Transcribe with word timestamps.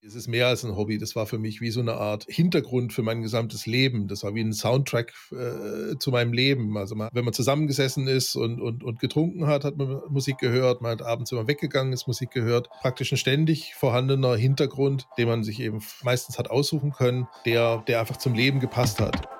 Es 0.00 0.14
ist 0.14 0.28
mehr 0.28 0.46
als 0.46 0.64
ein 0.64 0.76
Hobby. 0.76 0.96
Das 0.96 1.16
war 1.16 1.26
für 1.26 1.38
mich 1.38 1.60
wie 1.60 1.70
so 1.70 1.80
eine 1.80 1.94
Art 1.94 2.24
Hintergrund 2.28 2.92
für 2.92 3.02
mein 3.02 3.20
gesamtes 3.20 3.66
Leben. 3.66 4.06
Das 4.06 4.22
war 4.22 4.34
wie 4.34 4.40
ein 4.40 4.52
Soundtrack 4.52 5.12
äh, 5.32 5.98
zu 5.98 6.10
meinem 6.10 6.32
Leben. 6.32 6.76
Also 6.78 6.94
man, 6.94 7.08
wenn 7.12 7.24
man 7.24 7.34
zusammengesessen 7.34 8.06
ist 8.06 8.36
und, 8.36 8.60
und, 8.60 8.84
und 8.84 9.00
getrunken 9.00 9.46
hat, 9.46 9.64
hat 9.64 9.76
man 9.76 10.00
Musik 10.08 10.38
gehört. 10.38 10.82
Man 10.82 10.92
hat 10.92 11.02
abends 11.02 11.32
immer 11.32 11.48
weggegangen, 11.48 11.92
ist 11.92 12.06
Musik 12.06 12.30
gehört. 12.30 12.70
Praktisch 12.80 13.12
ein 13.12 13.18
ständig 13.18 13.74
vorhandener 13.74 14.36
Hintergrund, 14.36 15.08
den 15.18 15.28
man 15.28 15.42
sich 15.42 15.60
eben 15.60 15.80
meistens 16.02 16.38
hat 16.38 16.50
aussuchen 16.50 16.92
können, 16.92 17.26
der, 17.44 17.82
der 17.88 18.00
einfach 18.00 18.18
zum 18.18 18.34
Leben 18.34 18.60
gepasst 18.60 19.00
hat. 19.00 19.37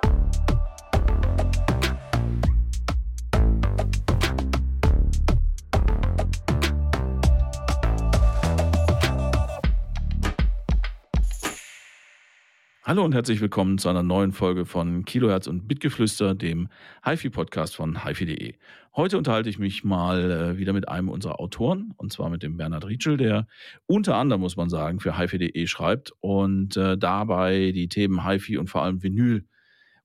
Hallo 12.88 13.04
und 13.04 13.12
herzlich 13.12 13.42
willkommen 13.42 13.76
zu 13.76 13.90
einer 13.90 14.02
neuen 14.02 14.32
Folge 14.32 14.64
von 14.64 15.04
Kilohertz 15.04 15.46
und 15.46 15.68
Bitgeflüster, 15.68 16.34
dem 16.34 16.70
HiFi-Podcast 17.04 17.76
von 17.76 18.02
HiFi.de. 18.02 18.54
Heute 18.96 19.18
unterhalte 19.18 19.50
ich 19.50 19.58
mich 19.58 19.84
mal 19.84 20.30
äh, 20.30 20.56
wieder 20.56 20.72
mit 20.72 20.88
einem 20.88 21.11
unserer 21.11 21.38
Autoren, 21.38 21.92
und 21.98 22.14
zwar 22.14 22.30
mit 22.30 22.42
dem 22.42 22.56
Bernhard 22.56 22.86
Rietschel, 22.86 23.18
der 23.18 23.46
unter 23.84 24.16
anderem, 24.16 24.40
muss 24.40 24.56
man 24.56 24.70
sagen, 24.70 25.00
für 25.00 25.18
HiFi.de 25.18 25.66
schreibt 25.66 26.14
und 26.20 26.78
äh, 26.78 26.96
dabei 26.96 27.72
die 27.72 27.90
Themen 27.90 28.26
HiFi 28.26 28.56
und 28.56 28.70
vor 28.70 28.82
allem 28.84 29.02
Vinyl 29.02 29.44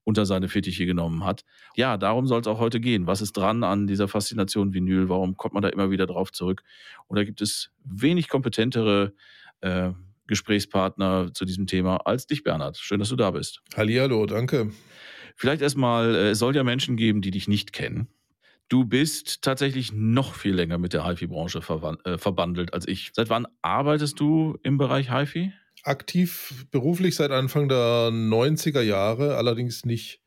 unter 0.02 0.26
seine 0.26 0.48
Fittiche 0.48 0.84
genommen 0.84 1.24
hat. 1.24 1.46
Ja, 1.76 1.96
darum 1.96 2.26
soll 2.26 2.42
es 2.42 2.46
auch 2.46 2.58
heute 2.58 2.80
gehen. 2.80 3.06
Was 3.06 3.22
ist 3.22 3.32
dran 3.32 3.64
an 3.64 3.86
dieser 3.86 4.08
Faszination 4.08 4.74
Vinyl? 4.74 5.08
Warum 5.08 5.38
kommt 5.38 5.54
man 5.54 5.62
da 5.62 5.70
immer 5.70 5.90
wieder 5.90 6.04
drauf 6.04 6.32
zurück? 6.32 6.62
Oder 7.08 7.24
gibt 7.24 7.40
es 7.40 7.70
wenig 7.82 8.28
kompetentere 8.28 9.14
äh, 9.62 9.92
Gesprächspartner 10.26 11.32
zu 11.34 11.44
diesem 11.44 11.66
Thema 11.66 11.96
als 12.06 12.26
dich, 12.26 12.42
Bernhard. 12.42 12.76
Schön, 12.78 12.98
dass 12.98 13.08
du 13.08 13.16
da 13.16 13.30
bist. 13.30 13.60
Hallihallo, 13.76 14.26
danke. 14.26 14.70
Vielleicht 15.36 15.62
erstmal, 15.62 16.14
äh, 16.14 16.30
es 16.30 16.38
soll 16.38 16.54
ja 16.54 16.64
Menschen 16.64 16.96
geben, 16.96 17.20
die 17.20 17.30
dich 17.30 17.48
nicht 17.48 17.72
kennen. 17.72 18.08
Du 18.68 18.84
bist 18.86 19.42
tatsächlich 19.42 19.92
noch 19.92 20.34
viel 20.34 20.54
länger 20.54 20.78
mit 20.78 20.94
der 20.94 21.06
HiFi-Branche 21.06 21.60
äh, 22.04 22.18
verbandelt 22.18 22.72
als 22.72 22.88
ich. 22.88 23.10
Seit 23.12 23.28
wann 23.28 23.46
arbeitest 23.62 24.18
du 24.18 24.58
im 24.62 24.78
Bereich 24.78 25.12
HiFi? 25.12 25.52
Aktiv 25.82 26.66
beruflich 26.70 27.14
seit 27.14 27.30
Anfang 27.30 27.68
der 27.68 28.08
90er 28.10 28.80
Jahre, 28.80 29.36
allerdings 29.36 29.84
nicht 29.84 30.22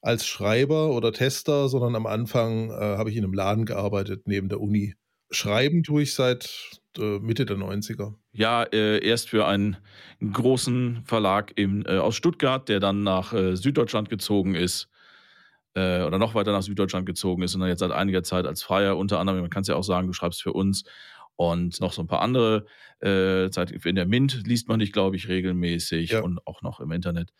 als 0.00 0.26
Schreiber 0.26 0.90
oder 0.90 1.12
Tester, 1.12 1.68
sondern 1.68 1.94
am 1.94 2.06
Anfang 2.06 2.70
äh, 2.70 2.74
habe 2.74 3.10
ich 3.10 3.16
in 3.16 3.24
einem 3.24 3.34
Laden 3.34 3.64
gearbeitet 3.66 4.22
neben 4.26 4.48
der 4.48 4.60
Uni. 4.60 4.94
Schreiben 5.30 5.82
tue 5.82 6.02
ich 6.02 6.14
seit 6.14 6.80
äh, 6.98 7.18
Mitte 7.18 7.44
der 7.44 7.56
90er. 7.56 8.14
Ja, 8.34 8.64
äh, 8.64 8.98
erst 8.98 9.28
für 9.28 9.46
einen 9.46 9.76
großen 10.20 11.04
Verlag 11.04 11.52
im, 11.54 11.86
äh, 11.86 11.98
aus 11.98 12.16
Stuttgart, 12.16 12.68
der 12.68 12.80
dann 12.80 13.04
nach 13.04 13.32
äh, 13.32 13.56
Süddeutschland 13.56 14.08
gezogen 14.10 14.56
ist 14.56 14.88
äh, 15.74 16.02
oder 16.02 16.18
noch 16.18 16.34
weiter 16.34 16.52
nach 16.52 16.62
Süddeutschland 16.62 17.06
gezogen 17.06 17.42
ist 17.42 17.54
und 17.54 17.60
dann 17.60 17.68
jetzt 17.68 17.78
seit 17.80 17.92
einiger 17.92 18.24
Zeit 18.24 18.46
als 18.46 18.62
Freier, 18.62 18.96
unter 18.96 19.20
anderem, 19.20 19.40
man 19.40 19.50
kann 19.50 19.62
es 19.62 19.68
ja 19.68 19.76
auch 19.76 19.84
sagen, 19.84 20.08
du 20.08 20.12
schreibst 20.12 20.42
für 20.42 20.52
uns 20.52 20.84
und 21.36 21.80
noch 21.80 21.92
so 21.92 22.02
ein 22.02 22.06
paar 22.06 22.22
andere. 22.22 22.66
Äh, 23.00 23.50
Zeit 23.50 23.70
in 23.70 23.96
der 23.96 24.06
Mint 24.06 24.46
liest 24.46 24.68
man 24.68 24.78
dich, 24.78 24.92
glaube 24.92 25.16
ich, 25.16 25.28
regelmäßig 25.28 26.10
ja. 26.10 26.20
und 26.20 26.44
auch 26.46 26.62
noch 26.62 26.80
im 26.80 26.90
Internet. 26.90 27.32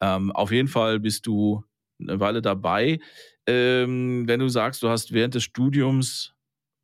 Ähm, 0.00 0.30
auf 0.32 0.50
jeden 0.50 0.68
Fall 0.68 1.00
bist 1.00 1.26
du 1.26 1.64
eine 2.00 2.20
Weile 2.20 2.42
dabei. 2.42 3.00
Ähm, 3.46 4.26
wenn 4.26 4.40
du 4.40 4.48
sagst, 4.48 4.82
du 4.82 4.88
hast 4.88 5.12
während 5.12 5.34
des 5.34 5.44
Studiums 5.44 6.33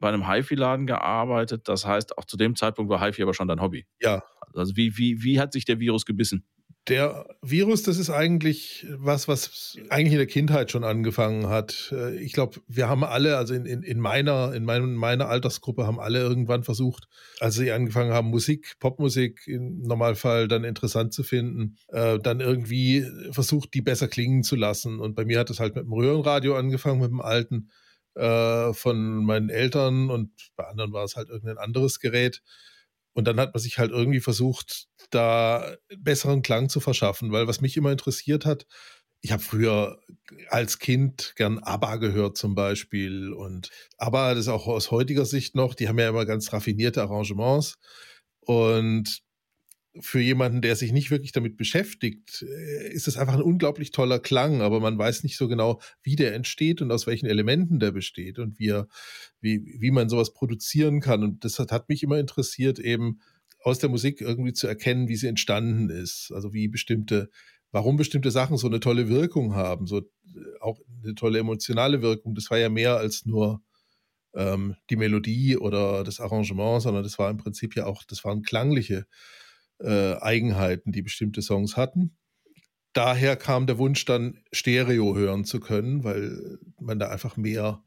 bei 0.00 0.08
einem 0.08 0.28
HiFi-Laden 0.28 0.86
gearbeitet. 0.86 1.68
Das 1.68 1.86
heißt, 1.86 2.18
auch 2.18 2.24
zu 2.24 2.36
dem 2.36 2.56
Zeitpunkt 2.56 2.90
war 2.90 3.04
HiFi 3.04 3.22
aber 3.22 3.34
schon 3.34 3.48
dein 3.48 3.60
Hobby. 3.60 3.86
Ja. 4.00 4.24
Also 4.54 4.76
wie, 4.76 4.96
wie, 4.96 5.22
wie 5.22 5.38
hat 5.38 5.52
sich 5.52 5.64
der 5.64 5.78
Virus 5.78 6.04
gebissen? 6.04 6.44
Der 6.88 7.26
Virus, 7.42 7.82
das 7.82 7.98
ist 7.98 8.08
eigentlich 8.08 8.86
was, 8.96 9.28
was 9.28 9.76
eigentlich 9.90 10.12
in 10.12 10.18
der 10.18 10.26
Kindheit 10.26 10.70
schon 10.70 10.82
angefangen 10.82 11.48
hat. 11.48 11.92
Äh, 11.92 12.16
ich 12.16 12.32
glaube, 12.32 12.60
wir 12.68 12.88
haben 12.88 13.04
alle, 13.04 13.36
also 13.36 13.52
in, 13.52 13.66
in, 13.66 13.82
in 13.82 14.00
meiner, 14.00 14.54
in 14.54 14.64
meinem, 14.64 14.94
meiner 14.94 15.28
Altersgruppe 15.28 15.86
haben 15.86 16.00
alle 16.00 16.20
irgendwann 16.20 16.64
versucht, 16.64 17.06
als 17.38 17.56
sie 17.56 17.70
angefangen 17.70 18.12
haben, 18.12 18.28
Musik, 18.28 18.76
Popmusik 18.80 19.46
im 19.46 19.82
Normalfall 19.82 20.48
dann 20.48 20.64
interessant 20.64 21.12
zu 21.12 21.22
finden, 21.22 21.76
äh, 21.88 22.18
dann 22.18 22.40
irgendwie 22.40 23.06
versucht, 23.30 23.74
die 23.74 23.82
besser 23.82 24.08
klingen 24.08 24.42
zu 24.42 24.56
lassen. 24.56 25.00
Und 25.00 25.14
bei 25.14 25.26
mir 25.26 25.38
hat 25.38 25.50
es 25.50 25.60
halt 25.60 25.76
mit 25.76 25.84
dem 25.84 25.92
Röhrenradio 25.92 26.56
angefangen, 26.56 27.00
mit 27.00 27.10
dem 27.10 27.20
alten 27.20 27.68
äh, 28.14 28.72
von 28.72 29.24
meinen 29.24 29.50
Eltern 29.50 30.10
und 30.10 30.30
bei 30.56 30.66
anderen 30.66 30.92
war 30.92 31.04
es 31.04 31.16
halt 31.16 31.28
irgendein 31.28 31.58
anderes 31.58 32.00
Gerät. 32.00 32.42
Und 33.12 33.26
dann 33.26 33.40
hat 33.40 33.54
man 33.54 33.60
sich 33.60 33.78
halt 33.78 33.90
irgendwie 33.90 34.20
versucht, 34.20 34.86
da 35.10 35.76
besseren 35.98 36.42
Klang 36.42 36.68
zu 36.68 36.80
verschaffen, 36.80 37.32
weil 37.32 37.48
was 37.48 37.60
mich 37.60 37.76
immer 37.76 37.90
interessiert 37.90 38.46
hat, 38.46 38.66
ich 39.22 39.32
habe 39.32 39.42
früher 39.42 40.00
als 40.48 40.78
Kind 40.78 41.34
gern 41.36 41.58
ABBA 41.58 41.96
gehört 41.96 42.38
zum 42.38 42.54
Beispiel 42.54 43.32
und 43.32 43.70
ABBA, 43.98 44.30
das 44.30 44.44
ist 44.44 44.48
auch 44.48 44.66
aus 44.66 44.90
heutiger 44.90 45.26
Sicht 45.26 45.54
noch, 45.54 45.74
die 45.74 45.88
haben 45.88 45.98
ja 45.98 46.08
immer 46.08 46.24
ganz 46.24 46.52
raffinierte 46.52 47.02
Arrangements 47.02 47.78
und 48.40 49.22
für 49.98 50.20
jemanden, 50.20 50.62
der 50.62 50.76
sich 50.76 50.92
nicht 50.92 51.10
wirklich 51.10 51.32
damit 51.32 51.56
beschäftigt, 51.56 52.42
äh, 52.42 52.92
ist 52.92 53.08
es 53.08 53.16
einfach 53.16 53.34
ein 53.34 53.42
unglaublich 53.42 53.90
toller 53.90 54.20
Klang, 54.20 54.62
aber 54.62 54.78
man 54.80 54.96
weiß 54.96 55.24
nicht 55.24 55.36
so 55.36 55.48
genau, 55.48 55.80
wie 56.02 56.16
der 56.16 56.34
entsteht 56.34 56.80
und 56.80 56.92
aus 56.92 57.06
welchen 57.06 57.26
Elementen 57.26 57.80
der 57.80 57.90
besteht 57.90 58.38
und 58.38 58.58
wie, 58.58 58.68
er, 58.68 58.86
wie, 59.40 59.76
wie 59.78 59.90
man 59.90 60.08
sowas 60.08 60.32
produzieren 60.32 61.00
kann. 61.00 61.24
Und 61.24 61.44
das 61.44 61.58
hat, 61.58 61.72
hat 61.72 61.88
mich 61.88 62.02
immer 62.02 62.18
interessiert, 62.18 62.78
eben 62.78 63.20
aus 63.62 63.78
der 63.78 63.90
Musik 63.90 64.20
irgendwie 64.20 64.52
zu 64.52 64.68
erkennen, 64.68 65.08
wie 65.08 65.16
sie 65.16 65.26
entstanden 65.26 65.90
ist. 65.90 66.30
Also 66.32 66.52
wie 66.52 66.68
bestimmte, 66.68 67.28
warum 67.72 67.96
bestimmte 67.96 68.30
Sachen 68.30 68.56
so 68.56 68.68
eine 68.68 68.80
tolle 68.80 69.08
Wirkung 69.08 69.54
haben, 69.54 69.86
so 69.86 69.98
äh, 69.98 70.02
auch 70.60 70.78
eine 71.02 71.14
tolle 71.16 71.40
emotionale 71.40 72.00
Wirkung. 72.00 72.36
Das 72.36 72.50
war 72.50 72.58
ja 72.58 72.68
mehr 72.68 72.96
als 72.96 73.26
nur 73.26 73.60
ähm, 74.34 74.76
die 74.88 74.96
Melodie 74.96 75.56
oder 75.56 76.04
das 76.04 76.20
Arrangement, 76.20 76.82
sondern 76.82 77.02
das 77.02 77.18
war 77.18 77.28
im 77.28 77.38
Prinzip 77.38 77.74
ja 77.74 77.86
auch, 77.86 78.04
das 78.04 78.24
waren 78.24 78.42
klangliche 78.42 79.06
äh, 79.80 80.14
Eigenheiten, 80.20 80.92
die 80.92 81.02
bestimmte 81.02 81.42
Songs 81.42 81.76
hatten. 81.76 82.16
Daher 82.92 83.36
kam 83.36 83.66
der 83.66 83.78
Wunsch 83.78 84.04
dann 84.04 84.40
Stereo 84.52 85.14
hören 85.14 85.44
zu 85.44 85.60
können, 85.60 86.02
weil 86.02 86.58
man 86.80 86.98
da 86.98 87.08
einfach 87.08 87.36
mehr 87.36 87.82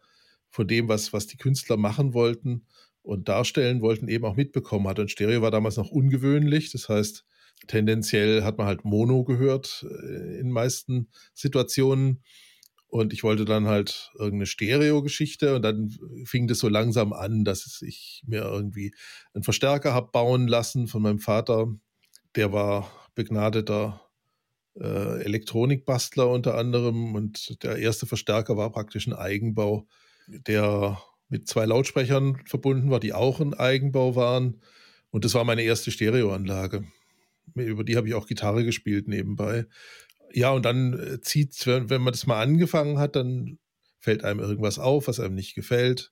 von 0.50 0.68
dem, 0.68 0.88
was, 0.88 1.12
was 1.12 1.28
die 1.28 1.38
Künstler 1.38 1.78
machen 1.78 2.14
wollten 2.14 2.68
und 3.02 3.28
darstellen 3.28 3.82
wollten, 3.82 4.08
eben 4.08 4.24
auch 4.24 4.36
mitbekommen 4.36 4.88
hat. 4.88 5.00
Und 5.00 5.12
Stereo 5.12 5.42
war 5.42 5.52
damals 5.52 5.76
noch 5.78 5.90
ungewöhnlich. 5.90 6.72
Das 6.72 6.88
heißt, 6.88 7.26
tendenziell 7.68 8.44
hat 8.44 8.58
man 8.58 8.68
halt 8.68 8.86
Mono 8.86 9.24
gehört 9.24 9.86
äh, 9.90 10.40
in 10.40 10.52
meisten 10.52 11.10
Situationen. 11.34 12.24
Und 12.94 13.12
ich 13.12 13.24
wollte 13.24 13.44
dann 13.44 13.66
halt 13.66 14.12
irgendeine 14.20 14.46
Stereo-Geschichte 14.46 15.56
und 15.56 15.64
dann 15.64 15.98
fing 16.26 16.46
das 16.46 16.60
so 16.60 16.70
langsam 16.70 17.12
an, 17.12 17.44
dass 17.44 17.82
ich 17.82 18.22
mir 18.28 18.44
irgendwie 18.44 18.94
einen 19.34 19.44
Verstärker 19.44 19.96
habe 19.96 20.12
bauen 20.12 20.48
lassen 20.48 20.86
von 20.86 21.02
meinem 21.02 21.18
Vater. 21.18 21.74
Der 22.36 22.54
war 22.54 22.88
begnadeter 23.16 24.00
äh, 24.80 25.24
Elektronikbastler 25.24 26.30
unter 26.30 26.54
anderem 26.54 27.16
und 27.16 27.64
der 27.64 27.78
erste 27.78 28.06
Verstärker 28.06 28.58
war 28.58 28.72
praktisch 28.72 29.08
ein 29.08 29.14
Eigenbau, 29.14 29.88
der 30.28 31.02
mit 31.30 31.48
zwei 31.48 31.66
Lautsprechern 31.66 32.44
verbunden 32.46 32.92
war, 32.92 33.00
die 33.00 33.14
auch 33.14 33.40
ein 33.40 33.56
Eigenbau 33.56 34.16
waren. 34.16 34.62
Und 35.10 35.26
das 35.26 35.34
war 35.34 35.46
meine 35.46 35.64
erste 35.64 35.90
Stereoanlage. 35.90 36.86
Über 37.56 37.84
die 37.84 37.98
habe 37.98 38.08
ich 38.08 38.14
auch 38.14 38.28
Gitarre 38.28 38.64
gespielt 38.64 39.08
nebenbei. 39.08 39.66
Ja, 40.34 40.52
und 40.52 40.66
dann 40.66 40.94
äh, 40.94 41.22
zieht 41.22 41.66
wenn, 41.68 41.90
wenn 41.90 42.02
man 42.02 42.14
das 42.14 42.26
mal 42.26 42.42
angefangen 42.42 42.98
hat, 42.98 43.16
dann 43.16 43.60
fällt 44.00 44.24
einem 44.24 44.40
irgendwas 44.40 44.80
auf, 44.80 45.08
was 45.08 45.20
einem 45.20 45.36
nicht 45.36 45.56
gefällt, 45.56 46.12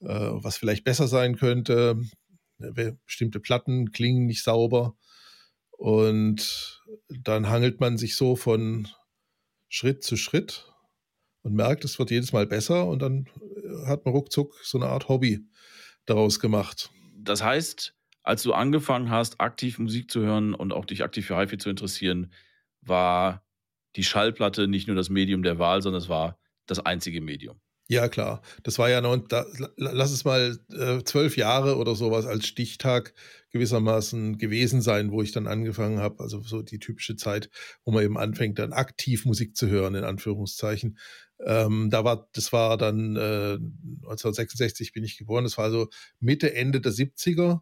äh, 0.00 0.06
was 0.06 0.56
vielleicht 0.56 0.84
besser 0.84 1.08
sein 1.08 1.36
könnte. 1.36 2.00
Bestimmte 3.04 3.40
Platten 3.40 3.90
klingen 3.90 4.26
nicht 4.26 4.44
sauber. 4.44 4.96
Und 5.72 6.80
dann 7.08 7.48
hangelt 7.48 7.80
man 7.80 7.98
sich 7.98 8.14
so 8.14 8.36
von 8.36 8.86
Schritt 9.68 10.04
zu 10.04 10.16
Schritt 10.16 10.72
und 11.42 11.54
merkt, 11.54 11.84
es 11.84 11.98
wird 11.98 12.12
jedes 12.12 12.32
Mal 12.32 12.46
besser 12.46 12.86
und 12.86 13.02
dann 13.02 13.26
äh, 13.36 13.86
hat 13.88 14.04
man 14.04 14.14
ruckzuck 14.14 14.54
so 14.62 14.78
eine 14.78 14.86
Art 14.86 15.08
Hobby 15.08 15.40
daraus 16.06 16.38
gemacht. 16.38 16.90
Das 17.16 17.42
heißt, 17.42 17.94
als 18.22 18.42
du 18.44 18.52
angefangen 18.52 19.10
hast, 19.10 19.40
aktiv 19.40 19.78
Musik 19.78 20.10
zu 20.10 20.20
hören 20.20 20.54
und 20.54 20.72
auch 20.72 20.84
dich 20.84 21.02
aktiv 21.02 21.26
für 21.26 21.36
HiFi 21.36 21.58
zu 21.58 21.70
interessieren, 21.70 22.32
war 22.82 23.44
die 23.96 24.04
Schallplatte 24.04 24.68
nicht 24.68 24.86
nur 24.86 24.96
das 24.96 25.10
Medium 25.10 25.42
der 25.42 25.58
Wahl, 25.58 25.82
sondern 25.82 26.02
es 26.02 26.08
war 26.08 26.38
das 26.66 26.80
einzige 26.80 27.20
Medium. 27.20 27.60
Ja, 27.88 28.08
klar. 28.08 28.40
Das 28.62 28.78
war 28.78 28.88
ja 28.88 29.00
noch, 29.00 29.16
da, 29.28 29.44
lass 29.76 30.12
es 30.12 30.24
mal 30.24 30.58
äh, 30.72 31.02
zwölf 31.04 31.36
Jahre 31.36 31.76
oder 31.76 31.94
sowas 31.94 32.24
als 32.24 32.46
Stichtag 32.46 33.12
gewissermaßen 33.50 34.38
gewesen 34.38 34.80
sein, 34.80 35.10
wo 35.10 35.20
ich 35.20 35.32
dann 35.32 35.46
angefangen 35.46 35.98
habe. 35.98 36.20
Also 36.20 36.40
so 36.40 36.62
die 36.62 36.78
typische 36.78 37.16
Zeit, 37.16 37.50
wo 37.84 37.92
man 37.92 38.04
eben 38.04 38.16
anfängt, 38.16 38.58
dann 38.58 38.72
aktiv 38.72 39.26
Musik 39.26 39.56
zu 39.56 39.68
hören, 39.68 39.94
in 39.94 40.04
Anführungszeichen. 40.04 40.96
Ähm, 41.44 41.90
da 41.90 42.04
war, 42.04 42.30
das 42.32 42.52
war 42.52 42.78
dann 42.78 43.16
äh, 43.16 43.58
1966 44.04 44.92
bin 44.92 45.04
ich 45.04 45.18
geboren, 45.18 45.44
das 45.44 45.58
war 45.58 45.64
also 45.64 45.88
Mitte, 46.18 46.54
Ende 46.54 46.80
der 46.80 46.92
70er 46.92 47.60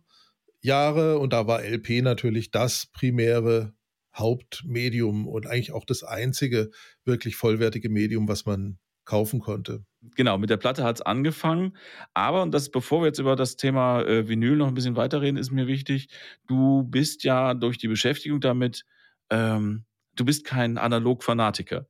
Jahre 0.60 1.18
und 1.18 1.32
da 1.32 1.46
war 1.46 1.64
LP 1.64 2.02
natürlich 2.02 2.50
das 2.50 2.86
primäre 2.92 3.74
Hauptmedium 4.14 5.26
und 5.26 5.46
eigentlich 5.46 5.72
auch 5.72 5.84
das 5.84 6.02
einzige 6.02 6.70
wirklich 7.04 7.36
vollwertige 7.36 7.88
Medium, 7.88 8.28
was 8.28 8.46
man 8.46 8.78
kaufen 9.04 9.40
konnte. 9.40 9.84
Genau, 10.14 10.38
mit 10.38 10.50
der 10.50 10.56
Platte 10.56 10.84
hat 10.84 10.96
es 10.96 11.02
angefangen. 11.02 11.76
Aber, 12.14 12.42
und 12.42 12.52
das, 12.52 12.70
bevor 12.70 13.02
wir 13.02 13.06
jetzt 13.06 13.18
über 13.18 13.36
das 13.36 13.56
Thema 13.56 14.02
äh, 14.02 14.28
Vinyl 14.28 14.56
noch 14.56 14.68
ein 14.68 14.74
bisschen 14.74 14.96
weiterreden, 14.96 15.36
ist 15.36 15.50
mir 15.50 15.66
wichtig, 15.66 16.08
du 16.46 16.84
bist 16.84 17.24
ja 17.24 17.54
durch 17.54 17.76
die 17.78 17.88
Beschäftigung 17.88 18.40
damit, 18.40 18.84
ähm, 19.30 19.84
du 20.14 20.24
bist 20.24 20.44
kein 20.44 20.78
Analog-Fanatiker. 20.78 21.86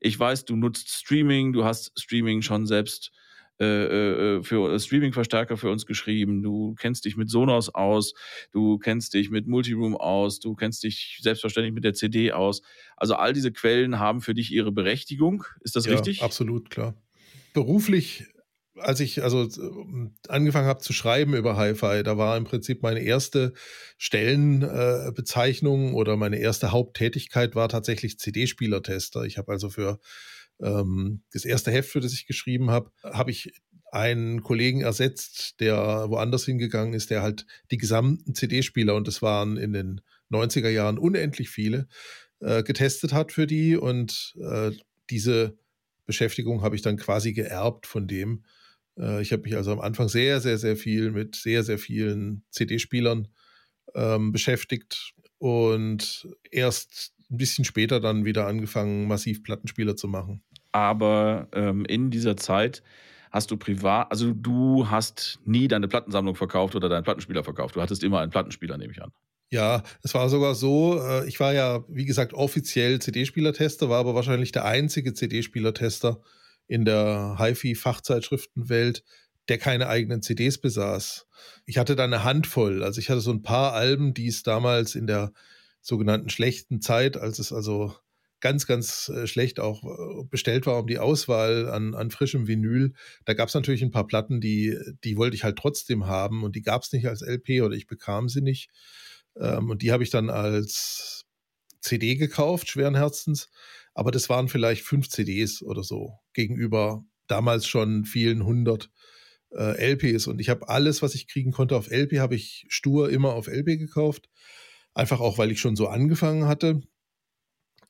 Ich 0.00 0.18
weiß, 0.18 0.44
du 0.44 0.56
nutzt 0.56 0.90
Streaming, 0.90 1.52
du 1.52 1.64
hast 1.64 1.92
Streaming 1.98 2.42
schon 2.42 2.66
selbst 2.66 3.12
äh, 3.58 4.36
äh, 4.36 4.42
für 4.42 4.74
äh, 4.74 4.78
Streaming-Verstärker 4.78 5.56
für 5.56 5.70
uns 5.70 5.86
geschrieben, 5.86 6.42
du 6.42 6.74
kennst 6.78 7.04
dich 7.04 7.16
mit 7.16 7.30
Sonos 7.30 7.74
aus, 7.74 8.12
du 8.52 8.78
kennst 8.78 9.14
dich 9.14 9.30
mit 9.30 9.46
Multiroom 9.46 9.96
aus, 9.96 10.40
du 10.40 10.54
kennst 10.54 10.82
dich 10.82 11.18
selbstverständlich 11.22 11.72
mit 11.72 11.84
der 11.84 11.94
CD 11.94 12.32
aus. 12.32 12.60
Also 12.96 13.14
all 13.14 13.32
diese 13.32 13.52
Quellen 13.52 13.98
haben 13.98 14.20
für 14.20 14.34
dich 14.34 14.52
ihre 14.52 14.72
Berechtigung. 14.72 15.44
Ist 15.62 15.74
das 15.76 15.86
ja, 15.86 15.92
richtig? 15.92 16.22
Absolut, 16.22 16.68
klar. 16.70 16.94
Beruflich 17.54 18.26
als 18.78 19.00
ich 19.00 19.22
also 19.22 19.48
angefangen 20.28 20.66
habe 20.66 20.80
zu 20.80 20.92
schreiben 20.92 21.34
über 21.34 21.56
Hi-Fi, 21.56 22.02
da 22.02 22.18
war 22.18 22.36
im 22.36 22.44
Prinzip 22.44 22.82
meine 22.82 23.00
erste 23.00 23.54
Stellenbezeichnung 23.96 25.92
äh, 25.92 25.94
oder 25.94 26.16
meine 26.16 26.38
erste 26.38 26.72
Haupttätigkeit 26.72 27.54
war 27.54 27.68
tatsächlich 27.68 28.18
CD-Spielertester. 28.18 29.24
Ich 29.24 29.38
habe 29.38 29.52
also 29.52 29.70
für 29.70 29.98
ähm, 30.60 31.22
das 31.32 31.44
erste 31.44 31.70
Heft, 31.70 31.90
für 31.90 32.00
das 32.00 32.12
ich 32.12 32.26
geschrieben 32.26 32.70
habe, 32.70 32.90
habe 33.02 33.30
ich 33.30 33.52
einen 33.92 34.42
Kollegen 34.42 34.82
ersetzt, 34.82 35.60
der 35.60 35.76
woanders 36.08 36.44
hingegangen 36.44 36.94
ist, 36.94 37.10
der 37.10 37.22
halt 37.22 37.46
die 37.70 37.78
gesamten 37.78 38.34
CD-Spieler, 38.34 38.94
und 38.94 39.06
das 39.08 39.22
waren 39.22 39.56
in 39.56 39.72
den 39.72 40.00
90er 40.30 40.68
Jahren 40.68 40.98
unendlich 40.98 41.48
viele, 41.48 41.88
äh, 42.40 42.62
getestet 42.62 43.12
hat 43.12 43.32
für 43.32 43.46
die. 43.46 43.76
Und 43.76 44.34
äh, 44.40 44.72
diese 45.08 45.56
Beschäftigung 46.04 46.62
habe 46.62 46.76
ich 46.76 46.82
dann 46.82 46.96
quasi 46.96 47.32
geerbt 47.32 47.86
von 47.86 48.06
dem. 48.06 48.44
Äh, 48.98 49.22
ich 49.22 49.32
habe 49.32 49.42
mich 49.42 49.56
also 49.56 49.72
am 49.72 49.80
Anfang 49.80 50.08
sehr, 50.08 50.40
sehr, 50.40 50.58
sehr 50.58 50.76
viel 50.76 51.10
mit 51.12 51.36
sehr, 51.36 51.62
sehr 51.62 51.78
vielen 51.78 52.44
CD-Spielern 52.50 53.28
ähm, 53.94 54.32
beschäftigt 54.32 55.14
und 55.38 56.28
erst 56.50 57.12
ein 57.30 57.38
bisschen 57.38 57.64
später 57.64 58.00
dann 58.00 58.24
wieder 58.24 58.46
angefangen, 58.46 59.08
massiv 59.08 59.42
Plattenspieler 59.42 59.96
zu 59.96 60.08
machen. 60.08 60.42
Aber 60.76 61.48
ähm, 61.54 61.86
in 61.86 62.10
dieser 62.10 62.36
Zeit 62.36 62.82
hast 63.30 63.50
du 63.50 63.56
privat, 63.56 64.10
also 64.10 64.34
du 64.34 64.90
hast 64.90 65.38
nie 65.46 65.68
deine 65.68 65.88
Plattensammlung 65.88 66.34
verkauft 66.34 66.76
oder 66.76 66.90
deinen 66.90 67.02
Plattenspieler 67.02 67.42
verkauft. 67.44 67.76
Du 67.76 67.80
hattest 67.80 68.04
immer 68.04 68.20
einen 68.20 68.30
Plattenspieler, 68.30 68.76
nehme 68.76 68.92
ich 68.92 69.02
an. 69.02 69.10
Ja, 69.50 69.82
es 70.02 70.12
war 70.12 70.28
sogar 70.28 70.54
so, 70.54 71.00
äh, 71.00 71.26
ich 71.26 71.40
war 71.40 71.54
ja, 71.54 71.82
wie 71.88 72.04
gesagt, 72.04 72.34
offiziell 72.34 72.98
CD-Spielertester, 72.98 73.88
war 73.88 74.00
aber 74.00 74.14
wahrscheinlich 74.14 74.52
der 74.52 74.66
einzige 74.66 75.14
CD-Spielertester 75.14 76.20
in 76.66 76.84
der 76.84 77.36
HiFi-Fachzeitschriftenwelt, 77.38 79.02
der 79.48 79.56
keine 79.56 79.88
eigenen 79.88 80.20
CDs 80.20 80.58
besaß. 80.58 81.26
Ich 81.64 81.78
hatte 81.78 81.96
da 81.96 82.04
eine 82.04 82.22
Handvoll, 82.22 82.82
also 82.82 83.00
ich 83.00 83.08
hatte 83.08 83.20
so 83.20 83.30
ein 83.30 83.42
paar 83.42 83.72
Alben, 83.72 84.12
die 84.12 84.28
es 84.28 84.42
damals 84.42 84.94
in 84.94 85.06
der 85.06 85.32
sogenannten 85.80 86.28
schlechten 86.28 86.82
Zeit, 86.82 87.16
als 87.16 87.38
es 87.38 87.50
also 87.50 87.94
ganz, 88.40 88.66
ganz 88.66 89.08
äh, 89.08 89.26
schlecht 89.26 89.60
auch 89.60 89.82
äh, 89.84 90.24
bestellt 90.28 90.66
war 90.66 90.80
um 90.80 90.86
die 90.86 90.98
Auswahl 90.98 91.68
an, 91.68 91.94
an 91.94 92.10
frischem 92.10 92.46
Vinyl. 92.46 92.92
Da 93.24 93.34
gab 93.34 93.48
es 93.48 93.54
natürlich 93.54 93.82
ein 93.82 93.90
paar 93.90 94.06
Platten, 94.06 94.40
die, 94.40 94.76
die 95.04 95.16
wollte 95.16 95.36
ich 95.36 95.44
halt 95.44 95.56
trotzdem 95.56 96.06
haben 96.06 96.44
und 96.44 96.56
die 96.56 96.62
gab 96.62 96.82
es 96.82 96.92
nicht 96.92 97.06
als 97.08 97.22
LP 97.22 97.62
oder 97.62 97.74
ich 97.74 97.86
bekam 97.86 98.28
sie 98.28 98.42
nicht. 98.42 98.70
Ähm, 99.38 99.70
und 99.70 99.82
die 99.82 99.92
habe 99.92 100.02
ich 100.02 100.10
dann 100.10 100.30
als 100.30 101.24
CD 101.80 102.16
gekauft, 102.16 102.68
schweren 102.68 102.96
Herzens. 102.96 103.48
Aber 103.94 104.10
das 104.10 104.28
waren 104.28 104.48
vielleicht 104.48 104.82
fünf 104.82 105.08
CDs 105.08 105.62
oder 105.62 105.82
so 105.82 106.18
gegenüber 106.34 107.04
damals 107.26 107.66
schon 107.66 108.04
vielen 108.04 108.44
hundert 108.44 108.90
äh, 109.52 109.92
LPs. 109.92 110.26
Und 110.26 110.40
ich 110.40 110.48
habe 110.48 110.68
alles, 110.68 111.02
was 111.02 111.14
ich 111.14 111.28
kriegen 111.28 111.52
konnte 111.52 111.76
auf 111.76 111.90
LP, 111.90 112.18
habe 112.18 112.34
ich 112.34 112.66
stur 112.68 113.10
immer 113.10 113.34
auf 113.34 113.46
LP 113.46 113.78
gekauft. 113.78 114.28
Einfach 114.94 115.20
auch, 115.20 115.38
weil 115.38 115.50
ich 115.50 115.60
schon 115.60 115.76
so 115.76 115.88
angefangen 115.88 116.46
hatte. 116.46 116.80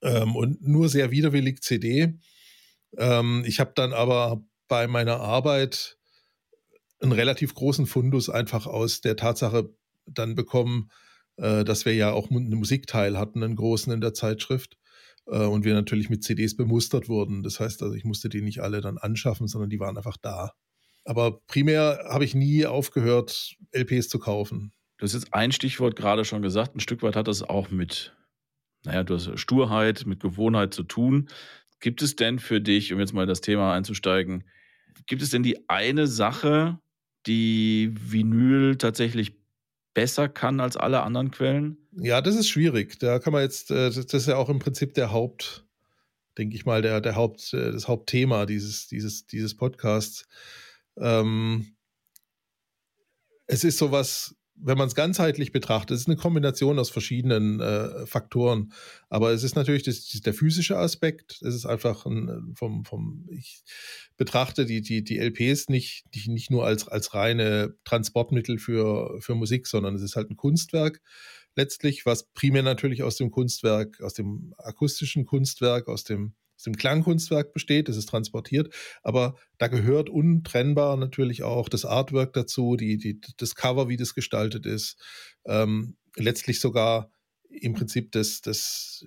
Ähm, 0.07 0.37
und 0.37 0.67
nur 0.67 0.89
sehr 0.89 1.11
widerwillig 1.11 1.63
CD. 1.63 2.19
Ähm, 2.97 3.43
ich 3.47 3.61
habe 3.61 3.73
dann 3.75 3.93
aber 3.93 4.43
bei 4.69 4.87
meiner 4.87 5.21
Arbeit 5.21 5.99
einen 7.01 7.13
relativ 7.13 7.55
großen 7.55 7.87
Fundus 7.87 8.31
einfach 8.31 8.67
aus 8.67 9.01
der 9.01 9.17
Tatsache 9.17 9.69
dann 10.07 10.35
bekommen, 10.35 10.91
äh, 11.37 11.65
dass 11.65 11.85
wir 11.85 11.95
ja 11.95 12.13
auch 12.13 12.31
einen 12.31 12.55
Musikteil 12.55 13.19
hatten, 13.19 13.43
einen 13.43 13.57
großen 13.57 13.93
in 13.93 14.01
der 14.01 14.15
Zeitschrift. 14.15 14.79
Äh, 15.27 15.45
und 15.45 15.65
wir 15.65 15.75
natürlich 15.75 16.09
mit 16.09 16.25
CDs 16.25 16.57
bemustert 16.57 17.09
wurden. 17.09 17.43
Das 17.43 17.61
heißt 17.61 17.83
also, 17.83 17.95
ich 17.95 18.05
musste 18.05 18.29
die 18.29 18.43
nicht 18.43 18.61
alle 18.61 18.81
dann 18.81 18.99
anschaffen, 18.99 19.49
sondern 19.49 19.71
die 19.71 19.81
waren 19.81 19.97
einfach 19.97 20.17
da. 20.17 20.53
Aber 21.05 21.41
primär 21.47 22.07
habe 22.09 22.25
ich 22.25 22.35
nie 22.35 22.67
aufgehört, 22.67 23.57
LPs 23.73 24.09
zu 24.09 24.19
kaufen. 24.19 24.73
Du 24.99 25.05
hast 25.05 25.13
jetzt 25.13 25.35
ein 25.35 25.53
Stichwort 25.53 25.95
gerade 25.95 26.25
schon 26.25 26.43
gesagt. 26.43 26.75
Ein 26.75 26.81
Stück 26.81 27.03
weit 27.03 27.17
hat 27.17 27.29
das 27.29 27.43
auch 27.43 27.71
mit, 27.71 28.16
naja, 28.87 29.03
du 29.03 29.15
hast 29.15 29.39
Sturheit, 29.39 30.07
mit 30.07 30.21
Gewohnheit 30.21 30.73
zu 30.73 30.85
tun. 30.85 31.29
Gibt 31.81 32.03
es 32.03 32.17
denn 32.17 32.39
für 32.39 32.61
dich, 32.61 32.93
um 32.93 33.01
jetzt 33.01 33.13
mal 33.13 33.27
das 33.27 33.41
Thema 33.41 33.75
einzusteigen, 33.75 34.45
gibt 35.07 35.23
es 35.23 35.31
denn 35.31 35.43
die 35.43 35.69
eine 35.69 36.07
Sache, 36.07 36.79
die 37.27 37.93
Vinyl 37.93 38.77
tatsächlich 38.77 39.35
besser 39.93 40.29
kann 40.29 40.61
als 40.61 40.77
alle 40.77 41.03
anderen 41.03 41.31
Quellen? 41.31 41.77
Ja, 41.93 42.21
das 42.21 42.37
ist 42.37 42.49
schwierig. 42.49 42.99
Da 42.99 43.19
kann 43.19 43.33
man 43.33 43.43
jetzt, 43.43 43.71
äh, 43.71 43.91
das 43.91 43.97
ist 43.97 44.29
ja 44.29 44.37
auch 44.37 44.49
im 44.49 44.61
Prinzip 44.61 44.95
der 44.95 45.11
Haupt, 45.11 45.67
denke 46.39 46.55
ich 46.55 46.65
mal, 46.65 46.81
der, 46.81 47.01
der 47.01 47.17
Haupt, 47.17 47.53
äh, 47.53 47.73
das 47.73 47.89
Hauptthema 47.89 48.47
dieses, 48.47 48.87
dieses, 48.87 49.27
dieses 49.27 49.57
Podcasts. 49.57 50.29
Ähm, 50.97 51.77
es 53.47 53.65
ist 53.65 53.79
sowas, 53.79 54.36
wenn 54.59 54.79
man 54.79 54.89
es 54.89 54.95
ganzheitlich 54.95 55.53
betrachtet, 55.53 55.97
es 55.97 56.03
ist 56.03 56.07
eine 56.09 56.17
Kombination 56.17 56.79
aus 56.79 56.91
verschiedenen 56.91 57.61
äh, 57.61 58.07
Faktoren. 58.07 58.73
Aber 59.09 59.31
es 59.33 59.43
ist 59.43 59.57
natürlich 59.57 59.83
das, 59.83 60.07
der 60.09 60.35
physische 60.35 60.79
Aspekt. 60.79 61.41
Es 61.43 61.55
ist 61.55 61.67
einfach 61.67 62.07
ein, 62.07 62.53
vom, 62.55 62.85
vom, 62.85 63.29
ich 63.31 63.63
betrachte 64.17 64.65
die, 64.65 64.81
die, 64.81 65.05
die 65.05 65.19
LPs 65.19 65.69
nicht, 65.69 66.05
nicht, 66.15 66.29
nicht 66.29 66.51
nur 66.51 66.65
als, 66.65 66.89
als 66.89 67.15
reine 67.15 67.75
Transportmittel 67.85 68.59
für, 68.59 69.21
für 69.21 69.35
Musik, 69.35 69.67
sondern 69.67 69.95
es 69.95 70.03
ist 70.03 70.17
halt 70.17 70.31
ein 70.31 70.37
Kunstwerk 70.37 71.01
letztlich, 71.57 72.07
was 72.07 72.29
primär 72.35 72.63
natürlich 72.63 73.03
aus 73.03 73.17
dem 73.17 73.31
Kunstwerk, 73.31 74.01
aus 74.03 74.15
dem 74.15 74.55
akustischen 74.59 75.25
Kunstwerk, 75.25 75.89
aus 75.89 76.05
dem 76.05 76.35
aus 76.57 76.63
dem 76.63 76.77
Klangkunstwerk 76.77 77.53
besteht, 77.53 77.89
das 77.89 77.97
ist 77.97 78.09
transportiert, 78.09 78.75
aber 79.03 79.37
da 79.59 79.69
gehört 79.69 80.09
untrennbar 80.09 80.97
natürlich 80.97 81.43
auch 81.43 81.69
das 81.69 81.85
Artwork 81.85 82.33
dazu, 82.33 82.77
die, 82.77 82.97
die, 82.97 83.21
das 83.37 83.55
Cover, 83.55 83.89
wie 83.89 83.97
das 83.97 84.15
gestaltet 84.15 84.67
ist, 84.67 84.97
ähm, 85.45 85.97
letztlich 86.17 86.61
sogar 86.61 87.11
im 87.49 87.75
Prinzip 87.75 88.13
das, 88.13 88.41
das, 88.41 89.05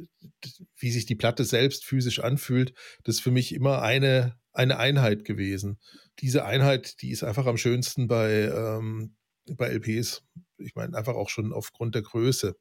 wie 0.77 0.91
sich 0.91 1.05
die 1.05 1.15
Platte 1.15 1.43
selbst 1.43 1.85
physisch 1.85 2.19
anfühlt, 2.19 2.73
das 3.03 3.15
ist 3.15 3.21
für 3.21 3.31
mich 3.31 3.53
immer 3.53 3.81
eine, 3.81 4.37
eine 4.53 4.77
Einheit 4.77 5.25
gewesen. 5.25 5.79
Diese 6.19 6.45
Einheit, 6.45 7.01
die 7.01 7.11
ist 7.11 7.23
einfach 7.23 7.45
am 7.45 7.57
schönsten 7.57 8.07
bei, 8.07 8.43
ähm, 8.43 9.15
bei 9.55 9.69
LPs. 9.69 10.23
Ich 10.57 10.75
meine, 10.75 10.97
einfach 10.97 11.15
auch 11.15 11.29
schon 11.29 11.53
aufgrund 11.53 11.95
der 11.95 12.01
Größe. 12.01 12.55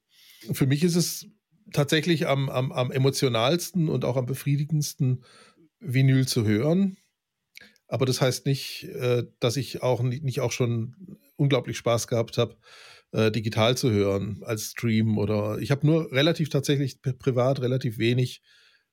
Für 0.52 0.66
mich 0.66 0.85
ist 0.85 0.97
es 0.97 1.26
tatsächlich 1.73 2.27
am, 2.27 2.49
am, 2.49 2.73
am 2.73 2.91
emotionalsten 2.91 3.89
und 3.89 4.05
auch 4.05 4.17
am 4.17 4.27
befriedigendsten 4.27 5.25
Vinyl 5.81 6.27
zu 6.27 6.45
hören. 6.47 6.97
Aber 7.87 8.05
das 8.05 8.21
heißt 8.21 8.47
nicht, 8.47 8.85
äh, 8.85 9.25
dass 9.41 9.57
ich 9.57 9.83
auch 9.83 10.03
nicht 10.03 10.41
auch 10.41 10.53
schon 10.53 11.19
unglaublich 11.37 11.79
Spaß 11.79 12.07
gehabt 12.07 12.37
habe, 12.37 12.57
äh, 13.13 13.31
digital 13.31 13.77
zu 13.77 13.91
hören 13.91 14.43
als 14.43 14.73
Stream 14.73 15.17
oder 15.17 15.59
ich 15.59 15.71
habe 15.71 15.87
nur 15.87 16.13
relativ 16.13 16.51
tatsächlich 16.51 17.01
privat 17.01 17.63
relativ 17.63 17.99
wenig 17.99 18.43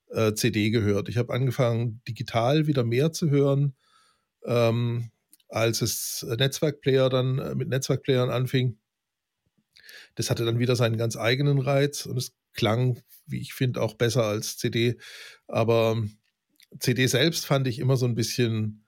äh, 0.09 0.33
CD 0.33 0.69
gehört. 0.69 1.09
Ich 1.09 1.17
habe 1.17 1.33
angefangen, 1.33 2.01
digital 2.07 2.67
wieder 2.67 2.85
mehr 2.85 3.11
zu 3.11 3.29
hören, 3.29 3.75
ähm, 4.45 5.11
als 5.49 5.81
es 5.81 6.25
Netzwerkplayer 6.37 7.09
dann 7.09 7.57
mit 7.57 7.67
Netzwerkplayern 7.67 8.29
anfing. 8.29 8.77
Das 10.15 10.29
hatte 10.29 10.45
dann 10.45 10.59
wieder 10.59 10.75
seinen 10.75 10.97
ganz 10.97 11.17
eigenen 11.17 11.59
Reiz 11.59 12.05
und 12.05 12.17
es 12.17 12.33
klang, 12.55 13.01
wie 13.25 13.41
ich 13.41 13.53
finde, 13.53 13.81
auch 13.81 13.95
besser 13.95 14.23
als 14.23 14.57
CD. 14.57 14.97
Aber 15.47 16.01
CD 16.79 17.07
selbst 17.07 17.45
fand 17.45 17.67
ich 17.67 17.79
immer 17.79 17.97
so 17.97 18.05
ein 18.05 18.15
bisschen 18.15 18.85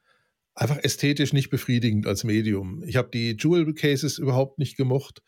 einfach 0.57 0.77
ästhetisch 0.83 1.33
nicht 1.33 1.50
befriedigend 1.50 2.07
als 2.07 2.24
Medium. 2.24 2.83
Ich 2.83 2.95
habe 2.95 3.09
die 3.13 3.38
Jewel 3.39 3.74
Cases 3.75 4.17
überhaupt 4.17 4.57
nicht 4.57 4.75
gemocht, 4.75 5.21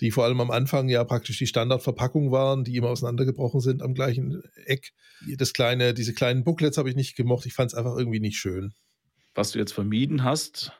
die 0.00 0.12
vor 0.12 0.24
allem 0.24 0.40
am 0.40 0.52
Anfang 0.52 0.88
ja 0.88 1.02
praktisch 1.02 1.38
die 1.38 1.48
Standardverpackung 1.48 2.30
waren, 2.30 2.62
die 2.62 2.76
immer 2.76 2.90
auseinandergebrochen 2.90 3.60
sind 3.60 3.82
am 3.82 3.94
gleichen 3.94 4.40
Eck. 4.66 4.92
Das 5.36 5.52
kleine, 5.52 5.94
diese 5.94 6.14
kleinen 6.14 6.44
Booklets 6.44 6.78
habe 6.78 6.88
ich 6.88 6.94
nicht 6.94 7.16
gemocht. 7.16 7.44
Ich 7.46 7.54
fand 7.54 7.72
es 7.72 7.74
einfach 7.76 7.96
irgendwie 7.96 8.20
nicht 8.20 8.38
schön. 8.38 8.72
Was 9.34 9.50
du 9.50 9.58
jetzt 9.58 9.72
vermieden 9.72 10.22
hast, 10.22 10.72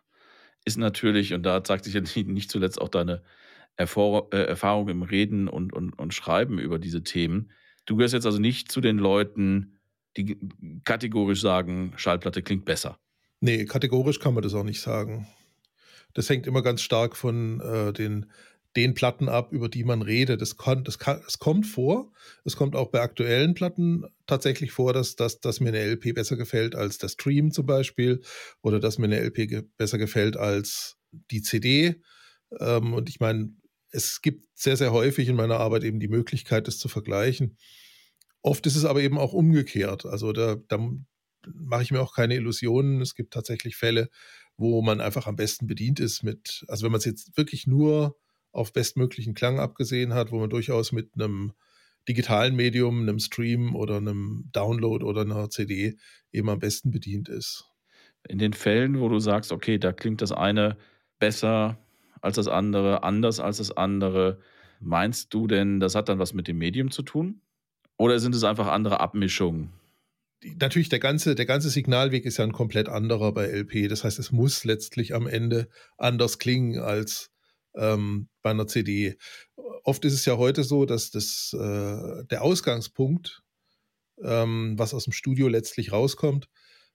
ist 0.65 0.79
natürlich, 0.79 1.35
und 1.35 1.43
da 1.43 1.65
zeigt 1.65 1.85
sich 1.85 1.95
ja 1.95 2.01
nicht 2.25 2.51
zuletzt 2.51 2.81
auch 2.81 2.89
deine 2.89 3.25
Erfor 3.79 4.29
äh, 4.33 4.43
Erfahrung 4.43 4.89
im 4.89 5.03
Reden 5.03 5.49
und, 5.49 5.73
und, 5.73 5.99
und 5.99 6.13
Schreiben 6.13 6.59
über 6.59 6.79
diese 6.79 7.03
Themen. 7.05 7.53
Du 7.87 7.97
gehörst 7.97 8.13
jetzt 8.13 8.27
also 8.27 8.39
nicht 8.39 8.71
zu 8.71 8.81
den 8.81 8.99
Leuten, 8.99 9.79
die 10.17 10.37
kategorisch 10.85 11.41
sagen, 11.41 11.95
Schallplatte 11.97 12.43
klingt 12.43 12.65
besser. 12.65 12.99
Nee, 13.41 13.65
kategorisch 13.65 14.19
kann 14.19 14.35
man 14.35 14.43
das 14.43 14.55
auch 14.55 14.65
nicht 14.65 14.81
sagen. 14.81 15.29
Das 16.13 16.29
hängt 16.29 16.49
immer 16.49 16.63
ganz 16.63 16.83
stark 16.83 17.17
von 17.17 17.61
äh, 17.61 17.93
den, 17.93 18.27
den 18.75 18.95
Platten 18.95 19.29
ab, 19.29 19.53
über 19.53 19.69
die 19.69 19.85
man 19.85 20.03
redet. 20.03 20.43
Das, 20.43 20.57
kann, 20.57 20.83
das, 20.83 20.99
kann, 20.99 21.21
das 21.25 21.39
kommt 21.39 21.67
vor. 21.67 22.13
Es 22.45 22.57
kommt 22.57 22.75
auch 22.75 22.91
bei 22.91 23.01
aktuellen 23.01 23.55
Platten 23.55 24.05
tatsächlich 24.27 24.73
vor, 24.73 24.93
dass, 24.93 25.15
dass, 25.15 25.39
dass 25.41 25.61
mir 25.61 25.69
eine 25.69 25.85
LP 25.85 26.15
besser 26.15 26.37
gefällt 26.37 26.75
als 26.75 26.99
der 26.99 27.09
Stream 27.09 27.53
zum 27.53 27.67
Beispiel 27.67 28.23
oder 28.61 28.81
dass 28.81 28.99
mir 28.99 29.07
eine 29.07 29.21
LP 29.21 29.49
ge 29.49 29.63
besser 29.77 29.99
gefällt 29.99 30.37
als 30.37 30.97
die 31.13 31.43
CD. 31.43 32.03
Ähm, 32.59 32.95
und 32.95 33.09
ich 33.09 33.21
meine, 33.21 33.53
es 33.91 34.21
gibt 34.23 34.47
sehr, 34.55 34.77
sehr 34.77 34.93
häufig 34.93 35.29
in 35.29 35.37
meiner 35.37 35.59
Arbeit 35.59 35.85
eben 35.85 36.01
die 36.01 36.09
Möglichkeit, 36.09 36.67
das 36.67 36.79
zu 36.79 36.89
vergleichen. 36.89 37.57
Oft 38.43 38.67
ist 38.67 38.77
es 38.77 38.85
aber 38.85 39.01
eben 39.01 39.19
auch 39.19 39.33
umgekehrt. 39.33 40.07
Also 40.07 40.33
da, 40.33 40.57
da 40.69 40.79
mache 41.55 41.83
ich 41.83 41.91
mir 41.91 42.01
auch 42.01 42.15
keine 42.15 42.35
Illusionen. 42.35 43.01
Es 43.01 43.15
gibt 43.15 43.33
tatsächlich 43.33 43.77
Fälle, 43.77 44.09
wo 44.57 44.83
man 44.83 45.01
einfach 45.01 45.27
am 45.27 45.37
besten 45.37 45.67
bedient 45.67 46.01
ist 46.01 46.23
mit, 46.23 46.65
also 46.69 46.85
wenn 46.85 46.93
man 46.93 46.99
es 46.99 47.05
jetzt 47.05 47.37
wirklich 47.37 47.67
nur 47.67 48.17
auf 48.53 48.73
bestmöglichen 48.73 49.35
Klang 49.35 49.61
abgesehen 49.61 50.15
hat, 50.15 50.33
wo 50.33 50.39
man 50.39 50.51
durchaus 50.51 50.93
mit 50.93 51.11
einem 51.15 51.53
digitalen 52.09 52.57
Medium, 52.57 53.03
einem 53.03 53.19
Stream 53.19 53.77
oder 53.77 53.99
einem 53.99 54.49
Download 54.53 55.05
oder 55.05 55.21
einer 55.23 55.51
CD 55.51 55.97
eben 56.33 56.49
am 56.49 56.59
besten 56.59 56.91
bedient 56.91 57.29
ist. 57.29 57.67
In 58.29 58.39
den 58.39 58.53
Fällen, 58.53 58.99
wo 59.01 59.09
du 59.09 59.21
sagst, 59.21 59.53
okay, 59.53 59.79
da 59.79 59.93
klingt 59.93 60.23
das 60.23 60.33
eine 60.33 60.77
besser 61.19 61.79
als 62.21 62.37
das 62.37 62.49
andere, 62.49 63.03
anders 63.03 63.41
als 63.41 63.59
das 63.59 63.77
andere, 63.77 64.41
meinst 64.81 65.33
du 65.35 65.47
denn, 65.47 65.81
das 65.81 65.95
hat 65.95 66.09
dann 66.09 66.19
was 66.19 66.35
mit 66.35 66.49
dem 66.49 66.59
Medium 66.59 66.91
zu 66.91 67.03
tun? 67.03 67.41
Oder 67.97 68.19
sind 68.21 68.35
es 68.35 68.45
einfach 68.45 68.69
andere 68.69 69.01
Abmischungen? 69.01 69.73
natürlich 70.45 70.89
der 70.89 70.99
ganze, 70.99 71.35
der 71.35 71.47
ganze 71.47 71.71
Signalweg 71.71 72.25
ist 72.25 72.39
ja 72.39 72.45
ein 72.45 72.53
komplett 72.53 72.89
anderer 72.89 73.33
bei 73.33 73.47
LP. 73.47 73.89
Das 73.89 74.05
heißt, 74.05 74.19
es 74.19 74.33
muss 74.33 74.65
letztlich 74.65 75.15
am 75.15 75.27
Ende 75.27 75.69
anders 75.97 76.39
klingen 76.39 76.81
als 76.81 77.31
ähm, 77.75 78.29
bei 78.43 78.51
einer 78.51 78.67
CD. 78.67 79.17
Oft 79.85 80.05
ist 80.05 80.15
es 80.15 80.25
ja 80.25 80.37
heute 80.37 80.65
so, 80.65 80.85
dass 80.85 81.11
das, 81.11 81.55
äh, 81.55 82.25
der 82.27 82.43
Ausgangspunkt, 82.43 83.43
ähm, 84.23 84.75
was 84.79 84.95
aus 84.95 85.05
dem 85.05 85.13
Studio 85.13 85.49
letztlich 85.49 85.93
rauskommt, 85.93 86.49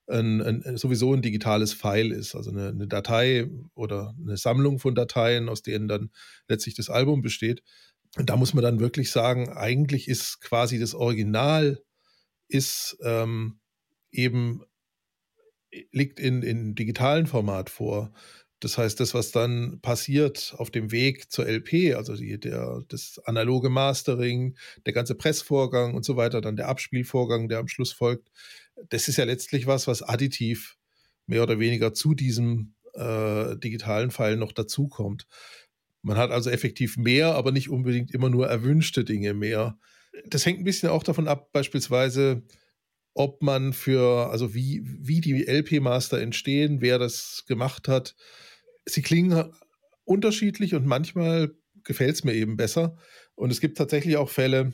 ein, 0.08 0.42
ein, 0.42 0.78
sowieso 0.78 1.14
ein 1.14 1.22
digitales 1.22 1.74
File 1.74 2.12
ist, 2.12 2.36
also 2.36 2.52
eine, 2.52 2.70
eine, 2.70 2.88
Datei 2.88 3.50
oder 3.74 4.14
eine 4.20 4.38
Sammlung 4.38 4.80
von 4.80 4.96
Dateien, 4.96 5.50
aus 5.50 5.62
denen 5.62 5.88
dann 5.88 6.12
letztlich 6.48 6.76
das 6.76 6.90
Album 6.90 7.22
besteht. 7.22 7.64
Und 8.18 8.30
da 8.30 8.36
muss 8.36 8.54
man 8.54 8.64
dann 8.64 8.80
wirklich 8.80 9.12
sagen, 9.12 9.50
eigentlich 9.50 10.08
ist 10.08 10.42
quasi 10.42 10.80
das 10.80 10.94
Original 10.94 11.82
ist 12.48 12.98
ähm, 13.04 13.60
eben 14.12 14.64
liegt 15.92 16.20
in, 16.20 16.44
in 16.44 16.76
digitalen 16.76 17.26
Format 17.26 17.70
vor. 17.70 18.14
Das 18.60 18.78
heißt, 18.78 19.00
das, 19.00 19.14
was 19.14 19.32
dann 19.32 19.82
passiert 19.82 20.56
auf 20.58 20.72
dem 20.72 20.92
Weg 20.92 21.30
zur 21.30 21.46
LP, 21.46 21.96
also 21.96 22.16
die, 22.16 22.40
der, 22.40 22.82
das 22.88 23.20
analoge 23.26 23.70
Mastering, 23.70 24.56
der 24.86 24.94
ganze 24.94 25.16
Pressvorgang 25.16 25.96
und 25.96 26.06
so 26.06 26.16
weiter, 26.16 26.40
dann 26.40 26.56
der 26.56 26.70
Abspielvorgang, 26.70 27.50
der 27.50 27.60
am 27.60 27.68
Schluss 27.68 27.92
folgt, 27.92 28.30
das 28.90 29.08
ist 29.08 29.18
ja 29.18 29.24
letztlich 29.26 29.68
was, 29.68 29.88
was 29.88 30.02
additiv 30.02 30.78
mehr 31.26 31.44
oder 31.44 31.60
weniger 31.60 31.94
zu 31.94 32.14
diesem 32.14 32.76
äh, 32.94 33.58
digitalen 33.58 34.12
File 34.12 34.38
noch 34.38 34.52
dazukommt. 34.52 35.28
Man 36.02 36.18
hat 36.18 36.32
also 36.32 36.50
effektiv 36.50 36.98
mehr, 36.98 37.36
aber 37.36 37.52
nicht 37.52 37.70
unbedingt 37.70 38.14
immer 38.14 38.30
nur 38.30 38.48
erwünschte 38.48 39.04
Dinge 39.04 39.34
mehr. 39.34 39.78
Das 40.26 40.46
hängt 40.46 40.60
ein 40.60 40.66
bisschen 40.66 40.90
auch 40.90 41.04
davon 41.04 41.28
ab, 41.28 41.52
beispielsweise, 41.54 42.44
ob 43.14 43.42
man 43.42 43.74
für, 43.74 44.30
also 44.30 44.54
wie, 44.54 44.82
wie 44.84 45.22
die 45.22 45.48
LP-Master 45.48 46.20
entstehen, 46.20 46.82
wer 46.82 47.00
das 47.00 47.46
gemacht 47.48 47.88
hat. 47.88 48.16
Sie 48.86 49.02
klingen 49.02 49.54
unterschiedlich 50.04 50.76
und 50.76 50.86
manchmal 50.86 51.56
gefällt 51.84 52.16
es 52.16 52.24
mir 52.24 52.34
eben 52.34 52.58
besser. 52.58 52.98
Und 53.36 53.52
es 53.52 53.62
gibt 53.62 53.78
tatsächlich 53.78 54.18
auch 54.18 54.30
Fälle, 54.30 54.74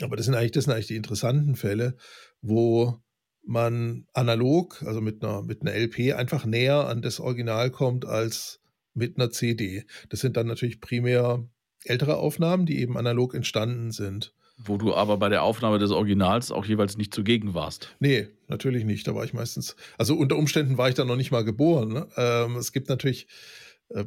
aber 0.00 0.16
das 0.16 0.26
sind 0.26 0.34
eigentlich, 0.34 0.52
das 0.52 0.64
sind 0.64 0.72
eigentlich 0.72 0.86
die 0.86 0.96
interessanten 0.96 1.56
Fälle, 1.56 1.96
wo 2.40 2.98
man 3.44 4.06
analog, 4.12 4.82
also 4.86 5.00
mit 5.00 5.22
einer, 5.24 5.42
mit 5.42 5.62
einer 5.62 5.74
LP, 5.74 6.14
einfach 6.14 6.44
näher 6.44 6.88
an 6.88 7.02
das 7.02 7.20
Original 7.20 7.70
kommt 7.70 8.04
als 8.04 8.60
mit 8.94 9.18
einer 9.18 9.30
CD. 9.30 9.84
Das 10.10 10.20
sind 10.20 10.36
dann 10.36 10.46
natürlich 10.46 10.80
primär 10.80 11.44
ältere 11.84 12.16
Aufnahmen, 12.16 12.66
die 12.66 12.78
eben 12.80 12.96
analog 12.96 13.34
entstanden 13.34 13.90
sind. 13.90 14.34
Wo 14.58 14.76
du 14.76 14.94
aber 14.94 15.16
bei 15.16 15.28
der 15.28 15.42
Aufnahme 15.42 15.78
des 15.78 15.90
Originals 15.90 16.52
auch 16.52 16.64
jeweils 16.64 16.96
nicht 16.96 17.12
zugegen 17.12 17.54
warst. 17.54 17.96
Nee, 17.98 18.28
natürlich 18.48 18.84
nicht. 18.84 19.08
Da 19.08 19.14
war 19.14 19.24
ich 19.24 19.32
meistens, 19.32 19.76
also 19.98 20.14
unter 20.14 20.36
Umständen 20.36 20.78
war 20.78 20.88
ich 20.88 20.94
da 20.94 21.04
noch 21.04 21.16
nicht 21.16 21.32
mal 21.32 21.44
geboren. 21.44 21.92
Ne? 21.92 22.06
Ähm, 22.16 22.56
es 22.56 22.72
gibt 22.72 22.88
natürlich 22.88 23.26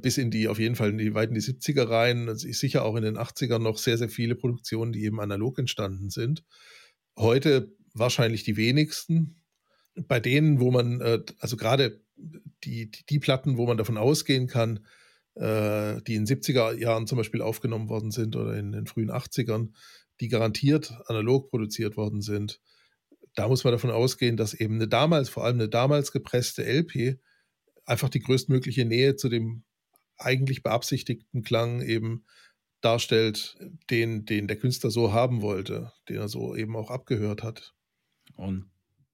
bis 0.02 0.18
in 0.18 0.32
die, 0.32 0.48
auf 0.48 0.60
jeden 0.60 0.76
Fall 0.76 0.90
in 0.90 0.98
die 0.98 1.06
die 1.06 1.12
70er 1.12 1.90
rein, 1.90 2.36
sicher 2.36 2.84
auch 2.84 2.96
in 2.96 3.04
den 3.04 3.18
80ern 3.18 3.60
noch 3.60 3.78
sehr, 3.78 3.98
sehr 3.98 4.10
viele 4.10 4.36
Produktionen, 4.36 4.92
die 4.92 5.04
eben 5.04 5.20
analog 5.20 5.60
entstanden 5.60 6.10
sind. 6.10 6.44
Heute 7.18 7.72
wahrscheinlich 7.94 8.44
die 8.44 8.58
wenigsten. 8.58 9.42
Bei 10.08 10.20
denen, 10.20 10.60
wo 10.60 10.72
man, 10.72 11.00
äh, 11.02 11.22
also 11.40 11.56
gerade 11.56 12.02
die, 12.64 12.92
die, 12.92 13.06
die 13.10 13.20
Platten, 13.20 13.58
wo 13.58 13.66
man 13.66 13.78
davon 13.78 13.98
ausgehen 13.98 14.48
kann, 14.48 14.86
äh, 15.36 16.02
die 16.04 16.16
in 16.16 16.26
70er 16.26 16.74
Jahren 16.74 17.08
zum 17.08 17.18
Beispiel 17.18 17.42
aufgenommen 17.42 17.90
worden 17.90 18.12
sind 18.12 18.36
oder 18.36 18.58
in 18.58 18.72
den 18.72 18.88
frühen 18.88 19.12
80ern, 19.12 19.70
die 20.20 20.28
garantiert 20.28 20.94
analog 21.08 21.50
produziert 21.50 21.98
worden 21.98 22.22
sind. 22.22 22.60
Da 23.36 23.48
muss 23.48 23.64
man 23.64 23.72
davon 23.72 23.92
ausgehen, 23.92 24.38
dass 24.38 24.54
eben 24.54 24.76
eine 24.76 24.88
damals, 24.88 25.30
vor 25.30 25.44
allem 25.44 25.58
eine 25.58 25.70
damals 25.70 26.12
gepresste 26.12 26.64
LP, 26.64 27.20
einfach 27.86 28.10
die 28.10 28.22
größtmögliche 28.22 28.86
Nähe 28.86 29.16
zu 29.16 29.30
dem 29.30 29.64
eigentlich 30.18 30.64
beabsichtigten 30.64 31.44
Klang 31.44 31.82
eben 31.82 32.26
darstellt, 32.82 33.58
den, 33.90 34.26
den 34.26 34.48
der 34.48 34.58
Künstler 34.58 34.92
so 34.92 35.12
haben 35.12 35.42
wollte, 35.42 35.92
den 36.08 36.18
er 36.18 36.28
so 36.28 36.56
eben 36.56 36.76
auch 36.76 36.92
abgehört 36.92 37.44
hat. 37.44 37.74
Und 38.36 38.70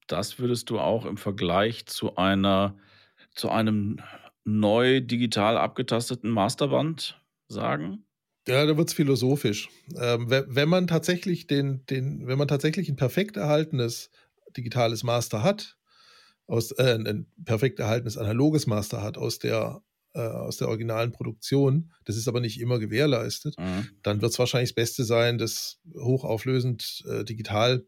das 0.06 0.38
würdest 0.38 0.70
du 0.70 0.78
auch 0.78 1.06
im 1.06 1.16
Vergleich 1.16 1.86
zu 1.86 2.16
einer, 2.16 2.76
zu 3.34 3.48
einem 3.50 4.00
neu 4.44 5.00
digital 5.00 5.56
abgetasteten 5.56 6.30
Masterband 6.30 7.20
sagen? 7.48 8.04
Ja, 8.48 8.66
da 8.66 8.76
wird 8.76 8.88
es 8.88 8.94
philosophisch. 8.94 9.68
Ähm, 9.96 10.28
wenn 10.28 10.68
man 10.68 10.88
tatsächlich 10.88 11.46
den, 11.46 11.86
den, 11.86 12.26
wenn 12.26 12.38
man 12.38 12.48
tatsächlich 12.48 12.88
ein 12.88 12.96
perfekt 12.96 13.36
erhaltenes 13.36 14.10
digitales 14.56 15.04
Master 15.04 15.42
hat, 15.42 15.78
aus, 16.46 16.72
äh, 16.72 16.98
ein 16.98 17.26
perfekt 17.44 17.78
erhaltenes 17.78 18.18
analoges 18.18 18.66
Master 18.66 19.00
hat 19.00 19.16
aus 19.16 19.38
der, 19.38 19.82
äh, 20.14 20.20
aus 20.20 20.58
der 20.58 20.68
originalen 20.68 21.12
Produktion, 21.12 21.92
das 22.04 22.16
ist 22.16 22.28
aber 22.28 22.40
nicht 22.40 22.60
immer 22.60 22.78
gewährleistet, 22.78 23.58
mhm. 23.58 23.88
dann 24.02 24.20
wird 24.20 24.32
es 24.32 24.38
wahrscheinlich 24.38 24.70
das 24.70 24.74
Beste 24.74 25.04
sein, 25.04 25.38
das 25.38 25.80
hochauflösend 25.94 27.04
äh, 27.08 27.24
digital 27.24 27.84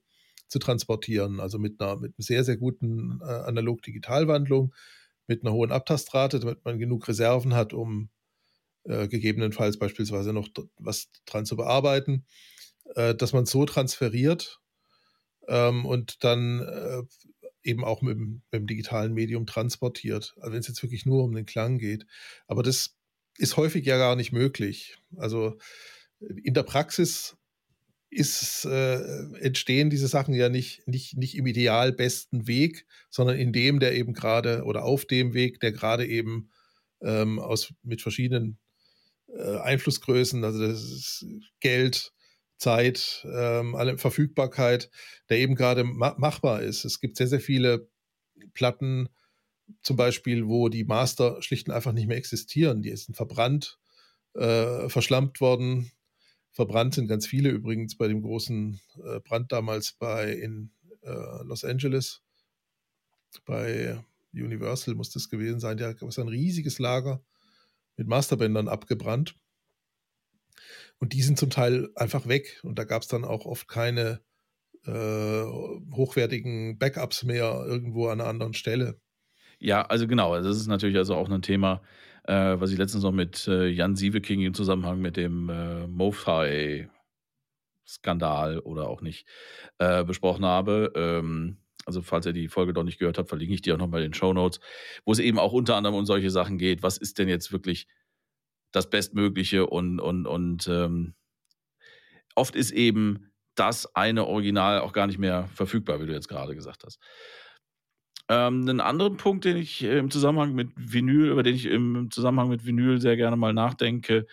zu 0.48 0.58
transportieren, 0.58 1.40
also 1.40 1.58
mit 1.58 1.80
einer, 1.80 1.96
mit 1.96 2.14
einer 2.16 2.24
sehr, 2.24 2.44
sehr 2.44 2.56
guten 2.56 3.20
äh, 3.22 3.24
Analog-Digital-Wandlung, 3.24 4.74
mit 5.26 5.42
einer 5.42 5.52
hohen 5.52 5.72
Abtastrate, 5.72 6.40
damit 6.40 6.64
man 6.64 6.78
genug 6.78 7.08
Reserven 7.08 7.54
hat, 7.54 7.72
um 7.72 8.10
äh, 8.84 9.08
gegebenenfalls 9.08 9.78
beispielsweise 9.78 10.32
noch 10.32 10.48
was 10.76 11.08
dran 11.26 11.46
zu 11.46 11.56
bearbeiten, 11.56 12.26
äh, 12.94 13.14
dass 13.14 13.32
man 13.32 13.46
so 13.46 13.64
transferiert 13.64 14.60
ähm, 15.48 15.86
und 15.86 16.22
dann 16.24 16.60
äh, 16.60 17.02
eben 17.64 17.84
auch 17.84 18.02
mit 18.02 18.16
dem, 18.16 18.42
mit 18.50 18.60
dem, 18.60 18.66
digitalen 18.66 19.14
Medium 19.14 19.46
transportiert. 19.46 20.34
Also 20.38 20.52
wenn 20.52 20.60
es 20.60 20.68
jetzt 20.68 20.82
wirklich 20.82 21.06
nur 21.06 21.24
um 21.24 21.34
den 21.34 21.46
Klang 21.46 21.78
geht. 21.78 22.06
Aber 22.46 22.62
das 22.62 22.96
ist 23.38 23.56
häufig 23.56 23.84
ja 23.84 23.96
gar 23.96 24.16
nicht 24.16 24.32
möglich. 24.32 24.96
Also 25.16 25.58
in 26.20 26.54
der 26.54 26.62
Praxis 26.62 27.36
ist, 28.10 28.64
äh, 28.64 29.00
entstehen 29.40 29.90
diese 29.90 30.06
Sachen 30.06 30.34
ja 30.34 30.48
nicht, 30.48 30.86
nicht, 30.86 31.16
nicht 31.16 31.36
im 31.36 31.46
ideal 31.46 31.92
besten 31.92 32.46
Weg, 32.46 32.86
sondern 33.10 33.36
in 33.36 33.52
dem, 33.52 33.80
der 33.80 33.94
eben 33.94 34.12
gerade 34.12 34.64
oder 34.64 34.84
auf 34.84 35.04
dem 35.04 35.34
Weg, 35.34 35.58
der 35.60 35.72
gerade 35.72 36.06
eben 36.06 36.50
ähm, 37.02 37.40
aus, 37.40 37.74
mit 37.82 38.02
verschiedenen 38.02 38.58
äh, 39.28 39.58
Einflussgrößen, 39.58 40.44
also 40.44 40.60
das 40.60 40.82
ist 40.82 41.26
Geld, 41.60 42.12
Zeit, 42.56 43.26
ähm, 43.32 43.74
alle 43.74 43.98
Verfügbarkeit, 43.98 44.90
der 45.28 45.38
eben 45.38 45.54
gerade 45.54 45.84
ma 45.84 46.14
machbar 46.18 46.62
ist. 46.62 46.84
Es 46.84 47.00
gibt 47.00 47.16
sehr, 47.16 47.26
sehr 47.26 47.40
viele 47.40 47.88
Platten, 48.52 49.08
zum 49.82 49.96
Beispiel, 49.96 50.46
wo 50.46 50.68
die 50.68 50.84
Master 50.84 51.40
schlicht 51.42 51.68
und 51.68 51.74
einfach 51.74 51.92
nicht 51.92 52.06
mehr 52.06 52.16
existieren. 52.16 52.82
Die 52.82 52.94
sind 52.96 53.16
verbrannt, 53.16 53.78
äh, 54.34 54.88
verschlampt 54.88 55.40
worden. 55.40 55.90
Verbrannt 56.52 56.94
sind 56.94 57.08
ganz 57.08 57.26
viele 57.26 57.50
übrigens 57.50 57.96
bei 57.96 58.08
dem 58.08 58.22
großen 58.22 58.80
äh, 59.04 59.20
Brand 59.20 59.52
damals 59.52 59.92
bei 59.92 60.32
in 60.32 60.70
äh, 61.02 61.42
Los 61.44 61.64
Angeles. 61.64 62.22
Bei 63.44 63.98
Universal 64.32 64.94
muss 64.94 65.10
das 65.10 65.28
gewesen 65.28 65.60
sein. 65.60 65.76
Da 65.76 65.90
es 65.90 66.18
ein 66.18 66.28
riesiges 66.28 66.78
Lager 66.78 67.24
mit 67.96 68.06
Masterbändern 68.06 68.68
abgebrannt. 68.68 69.36
Und 70.98 71.12
die 71.12 71.22
sind 71.22 71.38
zum 71.38 71.50
Teil 71.50 71.90
einfach 71.96 72.28
weg. 72.28 72.60
Und 72.62 72.78
da 72.78 72.84
gab 72.84 73.02
es 73.02 73.08
dann 73.08 73.24
auch 73.24 73.46
oft 73.46 73.68
keine 73.68 74.20
äh, 74.86 75.42
hochwertigen 75.92 76.78
Backups 76.78 77.24
mehr 77.24 77.64
irgendwo 77.66 78.08
an 78.08 78.20
einer 78.20 78.28
anderen 78.28 78.54
Stelle. 78.54 79.00
Ja, 79.58 79.82
also 79.82 80.06
genau, 80.06 80.34
also 80.34 80.48
das 80.48 80.58
ist 80.58 80.66
natürlich 80.66 80.96
also 80.96 81.14
auch 81.14 81.30
ein 81.30 81.42
Thema, 81.42 81.82
äh, 82.24 82.56
was 82.58 82.70
ich 82.70 82.78
letztens 82.78 83.02
noch 83.02 83.12
mit 83.12 83.48
äh, 83.48 83.68
Jan 83.68 83.96
Sieveking 83.96 84.42
im 84.42 84.54
Zusammenhang 84.54 85.00
mit 85.00 85.16
dem 85.16 85.48
äh, 85.48 85.86
MoFi-Skandal 85.86 88.58
oder 88.58 88.88
auch 88.88 89.00
nicht 89.00 89.26
äh, 89.78 90.04
besprochen 90.04 90.44
habe. 90.44 90.92
Ähm, 90.94 91.56
also 91.86 92.02
falls 92.02 92.26
ihr 92.26 92.32
die 92.32 92.48
Folge 92.48 92.72
doch 92.72 92.82
nicht 92.82 92.98
gehört 92.98 93.18
habt, 93.18 93.28
verlinke 93.28 93.54
ich 93.54 93.62
die 93.62 93.72
auch 93.72 93.78
nochmal 93.78 94.02
in 94.02 94.10
den 94.10 94.14
Show 94.14 94.32
Notes, 94.32 94.60
wo 95.04 95.12
es 95.12 95.18
eben 95.18 95.38
auch 95.38 95.52
unter 95.52 95.76
anderem 95.76 95.96
um 95.96 96.06
solche 96.06 96.30
Sachen 96.30 96.58
geht. 96.58 96.82
Was 96.82 96.98
ist 96.98 97.18
denn 97.18 97.28
jetzt 97.28 97.52
wirklich 97.52 97.86
das 98.74 98.90
Bestmögliche 98.90 99.66
und, 99.66 100.00
und, 100.00 100.26
und 100.26 100.66
ähm, 100.66 101.14
oft 102.34 102.56
ist 102.56 102.72
eben 102.72 103.30
das 103.54 103.94
eine 103.94 104.26
Original 104.26 104.80
auch 104.80 104.92
gar 104.92 105.06
nicht 105.06 105.18
mehr 105.18 105.46
verfügbar, 105.54 106.00
wie 106.00 106.06
du 106.06 106.12
jetzt 106.12 106.28
gerade 106.28 106.56
gesagt 106.56 106.82
hast. 106.84 106.98
Ähm, 108.28 108.62
einen 108.62 108.80
anderen 108.80 109.16
Punkt, 109.16 109.44
den 109.44 109.56
ich 109.56 109.82
im 109.84 110.10
Zusammenhang 110.10 110.54
mit 110.54 110.70
Vinyl, 110.74 111.30
über 111.30 111.44
den 111.44 111.54
ich 111.54 111.66
im 111.66 112.10
Zusammenhang 112.10 112.48
mit 112.48 112.66
Vinyl 112.66 113.00
sehr 113.00 113.16
gerne 113.16 113.36
mal 113.36 113.52
nachdenke, 113.52 114.26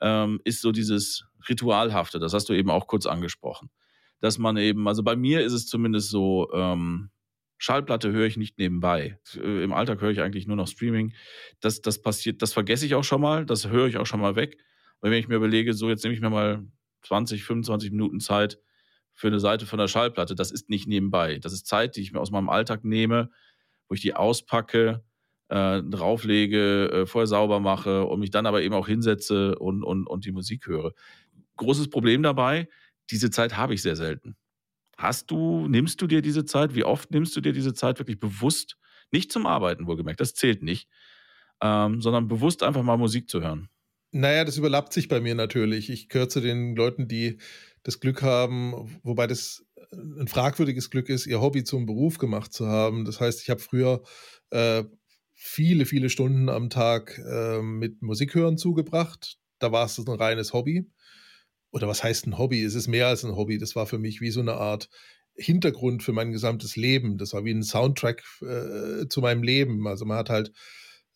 ähm, 0.00 0.40
ist 0.44 0.62
so 0.62 0.70
dieses 0.70 1.24
Ritualhafte. 1.48 2.20
Das 2.20 2.34
hast 2.34 2.48
du 2.48 2.52
eben 2.52 2.70
auch 2.70 2.86
kurz 2.86 3.06
angesprochen. 3.06 3.70
Dass 4.20 4.38
man 4.38 4.56
eben, 4.58 4.86
also 4.86 5.02
bei 5.02 5.16
mir 5.16 5.40
ist 5.40 5.54
es 5.54 5.66
zumindest 5.66 6.10
so, 6.10 6.52
ähm, 6.52 7.10
Schallplatte 7.58 8.12
höre 8.12 8.26
ich 8.26 8.36
nicht 8.36 8.58
nebenbei. 8.58 9.18
Äh, 9.34 9.62
Im 9.64 9.72
Alltag 9.72 10.00
höre 10.00 10.10
ich 10.10 10.20
eigentlich 10.20 10.46
nur 10.46 10.56
noch 10.56 10.68
Streaming. 10.68 11.12
Das, 11.60 11.80
das 11.80 12.00
passiert, 12.00 12.40
das 12.40 12.52
vergesse 12.52 12.86
ich 12.86 12.94
auch 12.94 13.04
schon 13.04 13.20
mal, 13.20 13.44
das 13.44 13.68
höre 13.68 13.88
ich 13.88 13.98
auch 13.98 14.06
schon 14.06 14.20
mal 14.20 14.36
weg. 14.36 14.58
Weil 15.00 15.10
wenn 15.10 15.18
ich 15.18 15.28
mir 15.28 15.36
überlege, 15.36 15.74
so 15.74 15.88
jetzt 15.88 16.02
nehme 16.04 16.14
ich 16.14 16.20
mir 16.20 16.30
mal 16.30 16.64
20, 17.02 17.44
25 17.44 17.90
Minuten 17.90 18.20
Zeit 18.20 18.58
für 19.12 19.26
eine 19.26 19.40
Seite 19.40 19.66
von 19.66 19.78
der 19.78 19.88
Schallplatte. 19.88 20.34
Das 20.34 20.50
ist 20.50 20.70
nicht 20.70 20.86
nebenbei. 20.86 21.38
Das 21.38 21.52
ist 21.52 21.66
Zeit, 21.66 21.96
die 21.96 22.02
ich 22.02 22.12
mir 22.12 22.20
aus 22.20 22.30
meinem 22.30 22.48
Alltag 22.48 22.84
nehme, 22.84 23.30
wo 23.88 23.94
ich 23.94 24.00
die 24.00 24.14
auspacke, 24.14 25.02
äh, 25.48 25.82
drauflege, 25.82 26.90
äh, 26.90 27.06
vorher 27.06 27.26
sauber 27.26 27.58
mache 27.58 28.04
und 28.04 28.20
mich 28.20 28.30
dann 28.30 28.46
aber 28.46 28.62
eben 28.62 28.74
auch 28.74 28.86
hinsetze 28.86 29.58
und, 29.58 29.82
und, 29.82 30.06
und 30.06 30.24
die 30.24 30.32
Musik 30.32 30.66
höre. 30.66 30.92
Großes 31.56 31.90
Problem 31.90 32.22
dabei, 32.22 32.68
diese 33.10 33.30
Zeit 33.30 33.56
habe 33.56 33.74
ich 33.74 33.82
sehr 33.82 33.96
selten. 33.96 34.36
Hast 34.98 35.30
du, 35.30 35.68
nimmst 35.68 36.02
du 36.02 36.08
dir 36.08 36.22
diese 36.22 36.44
Zeit? 36.44 36.74
Wie 36.74 36.84
oft 36.84 37.12
nimmst 37.12 37.34
du 37.36 37.40
dir 37.40 37.52
diese 37.52 37.72
Zeit 37.72 38.00
wirklich 38.00 38.18
bewusst? 38.18 38.76
Nicht 39.12 39.30
zum 39.32 39.46
Arbeiten, 39.46 39.86
wohlgemerkt, 39.86 40.20
das 40.20 40.34
zählt 40.34 40.62
nicht, 40.62 40.88
ähm, 41.62 42.02
sondern 42.02 42.28
bewusst 42.28 42.62
einfach 42.62 42.82
mal 42.82 42.98
Musik 42.98 43.30
zu 43.30 43.40
hören. 43.40 43.68
Naja, 44.10 44.44
das 44.44 44.56
überlappt 44.56 44.92
sich 44.92 45.08
bei 45.08 45.20
mir 45.20 45.34
natürlich. 45.34 45.88
Ich 45.88 46.08
zu 46.08 46.40
den 46.40 46.74
Leuten, 46.74 47.08
die 47.08 47.38
das 47.84 48.00
Glück 48.00 48.22
haben, 48.22 48.98
wobei 49.02 49.26
das 49.26 49.64
ein 49.92 50.28
fragwürdiges 50.28 50.90
Glück 50.90 51.08
ist, 51.08 51.26
ihr 51.26 51.40
Hobby 51.40 51.64
zum 51.64 51.86
Beruf 51.86 52.18
gemacht 52.18 52.52
zu 52.52 52.66
haben. 52.66 53.04
Das 53.04 53.20
heißt, 53.20 53.42
ich 53.42 53.50
habe 53.50 53.60
früher 53.60 54.02
äh, 54.50 54.84
viele, 55.34 55.86
viele 55.86 56.10
Stunden 56.10 56.48
am 56.48 56.70
Tag 56.70 57.18
äh, 57.18 57.62
mit 57.62 58.02
Musikhören 58.02 58.58
zugebracht. 58.58 59.38
Da 59.58 59.72
war 59.72 59.86
es 59.86 59.98
ein 59.98 60.08
reines 60.08 60.52
Hobby. 60.52 60.90
Oder 61.70 61.88
was 61.88 62.02
heißt 62.02 62.26
ein 62.26 62.38
Hobby? 62.38 62.62
Es 62.62 62.74
ist 62.74 62.88
mehr 62.88 63.08
als 63.08 63.24
ein 63.24 63.36
Hobby. 63.36 63.58
Das 63.58 63.76
war 63.76 63.86
für 63.86 63.98
mich 63.98 64.20
wie 64.20 64.30
so 64.30 64.40
eine 64.40 64.54
Art 64.54 64.88
Hintergrund 65.34 66.02
für 66.02 66.12
mein 66.12 66.32
gesamtes 66.32 66.76
Leben. 66.76 67.18
Das 67.18 67.32
war 67.32 67.44
wie 67.44 67.52
ein 67.52 67.62
Soundtrack 67.62 68.22
äh, 68.40 69.08
zu 69.08 69.20
meinem 69.20 69.42
Leben. 69.42 69.86
Also 69.86 70.04
man 70.04 70.18
hat 70.18 70.30
halt 70.30 70.52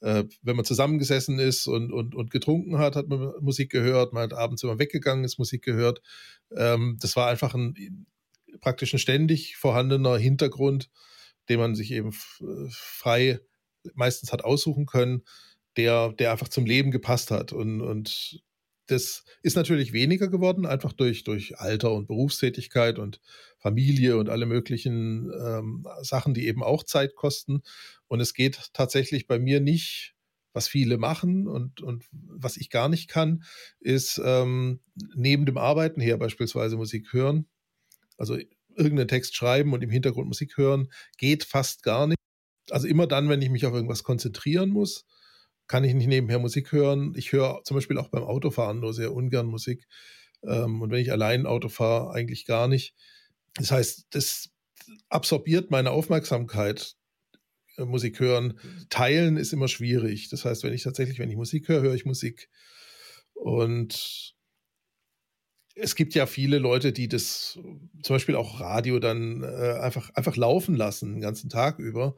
äh, 0.03 0.25
wenn 0.43 0.57
man 0.57 0.65
zusammengesessen 0.65 1.39
ist 1.39 1.69
und, 1.69 1.93
und, 1.93 2.15
und 2.17 2.31
getrunken 2.31 2.79
hat, 2.79 2.97
hat 2.97 3.09
man 3.09 3.33
Musik 3.41 3.71
gehört. 3.71 4.13
Man 4.13 4.25
hat 4.25 4.35
abends, 4.35 4.63
man 4.65 4.81
weggegangen 4.81 5.25
ist, 5.25 5.39
Musik 5.39 5.63
gehört. 5.63 6.03
Ähm, 6.55 6.99
das 7.01 7.15
war 7.15 7.29
einfach 7.29 7.55
ein 7.55 8.07
praktisch 8.61 8.93
ein 8.93 8.99
ständig 8.99 9.57
vorhandener 9.57 10.17
Hintergrund, 10.19 10.91
den 11.49 11.59
man 11.59 11.75
sich 11.75 11.93
eben 11.93 12.13
frei 12.71 13.41
meistens 13.95 14.33
hat 14.33 14.45
aussuchen 14.45 14.87
können, 14.87 15.23
der, 15.77 16.13
der 16.13 16.33
einfach 16.33 16.49
zum 16.49 16.67
Leben 16.67 16.91
gepasst 16.91 17.31
hat. 17.31 17.53
Und, 17.53 17.81
und 17.81 18.43
das 18.87 19.25
ist 19.43 19.57
natürlich 19.57 19.93
weniger 19.93 20.29
geworden, 20.29 20.67
einfach 20.67 20.93
durch, 20.93 21.25
durch 21.25 21.59
Alter 21.59 21.93
und 21.93 22.07
Berufstätigkeit 22.09 22.99
und 22.99 23.21
Familie 23.59 24.17
und 24.17 24.29
alle 24.29 24.47
möglichen 24.47 25.31
ähm, 25.33 25.87
Sachen, 26.03 26.35
die 26.35 26.47
eben 26.47 26.63
auch 26.63 26.83
Zeit 26.83 27.15
kosten. 27.15 27.63
Und 28.09 28.21
es 28.21 28.35
geht 28.35 28.71
tatsächlich 28.73 29.27
bei 29.27 29.39
mir 29.39 29.61
nicht, 29.61 30.15
was 30.53 30.69
viele 30.69 30.99
machen 30.99 31.47
und, 31.47 31.81
und 31.81 32.05
was 32.11 32.57
ich 32.57 32.71
gar 32.71 32.89
nicht 32.89 33.09
kann, 33.09 33.45
ist 33.81 34.21
ähm, 34.23 34.81
neben 35.15 35.47
dem 35.47 35.57
Arbeiten 35.57 36.01
her 36.01 36.19
beispielsweise 36.19 36.77
Musik 36.77 37.13
hören. 37.13 37.47
Also 38.19 38.37
irgendeinen 38.77 39.09
Text 39.09 39.37
schreiben 39.37 39.73
und 39.73 39.83
im 39.83 39.91
Hintergrund 39.91 40.29
Musik 40.29 40.57
hören, 40.57 40.89
geht 41.17 41.45
fast 41.45 41.83
gar 41.83 42.07
nicht. 42.07 42.19
Also 42.71 42.87
immer 42.87 43.07
dann, 43.07 43.29
wenn 43.29 43.43
ich 43.43 43.51
mich 43.51 43.67
auf 43.67 43.75
irgendwas 43.75 44.03
konzentrieren 44.03 44.71
muss, 44.71 45.07
kann 45.73 45.85
ich 45.85 45.95
nicht 45.95 46.07
nebenher 46.07 46.39
Musik 46.39 46.71
hören. 46.71 47.15
Ich 47.17 47.33
höre 47.33 47.63
zum 47.65 47.77
Beispiel 47.77 47.97
auch 47.97 48.09
beim 48.09 48.25
Autofahren 48.25 48.81
nur 48.81 48.93
sehr 48.93 49.15
ungern 49.15 49.47
Musik. 49.47 49.87
Ähm, 50.47 50.83
und 50.83 50.91
wenn 50.91 51.01
ich 51.01 51.11
allein 51.11 51.47
Auto 51.47 51.71
fahre, 51.71 52.13
eigentlich 52.13 52.45
gar 52.45 52.69
nicht. 52.69 52.95
Das 53.55 53.71
heißt, 53.71 54.09
das 54.11 54.51
absorbiert 55.09 55.71
meine 55.71 55.91
Aufmerksamkeit. 55.91 56.97
Äh, 57.79 57.87
Musik 57.87 58.21
hören. 58.21 58.61
Teilen 58.91 59.39
ist 59.39 59.55
immer 59.55 59.67
schwierig. 59.67 60.29
Das 60.29 60.45
heißt, 60.45 60.63
wenn 60.63 60.75
ich 60.75 60.83
tatsächlich, 60.83 61.19
wenn 61.19 61.31
ich 61.31 61.37
Musik 61.37 61.69
höre, 61.69 61.81
höre 61.81 61.95
ich 61.95 62.05
Musik. 62.05 62.51
Und 63.33 64.35
es 65.75 65.95
gibt 65.95 66.15
ja 66.15 66.27
viele 66.27 66.59
Leute, 66.59 66.93
die 66.93 67.09
das 67.09 67.59
zum 68.03 68.15
Beispiel 68.15 68.37
auch 68.37 68.61
Radio 68.61 68.99
dann 68.99 69.43
äh, 69.43 69.79
einfach, 69.81 70.11
einfach 70.11 70.37
laufen 70.37 70.77
lassen, 70.77 71.15
den 71.15 71.23
ganzen 71.23 71.49
Tag 71.49 71.79
über. 71.79 72.15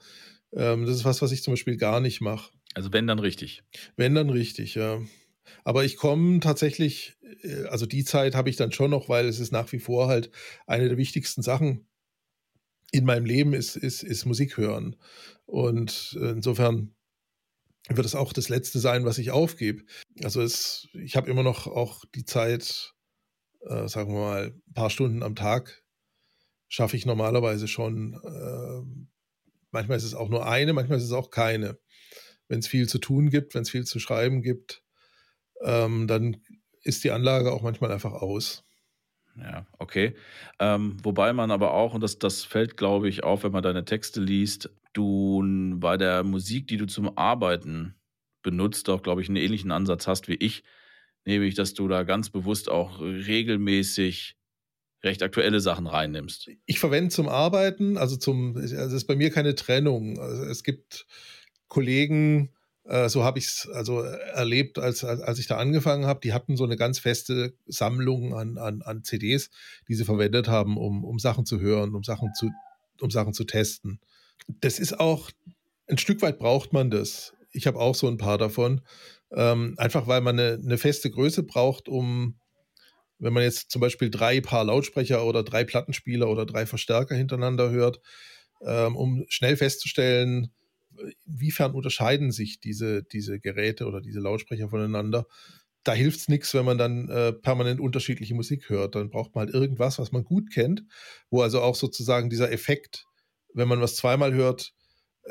Ähm, 0.53 0.87
das 0.87 0.97
ist 0.97 1.05
was, 1.05 1.23
was 1.23 1.31
ich 1.31 1.45
zum 1.45 1.53
Beispiel 1.53 1.77
gar 1.77 2.01
nicht 2.01 2.21
mache. 2.21 2.51
Also 2.75 2.93
wenn 2.93 3.07
dann 3.07 3.19
richtig. 3.19 3.63
Wenn 3.97 4.15
dann 4.15 4.31
richtig, 4.31 4.75
ja. 4.75 5.01
Aber 5.63 5.85
ich 5.85 5.97
komme 5.97 6.41
tatsächlich, 6.41 7.17
äh, 7.43 7.65
also 7.67 7.87
die 7.87 8.05
Zeit 8.05 8.35
habe 8.35 8.51
ich 8.51 8.57
dann 8.57 8.73
schon 8.73 8.91
noch, 8.91 9.09
weil 9.09 9.27
es 9.27 9.41
ist 9.41 9.53
nach 9.53 9.71
wie 9.73 9.79
vor 9.79 10.09
halt 10.09 10.31
eine 10.67 10.89
der 10.89 10.99
wichtigsten 10.99 11.43
Sachen 11.43 11.87
in 12.93 13.05
meinem 13.05 13.25
Leben 13.25 13.55
ist, 13.55 13.77
ist, 13.77 14.03
ist 14.03 14.25
Musik 14.25 14.57
hören. 14.57 14.97
Und 15.47 16.17
insofern 16.21 16.95
wird 17.89 18.07
es 18.07 18.15
auch 18.15 18.33
das 18.33 18.49
Letzte 18.49 18.79
sein, 18.79 19.05
was 19.05 19.19
ich 19.19 19.31
aufgebe. 19.31 19.85
Also 20.23 20.41
es, 20.41 20.89
ich 20.95 21.17
habe 21.17 21.31
immer 21.31 21.43
noch 21.43 21.67
auch 21.67 22.05
die 22.15 22.25
Zeit, 22.25 22.95
äh, 23.63 23.89
sagen 23.89 24.13
wir 24.13 24.21
mal, 24.21 24.45
ein 24.47 24.73
paar 24.75 24.91
Stunden 24.91 25.23
am 25.23 25.35
Tag 25.35 25.83
schaffe 26.69 26.97
ich 26.97 27.05
normalerweise 27.05 27.69
schon. 27.69 28.15
Äh, 28.15 29.07
manchmal 29.71 29.99
ist 29.99 30.05
es 30.05 30.15
auch 30.15 30.29
nur 30.29 30.47
eine, 30.47 30.73
manchmal 30.73 30.99
ist 30.99 31.05
es 31.05 31.13
auch 31.13 31.31
keine 31.31 31.79
wenn 32.49 32.61
es 32.61 32.69
viel 32.69 32.89
zu 32.89 32.99
tun 32.99 33.31
gibt, 33.31 33.55
wenn 33.55 33.63
es 33.63 33.71
viel 33.71 33.85
zu 33.85 33.99
schreiben 33.99 34.43
gibt, 34.43 34.83
ähm, 35.63 36.07
dann 36.07 36.37
ist 36.83 37.05
die 37.05 37.11
Anlage 37.11 37.53
auch 37.53 37.63
manchmal 37.63 37.93
einfach 37.93 38.13
aus. 38.13 38.65
Ja, 39.37 39.67
okay. 39.79 40.15
Ähm, 40.61 40.97
wobei 41.03 41.33
man 41.33 41.51
aber 41.51 41.75
auch, 41.75 41.95
und 41.95 42.03
das, 42.03 42.19
das 42.19 42.45
fällt, 42.45 42.77
glaube 42.77 43.09
ich, 43.09 43.25
auf, 43.25 43.43
wenn 43.43 43.53
man 43.53 43.63
deine 43.63 43.85
Texte 43.85 44.21
liest, 44.21 44.71
du 44.93 45.43
bei 45.77 45.97
der 45.97 46.23
Musik, 46.23 46.69
die 46.69 46.77
du 46.77 46.87
zum 46.87 47.19
Arbeiten 47.19 47.97
benutzt, 48.43 48.89
auch, 48.89 49.03
glaube 49.03 49.23
ich, 49.23 49.29
einen 49.29 49.37
ähnlichen 49.37 49.73
Ansatz 49.73 50.07
hast 50.07 50.29
wie 50.29 50.35
ich, 50.35 50.63
nämlich, 51.25 51.55
dass 51.55 51.75
du 51.75 51.89
da 51.89 52.05
ganz 52.05 52.31
bewusst 52.31 52.71
auch 52.71 53.01
regelmäßig 53.01 54.37
recht 55.03 55.23
aktuelle 55.23 55.61
Sachen 55.61 55.87
reinnimmst. 55.87 56.51
Ich 56.67 56.79
verwende 56.79 57.11
zum 57.11 57.29
Arbeiten, 57.29 57.97
also 57.97 58.17
zum, 58.17 58.57
also 58.57 58.75
es 58.77 58.93
ist 58.93 59.07
bei 59.07 59.17
mir 59.17 59.31
keine 59.31 59.55
Trennung. 59.55 60.19
Also 60.19 60.45
es 60.45 60.63
gibt 60.63 61.07
Kollegen, 61.75 62.51
äh, 62.85 63.09
so 63.09 63.25
habe 63.25 63.41
ich 63.41 63.47
es 63.47 63.69
also 63.73 64.01
erlebt, 64.01 64.79
als, 64.79 65.03
als 65.03 65.41
ich 65.41 65.49
da 65.49 65.57
angefangen 65.57 66.07
habe, 66.07 66.21
die 66.23 66.33
hatten 66.33 66.57
so 66.57 66.63
eine 66.63 66.77
ganz 66.77 67.01
feste 67.01 67.55
Sammlung 67.67 68.33
an, 68.33 68.59
an, 68.59 68.81
an 68.83 69.03
CDs, 69.03 69.51
die 69.89 69.97
sie 69.97 70.05
verwendet 70.05 70.47
haben, 70.47 70.77
um, 70.77 71.05
um 71.05 71.19
Sachen 71.19 71.45
zu 71.47 71.59
hören, 71.59 71.97
um 71.97 72.05
Sachen 72.05 72.33
zu, 72.35 72.49
um 73.01 73.11
Sachen 73.11 73.35
zu 73.35 73.43
testen. 73.43 73.99
Das 74.47 74.79
ist 74.79 75.01
auch, 75.01 75.33
ein 75.89 75.99
Stück 75.99 76.23
weit 76.23 76.39
braucht 76.39 76.73
man 76.73 76.91
das. 76.91 77.35
Ich 77.51 77.67
habe 77.67 77.81
auch 77.81 77.97
so 77.97 78.07
ein 78.07 78.19
paar 78.19 78.39
davon. 78.39 78.83
Ähm, 79.33 79.75
einfach 79.77 80.07
weil 80.07 80.21
man 80.21 80.39
eine, 80.39 80.61
eine 80.63 80.79
feste 80.79 81.11
Größe 81.11 81.43
braucht, 81.43 81.89
um, 81.89 82.39
wenn 83.19 83.33
man 83.33 83.43
jetzt 83.43 83.73
zum 83.73 83.81
Beispiel 83.81 84.11
drei 84.11 84.41
Paar 84.41 84.65
Lautsprecher 84.65 85.25
oder 85.25 85.43
drei 85.43 85.65
Plattenspieler 85.65 86.29
oder 86.29 86.47
drei 86.47 86.67
Verstärker 86.67 87.17
hintereinander 87.17 87.71
hört, 87.71 88.01
ähm, 88.65 88.95
um 88.95 89.25
schnell 89.29 89.57
festzustellen, 89.57 90.53
inwiefern 91.27 91.75
unterscheiden 91.75 92.33
sich 92.33 92.61
diese, 92.61 93.03
diese 93.03 93.41
Geräte 93.41 93.87
oder 93.87 94.01
diese 94.01 94.21
Lautsprecher 94.21 94.69
voneinander? 94.69 95.27
Da 95.83 95.93
hilft 95.93 96.21
es 96.21 96.29
nichts, 96.29 96.55
wenn 96.55 96.65
man 96.65 96.79
dann 96.79 97.09
äh, 97.11 97.33
permanent 97.33 97.81
unterschiedliche 97.81 98.35
Musik 98.35 98.69
hört. 98.71 98.95
Dann 98.95 99.11
braucht 99.11 99.35
man 99.35 99.47
halt 99.47 99.55
irgendwas, 99.55 99.99
was 99.99 100.13
man 100.13 100.25
gut 100.25 100.51
kennt, 100.51 100.85
wo 101.31 101.43
also 101.43 101.61
auch 101.61 101.75
sozusagen 101.75 102.31
dieser 102.31 102.51
Effekt, 102.51 103.07
wenn 103.53 103.69
man 103.69 103.81
was 103.81 103.97
zweimal 103.97 104.33
hört, 104.33 104.73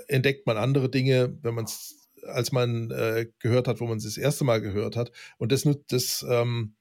entdeckt 0.08 0.46
man 0.46 0.58
andere 0.58 0.90
Dinge, 0.90 1.38
wenn 1.42 1.56
man 1.56 1.66
es 1.66 2.00
als 2.26 2.54
man 2.54 2.90
äh, 2.92 3.28
gehört 3.40 3.68
hat, 3.68 3.82
wo 3.82 3.86
man 3.86 3.98
es 3.98 4.06
das 4.06 4.16
erste 4.16 4.46
Mal 4.46 4.62
gehört 4.62 4.96
hat. 4.96 5.12
Und 5.38 5.52
das, 5.52 5.68
das 5.90 6.26
ähm, 6.30 6.76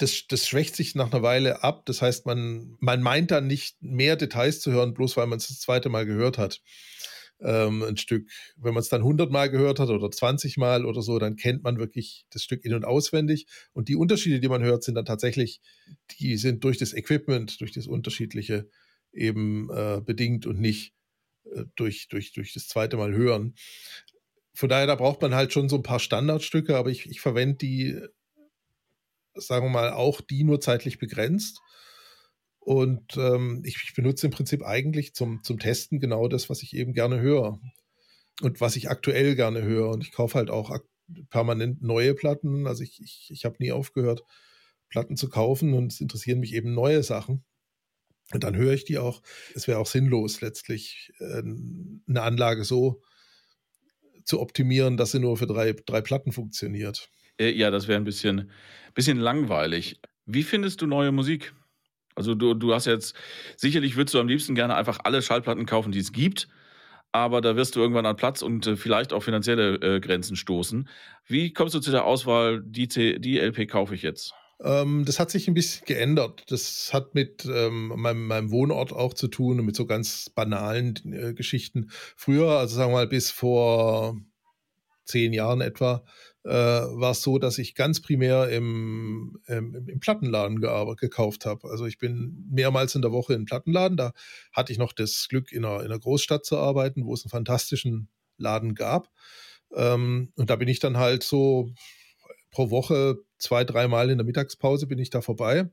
das, 0.00 0.26
das 0.28 0.48
schwächt 0.48 0.76
sich 0.76 0.94
nach 0.94 1.12
einer 1.12 1.22
Weile 1.22 1.62
ab. 1.62 1.84
Das 1.86 2.00
heißt, 2.00 2.26
man, 2.26 2.76
man 2.80 3.02
meint 3.02 3.30
dann 3.30 3.46
nicht 3.46 3.76
mehr 3.82 4.16
Details 4.16 4.60
zu 4.60 4.72
hören, 4.72 4.94
bloß 4.94 5.16
weil 5.16 5.26
man 5.26 5.38
es 5.38 5.48
das 5.48 5.60
zweite 5.60 5.88
Mal 5.88 6.06
gehört 6.06 6.38
hat. 6.38 6.60
Ähm, 7.42 7.82
ein 7.82 7.96
Stück. 7.96 8.28
Wenn 8.56 8.74
man 8.74 8.82
es 8.82 8.88
dann 8.88 9.02
100 9.02 9.30
Mal 9.30 9.50
gehört 9.50 9.78
hat 9.78 9.88
oder 9.88 10.10
20 10.10 10.56
Mal 10.56 10.84
oder 10.84 11.02
so, 11.02 11.18
dann 11.18 11.36
kennt 11.36 11.62
man 11.62 11.78
wirklich 11.78 12.26
das 12.30 12.42
Stück 12.42 12.64
in- 12.64 12.74
und 12.74 12.84
auswendig. 12.84 13.46
Und 13.72 13.88
die 13.88 13.96
Unterschiede, 13.96 14.40
die 14.40 14.48
man 14.48 14.62
hört, 14.62 14.82
sind 14.82 14.94
dann 14.94 15.04
tatsächlich, 15.04 15.60
die 16.18 16.36
sind 16.36 16.64
durch 16.64 16.78
das 16.78 16.92
Equipment, 16.92 17.60
durch 17.60 17.72
das 17.72 17.86
Unterschiedliche 17.86 18.68
eben 19.12 19.70
äh, 19.70 20.00
bedingt 20.04 20.46
und 20.46 20.60
nicht 20.60 20.94
äh, 21.44 21.64
durch, 21.76 22.08
durch, 22.08 22.32
durch 22.32 22.52
das 22.52 22.68
zweite 22.68 22.96
Mal 22.96 23.12
hören. 23.14 23.54
Von 24.52 24.68
daher, 24.68 24.86
da 24.86 24.94
braucht 24.94 25.22
man 25.22 25.34
halt 25.34 25.52
schon 25.52 25.68
so 25.68 25.76
ein 25.76 25.82
paar 25.82 26.00
Standardstücke, 26.00 26.76
aber 26.76 26.90
ich, 26.90 27.06
ich 27.06 27.20
verwende 27.20 27.56
die 27.56 28.00
sagen 29.34 29.66
wir 29.66 29.70
mal, 29.70 29.92
auch 29.92 30.20
die 30.20 30.44
nur 30.44 30.60
zeitlich 30.60 30.98
begrenzt. 30.98 31.60
Und 32.60 33.16
ähm, 33.16 33.62
ich, 33.64 33.76
ich, 33.82 33.94
benutze 33.94 34.26
im 34.26 34.32
Prinzip 34.32 34.62
eigentlich 34.64 35.14
zum, 35.14 35.42
zum 35.42 35.58
Testen 35.58 35.98
genau 35.98 36.28
das, 36.28 36.50
was 36.50 36.62
ich 36.62 36.76
eben 36.76 36.92
gerne 36.92 37.20
höre. 37.20 37.58
Und 38.42 38.60
was 38.60 38.76
ich 38.76 38.90
aktuell 38.90 39.34
gerne 39.34 39.62
höre. 39.62 39.88
Und 39.88 40.04
ich 40.04 40.12
kaufe 40.12 40.36
halt 40.36 40.50
auch 40.50 40.78
permanent 41.30 41.82
neue 41.82 42.14
Platten. 42.14 42.66
Also 42.66 42.82
ich, 42.82 43.00
ich, 43.02 43.28
ich 43.30 43.44
habe 43.44 43.56
nie 43.58 43.72
aufgehört, 43.72 44.22
Platten 44.88 45.16
zu 45.16 45.28
kaufen 45.28 45.72
und 45.72 45.92
es 45.92 46.00
interessieren 46.00 46.40
mich 46.40 46.54
eben 46.54 46.74
neue 46.74 47.02
Sachen. 47.02 47.44
Und 48.32 48.44
dann 48.44 48.56
höre 48.56 48.74
ich 48.74 48.84
die 48.84 48.98
auch. 48.98 49.22
Es 49.54 49.66
wäre 49.66 49.78
auch 49.78 49.86
sinnlos, 49.86 50.40
letztlich 50.40 51.12
äh, 51.18 51.42
eine 51.42 52.22
Anlage 52.22 52.64
so 52.64 53.02
zu 54.24 54.40
optimieren, 54.40 54.96
dass 54.96 55.12
sie 55.12 55.18
nur 55.18 55.36
für 55.36 55.46
drei, 55.46 55.72
drei 55.72 56.00
Platten 56.00 56.32
funktioniert. 56.32 57.10
Äh, 57.38 57.50
ja, 57.50 57.70
das 57.70 57.88
wäre 57.88 57.98
ein 57.98 58.04
bisschen, 58.04 58.50
bisschen 58.94 59.18
langweilig. 59.18 60.00
Wie 60.26 60.42
findest 60.42 60.82
du 60.82 60.86
neue 60.86 61.10
Musik? 61.10 61.52
Also 62.14 62.34
du, 62.34 62.54
du 62.54 62.74
hast 62.74 62.86
jetzt, 62.86 63.14
sicherlich 63.56 63.96
würdest 63.96 64.14
du 64.14 64.20
am 64.20 64.28
liebsten 64.28 64.54
gerne 64.54 64.74
einfach 64.74 64.98
alle 65.04 65.22
Schallplatten 65.22 65.66
kaufen, 65.66 65.92
die 65.92 66.00
es 66.00 66.12
gibt, 66.12 66.48
aber 67.12 67.40
da 67.40 67.56
wirst 67.56 67.76
du 67.76 67.80
irgendwann 67.80 68.06
an 68.06 68.16
Platz 68.16 68.42
und 68.42 68.66
äh, 68.66 68.76
vielleicht 68.76 69.12
auch 69.12 69.22
finanzielle 69.22 69.74
äh, 69.76 70.00
Grenzen 70.00 70.36
stoßen. 70.36 70.88
Wie 71.26 71.52
kommst 71.52 71.74
du 71.74 71.80
zu 71.80 71.90
der 71.90 72.04
Auswahl, 72.04 72.62
die, 72.64 72.88
die 72.88 73.38
LP 73.38 73.68
kaufe 73.68 73.94
ich 73.94 74.02
jetzt? 74.02 74.32
Ähm, 74.62 75.04
das 75.06 75.18
hat 75.18 75.30
sich 75.30 75.48
ein 75.48 75.54
bisschen 75.54 75.86
geändert. 75.86 76.44
Das 76.48 76.90
hat 76.92 77.14
mit 77.14 77.46
ähm, 77.46 77.92
meinem, 77.96 78.26
meinem, 78.26 78.50
Wohnort 78.50 78.92
auch 78.92 79.14
zu 79.14 79.28
tun 79.28 79.58
und 79.58 79.66
mit 79.66 79.76
so 79.76 79.86
ganz 79.86 80.30
banalen 80.30 80.94
äh, 81.12 81.32
Geschichten. 81.32 81.90
Früher, 82.16 82.58
also 82.58 82.76
sagen 82.76 82.90
wir 82.90 82.96
mal 82.96 83.06
bis 83.06 83.30
vor 83.30 84.16
zehn 85.04 85.32
Jahren 85.32 85.60
etwa, 85.60 86.04
äh, 86.44 86.50
war 86.50 87.10
es 87.10 87.22
so, 87.22 87.38
dass 87.38 87.58
ich 87.58 87.74
ganz 87.74 88.00
primär 88.00 88.48
im, 88.48 89.38
im, 89.46 89.74
im 89.74 90.00
Plattenladen 90.00 90.60
gekauft 90.96 91.44
habe. 91.46 91.68
Also 91.68 91.86
ich 91.86 91.98
bin 91.98 92.46
mehrmals 92.50 92.94
in 92.94 93.02
der 93.02 93.12
Woche 93.12 93.34
im 93.34 93.44
Plattenladen. 93.44 93.96
Da 93.96 94.12
hatte 94.52 94.72
ich 94.72 94.78
noch 94.78 94.92
das 94.92 95.26
Glück, 95.28 95.52
in 95.52 95.64
einer, 95.64 95.80
in 95.80 95.86
einer 95.86 95.98
Großstadt 95.98 96.44
zu 96.44 96.56
arbeiten, 96.56 97.04
wo 97.04 97.14
es 97.14 97.24
einen 97.24 97.30
fantastischen 97.30 98.08
Laden 98.38 98.74
gab. 98.74 99.10
Ähm, 99.74 100.32
und 100.36 100.50
da 100.50 100.56
bin 100.56 100.68
ich 100.68 100.80
dann 100.80 100.96
halt 100.96 101.22
so 101.22 101.70
pro 102.50 102.70
Woche 102.70 103.18
zwei, 103.38 103.64
dreimal 103.64 104.10
in 104.10 104.18
der 104.18 104.26
Mittagspause 104.26 104.86
bin 104.86 104.98
ich 104.98 105.10
da 105.10 105.20
vorbei 105.20 105.70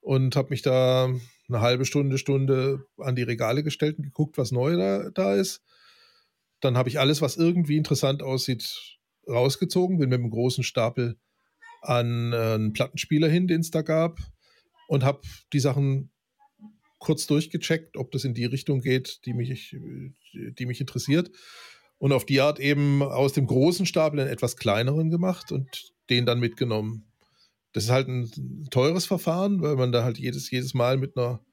und 0.00 0.36
habe 0.36 0.50
mich 0.50 0.62
da 0.62 1.08
eine 1.48 1.60
halbe 1.60 1.84
Stunde, 1.84 2.18
Stunde 2.18 2.86
an 2.98 3.16
die 3.16 3.22
Regale 3.22 3.62
gestellt 3.62 3.98
und 3.98 4.04
geguckt, 4.04 4.36
was 4.38 4.52
neu 4.52 4.76
da, 4.76 5.10
da 5.10 5.34
ist. 5.34 5.62
Dann 6.60 6.76
habe 6.76 6.88
ich 6.88 6.98
alles, 6.98 7.22
was 7.22 7.36
irgendwie 7.36 7.76
interessant 7.76 8.22
aussieht, 8.22 8.95
rausgezogen, 9.28 9.98
bin 9.98 10.08
mit 10.08 10.18
einem 10.18 10.30
großen 10.30 10.64
Stapel 10.64 11.18
an 11.82 12.32
äh, 12.32 12.36
einen 12.36 12.72
Plattenspieler 12.72 13.28
hin, 13.28 13.46
den 13.48 13.60
es 13.60 13.70
da 13.70 13.82
gab, 13.82 14.18
und 14.88 15.04
habe 15.04 15.20
die 15.52 15.60
Sachen 15.60 16.10
kurz 16.98 17.26
durchgecheckt, 17.26 17.96
ob 17.96 18.10
das 18.10 18.24
in 18.24 18.34
die 18.34 18.46
Richtung 18.46 18.80
geht, 18.80 19.20
die 19.26 19.34
mich, 19.34 19.76
die 20.32 20.66
mich 20.66 20.80
interessiert. 20.80 21.30
Und 21.98 22.12
auf 22.12 22.26
die 22.26 22.40
Art 22.40 22.58
eben 22.58 23.02
aus 23.02 23.32
dem 23.32 23.46
großen 23.46 23.86
Stapel 23.86 24.20
einen 24.20 24.30
etwas 24.30 24.56
kleineren 24.56 25.10
gemacht 25.10 25.52
und 25.52 25.92
den 26.10 26.26
dann 26.26 26.40
mitgenommen. 26.40 27.06
Das 27.72 27.84
ist 27.84 27.90
halt 27.90 28.08
ein 28.08 28.68
teures 28.70 29.06
Verfahren, 29.06 29.60
weil 29.62 29.76
man 29.76 29.92
da 29.92 30.04
halt 30.04 30.18
jedes, 30.18 30.50
jedes 30.50 30.74
Mal 30.74 30.96
mit 30.96 31.16
einer, 31.16 31.44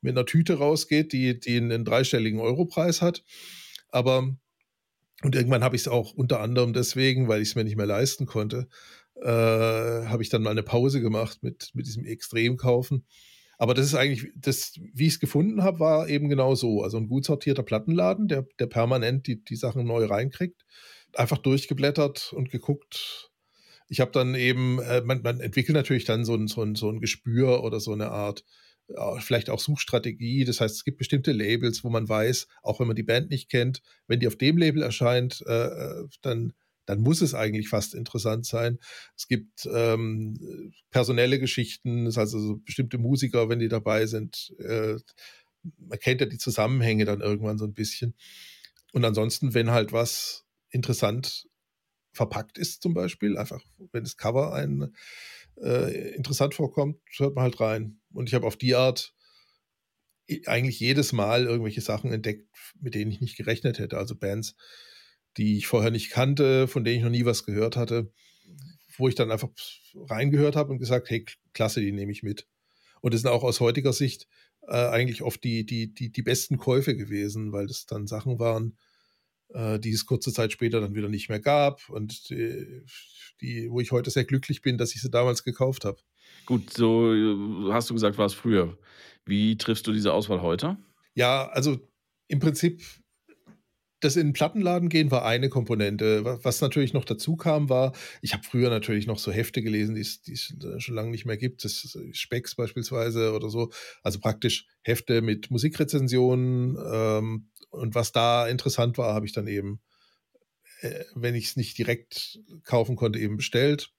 mit 0.00 0.16
einer 0.16 0.26
Tüte 0.26 0.54
rausgeht, 0.58 1.12
die, 1.12 1.38
die 1.38 1.56
einen 1.56 1.84
dreistelligen 1.84 2.40
Europreis 2.40 3.02
hat. 3.02 3.24
Aber 3.88 4.36
und 5.22 5.34
irgendwann 5.34 5.64
habe 5.64 5.76
ich 5.76 5.82
es 5.82 5.88
auch 5.88 6.12
unter 6.12 6.40
anderem 6.40 6.72
deswegen, 6.72 7.28
weil 7.28 7.42
ich 7.42 7.50
es 7.50 7.54
mir 7.56 7.64
nicht 7.64 7.76
mehr 7.76 7.86
leisten 7.86 8.26
konnte, 8.26 8.68
äh, 9.20 9.28
habe 9.28 10.22
ich 10.22 10.28
dann 10.28 10.42
mal 10.42 10.50
eine 10.50 10.62
Pause 10.62 11.00
gemacht 11.00 11.42
mit, 11.42 11.70
mit 11.74 11.86
diesem 11.86 12.04
Extremkaufen. 12.04 13.04
Aber 13.58 13.74
das 13.74 13.86
ist 13.86 13.96
eigentlich, 13.96 14.30
das, 14.36 14.74
wie 14.94 15.08
ich 15.08 15.14
es 15.14 15.20
gefunden 15.20 15.64
habe, 15.64 15.80
war 15.80 16.08
eben 16.08 16.28
genau 16.28 16.54
so. 16.54 16.82
Also 16.82 16.96
ein 16.96 17.08
gut 17.08 17.24
sortierter 17.24 17.64
Plattenladen, 17.64 18.28
der, 18.28 18.46
der 18.60 18.66
permanent 18.66 19.26
die, 19.26 19.42
die 19.42 19.56
Sachen 19.56 19.84
neu 19.84 20.04
reinkriegt. 20.04 20.64
Einfach 21.14 21.38
durchgeblättert 21.38 22.32
und 22.32 22.50
geguckt. 22.50 23.30
Ich 23.88 23.98
habe 23.98 24.12
dann 24.12 24.36
eben, 24.36 24.78
äh, 24.80 25.00
man, 25.00 25.22
man 25.22 25.40
entwickelt 25.40 25.74
natürlich 25.74 26.04
dann 26.04 26.24
so 26.24 26.34
ein, 26.34 26.46
so, 26.46 26.62
ein, 26.62 26.76
so 26.76 26.88
ein 26.88 27.00
Gespür 27.00 27.64
oder 27.64 27.80
so 27.80 27.92
eine 27.92 28.10
Art 28.10 28.44
vielleicht 29.20 29.50
auch 29.50 29.60
Suchstrategie. 29.60 30.44
Das 30.44 30.60
heißt, 30.60 30.76
es 30.76 30.84
gibt 30.84 30.98
bestimmte 30.98 31.32
Labels, 31.32 31.84
wo 31.84 31.90
man 31.90 32.08
weiß, 32.08 32.48
auch 32.62 32.80
wenn 32.80 32.86
man 32.86 32.96
die 32.96 33.02
Band 33.02 33.30
nicht 33.30 33.50
kennt, 33.50 33.82
wenn 34.06 34.20
die 34.20 34.26
auf 34.26 34.36
dem 34.36 34.56
Label 34.56 34.82
erscheint, 34.82 35.44
äh, 35.46 35.66
äh, 35.66 36.08
dann, 36.22 36.54
dann 36.86 37.00
muss 37.00 37.20
es 37.20 37.34
eigentlich 37.34 37.68
fast 37.68 37.94
interessant 37.94 38.46
sein. 38.46 38.78
Es 39.16 39.28
gibt 39.28 39.68
ähm, 39.72 40.72
personelle 40.90 41.38
Geschichten, 41.38 42.06
das 42.06 42.16
heißt 42.16 42.34
also 42.34 42.58
bestimmte 42.64 42.98
Musiker, 42.98 43.48
wenn 43.48 43.58
die 43.58 43.68
dabei 43.68 44.06
sind, 44.06 44.54
äh, 44.58 44.96
man 45.76 45.98
kennt 45.98 46.20
ja 46.20 46.26
die 46.26 46.38
Zusammenhänge 46.38 47.04
dann 47.04 47.20
irgendwann 47.20 47.58
so 47.58 47.64
ein 47.64 47.74
bisschen. 47.74 48.14
Und 48.92 49.04
ansonsten, 49.04 49.52
wenn 49.52 49.70
halt 49.70 49.92
was 49.92 50.46
interessant 50.70 51.46
verpackt 52.12 52.58
ist, 52.58 52.82
zum 52.82 52.94
Beispiel, 52.94 53.36
einfach 53.36 53.62
wenn 53.92 54.04
das 54.04 54.16
Cover 54.16 54.54
ein 54.54 54.94
äh, 55.62 56.14
interessant 56.14 56.54
vorkommt, 56.54 56.98
hört 57.16 57.34
man 57.34 57.44
halt 57.44 57.60
rein. 57.60 58.00
Und 58.12 58.28
ich 58.28 58.34
habe 58.34 58.46
auf 58.46 58.56
die 58.56 58.74
Art 58.74 59.14
eigentlich 60.46 60.78
jedes 60.80 61.12
Mal 61.12 61.46
irgendwelche 61.46 61.80
Sachen 61.80 62.12
entdeckt, 62.12 62.48
mit 62.80 62.94
denen 62.94 63.10
ich 63.10 63.20
nicht 63.20 63.36
gerechnet 63.36 63.78
hätte. 63.78 63.96
Also 63.96 64.14
Bands, 64.14 64.56
die 65.36 65.56
ich 65.56 65.66
vorher 65.66 65.90
nicht 65.90 66.10
kannte, 66.10 66.68
von 66.68 66.84
denen 66.84 66.98
ich 66.98 67.04
noch 67.04 67.10
nie 67.10 67.24
was 67.24 67.44
gehört 67.44 67.76
hatte, 67.76 68.12
wo 68.96 69.08
ich 69.08 69.14
dann 69.14 69.30
einfach 69.30 69.48
reingehört 69.94 70.56
habe 70.56 70.72
und 70.72 70.78
gesagt, 70.78 71.08
hey, 71.10 71.24
klasse, 71.54 71.80
die 71.80 71.92
nehme 71.92 72.12
ich 72.12 72.22
mit. 72.22 72.46
Und 73.00 73.14
das 73.14 73.22
sind 73.22 73.30
auch 73.30 73.44
aus 73.44 73.60
heutiger 73.60 73.92
Sicht 73.92 74.26
äh, 74.66 74.88
eigentlich 74.88 75.22
oft 75.22 75.42
die, 75.44 75.64
die, 75.64 75.94
die, 75.94 76.10
die 76.10 76.22
besten 76.22 76.58
Käufe 76.58 76.96
gewesen, 76.96 77.52
weil 77.52 77.66
das 77.66 77.86
dann 77.86 78.06
Sachen 78.06 78.38
waren, 78.38 78.76
äh, 79.54 79.78
die 79.78 79.92
es 79.92 80.06
kurze 80.06 80.32
Zeit 80.32 80.52
später 80.52 80.80
dann 80.80 80.94
wieder 80.94 81.08
nicht 81.08 81.28
mehr 81.28 81.40
gab 81.40 81.88
und 81.88 82.30
die, 82.30 82.82
die, 83.40 83.70
wo 83.70 83.80
ich 83.80 83.92
heute 83.92 84.10
sehr 84.10 84.24
glücklich 84.24 84.62
bin, 84.62 84.78
dass 84.78 84.94
ich 84.94 85.02
sie 85.02 85.10
damals 85.10 85.44
gekauft 85.44 85.84
habe. 85.84 85.98
Gut, 86.46 86.72
so 86.72 87.14
äh, 87.14 87.72
hast 87.72 87.90
du 87.90 87.94
gesagt, 87.94 88.18
war 88.18 88.26
es 88.26 88.34
früher. 88.34 88.78
Wie 89.24 89.56
triffst 89.56 89.86
du 89.86 89.92
diese 89.92 90.12
Auswahl 90.12 90.42
heute? 90.42 90.76
Ja, 91.14 91.48
also 91.48 91.78
im 92.28 92.40
Prinzip 92.40 92.82
das 94.00 94.16
in 94.16 94.28
den 94.28 94.32
Plattenladen 94.32 94.88
gehen 94.88 95.10
war 95.10 95.24
eine 95.24 95.48
Komponente. 95.48 96.24
Was 96.24 96.60
natürlich 96.60 96.92
noch 96.92 97.04
dazu 97.04 97.36
kam, 97.36 97.68
war, 97.68 97.92
ich 98.22 98.32
habe 98.32 98.44
früher 98.44 98.70
natürlich 98.70 99.06
noch 99.06 99.18
so 99.18 99.32
Hefte 99.32 99.62
gelesen, 99.62 99.94
die 99.96 100.02
es 100.02 100.54
schon 100.78 100.94
lange 100.94 101.10
nicht 101.10 101.26
mehr 101.26 101.36
gibt. 101.36 101.64
Das 101.64 101.98
Specks 102.12 102.54
beispielsweise 102.54 103.32
oder 103.32 103.50
so. 103.50 103.70
Also 104.02 104.20
praktisch 104.20 104.66
Hefte 104.82 105.20
mit 105.20 105.50
Musikrezensionen. 105.50 106.78
Ähm, 106.92 107.48
und 107.70 107.94
was 107.94 108.12
da 108.12 108.46
interessant 108.48 108.98
war, 108.98 109.14
habe 109.14 109.26
ich 109.26 109.32
dann 109.32 109.46
eben, 109.46 109.80
äh, 110.80 111.04
wenn 111.14 111.34
ich 111.34 111.46
es 111.46 111.56
nicht 111.56 111.76
direkt 111.78 112.40
kaufen 112.64 112.96
konnte, 112.96 113.18
eben 113.18 113.36
bestellt. 113.36 113.92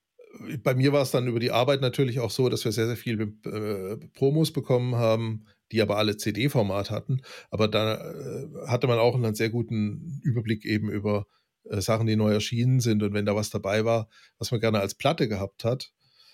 Bei 0.64 0.76
mir 0.76 0.94
war 0.94 1.02
es 1.02 1.12
dann 1.12 1.28
über 1.28 1.40
die 1.40 1.52
Arbeit 1.52 1.82
natürlich 1.82 2.20
auch 2.20 2.32
so, 2.32 2.50
dass 2.50 2.64
wir 2.64 2.72
sehr, 2.72 2.88
sehr 2.88 2.98
viele 2.98 3.24
äh, 3.46 3.98
Promos 4.14 4.54
bekommen 4.54 4.96
haben 4.96 5.46
die 5.72 5.82
aber 5.82 5.98
alle 5.98 6.18
CD-Format 6.18 6.92
hatten. 6.92 7.22
Aber 7.52 7.68
da 7.68 7.96
äh, 7.96 8.48
hatte 8.68 8.88
man 8.88 9.00
auch 9.00 9.16
einen 9.16 9.36
sehr 9.36 9.50
guten 9.50 10.20
Überblick 10.24 10.66
eben 10.66 10.90
über 10.90 11.28
äh, 11.66 11.82
Sachen, 11.82 12.08
die 12.08 12.16
neu 12.16 12.34
erschienen 12.34 12.80
sind. 12.80 13.04
Und 13.04 13.14
wenn 13.14 13.26
da 13.26 13.36
was 13.36 13.50
dabei 13.50 13.86
war, 13.86 14.10
was 14.38 14.52
man 14.52 14.60
gerne 14.60 14.80
als 14.80 14.96
Platte 14.96 15.28
gehabt 15.28 15.64
hat, 15.64 15.92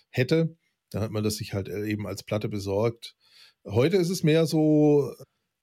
hätte, 0.10 0.56
dann 0.92 1.02
hat 1.02 1.12
man 1.12 1.24
das 1.24 1.36
sich 1.36 1.54
halt 1.54 1.68
äh, 1.68 1.86
eben 1.86 2.08
als 2.08 2.24
Platte 2.24 2.50
besorgt. 2.50 3.16
Heute 3.66 3.98
ist 3.98 4.10
es 4.10 4.24
mehr 4.24 4.46
so, 4.46 5.14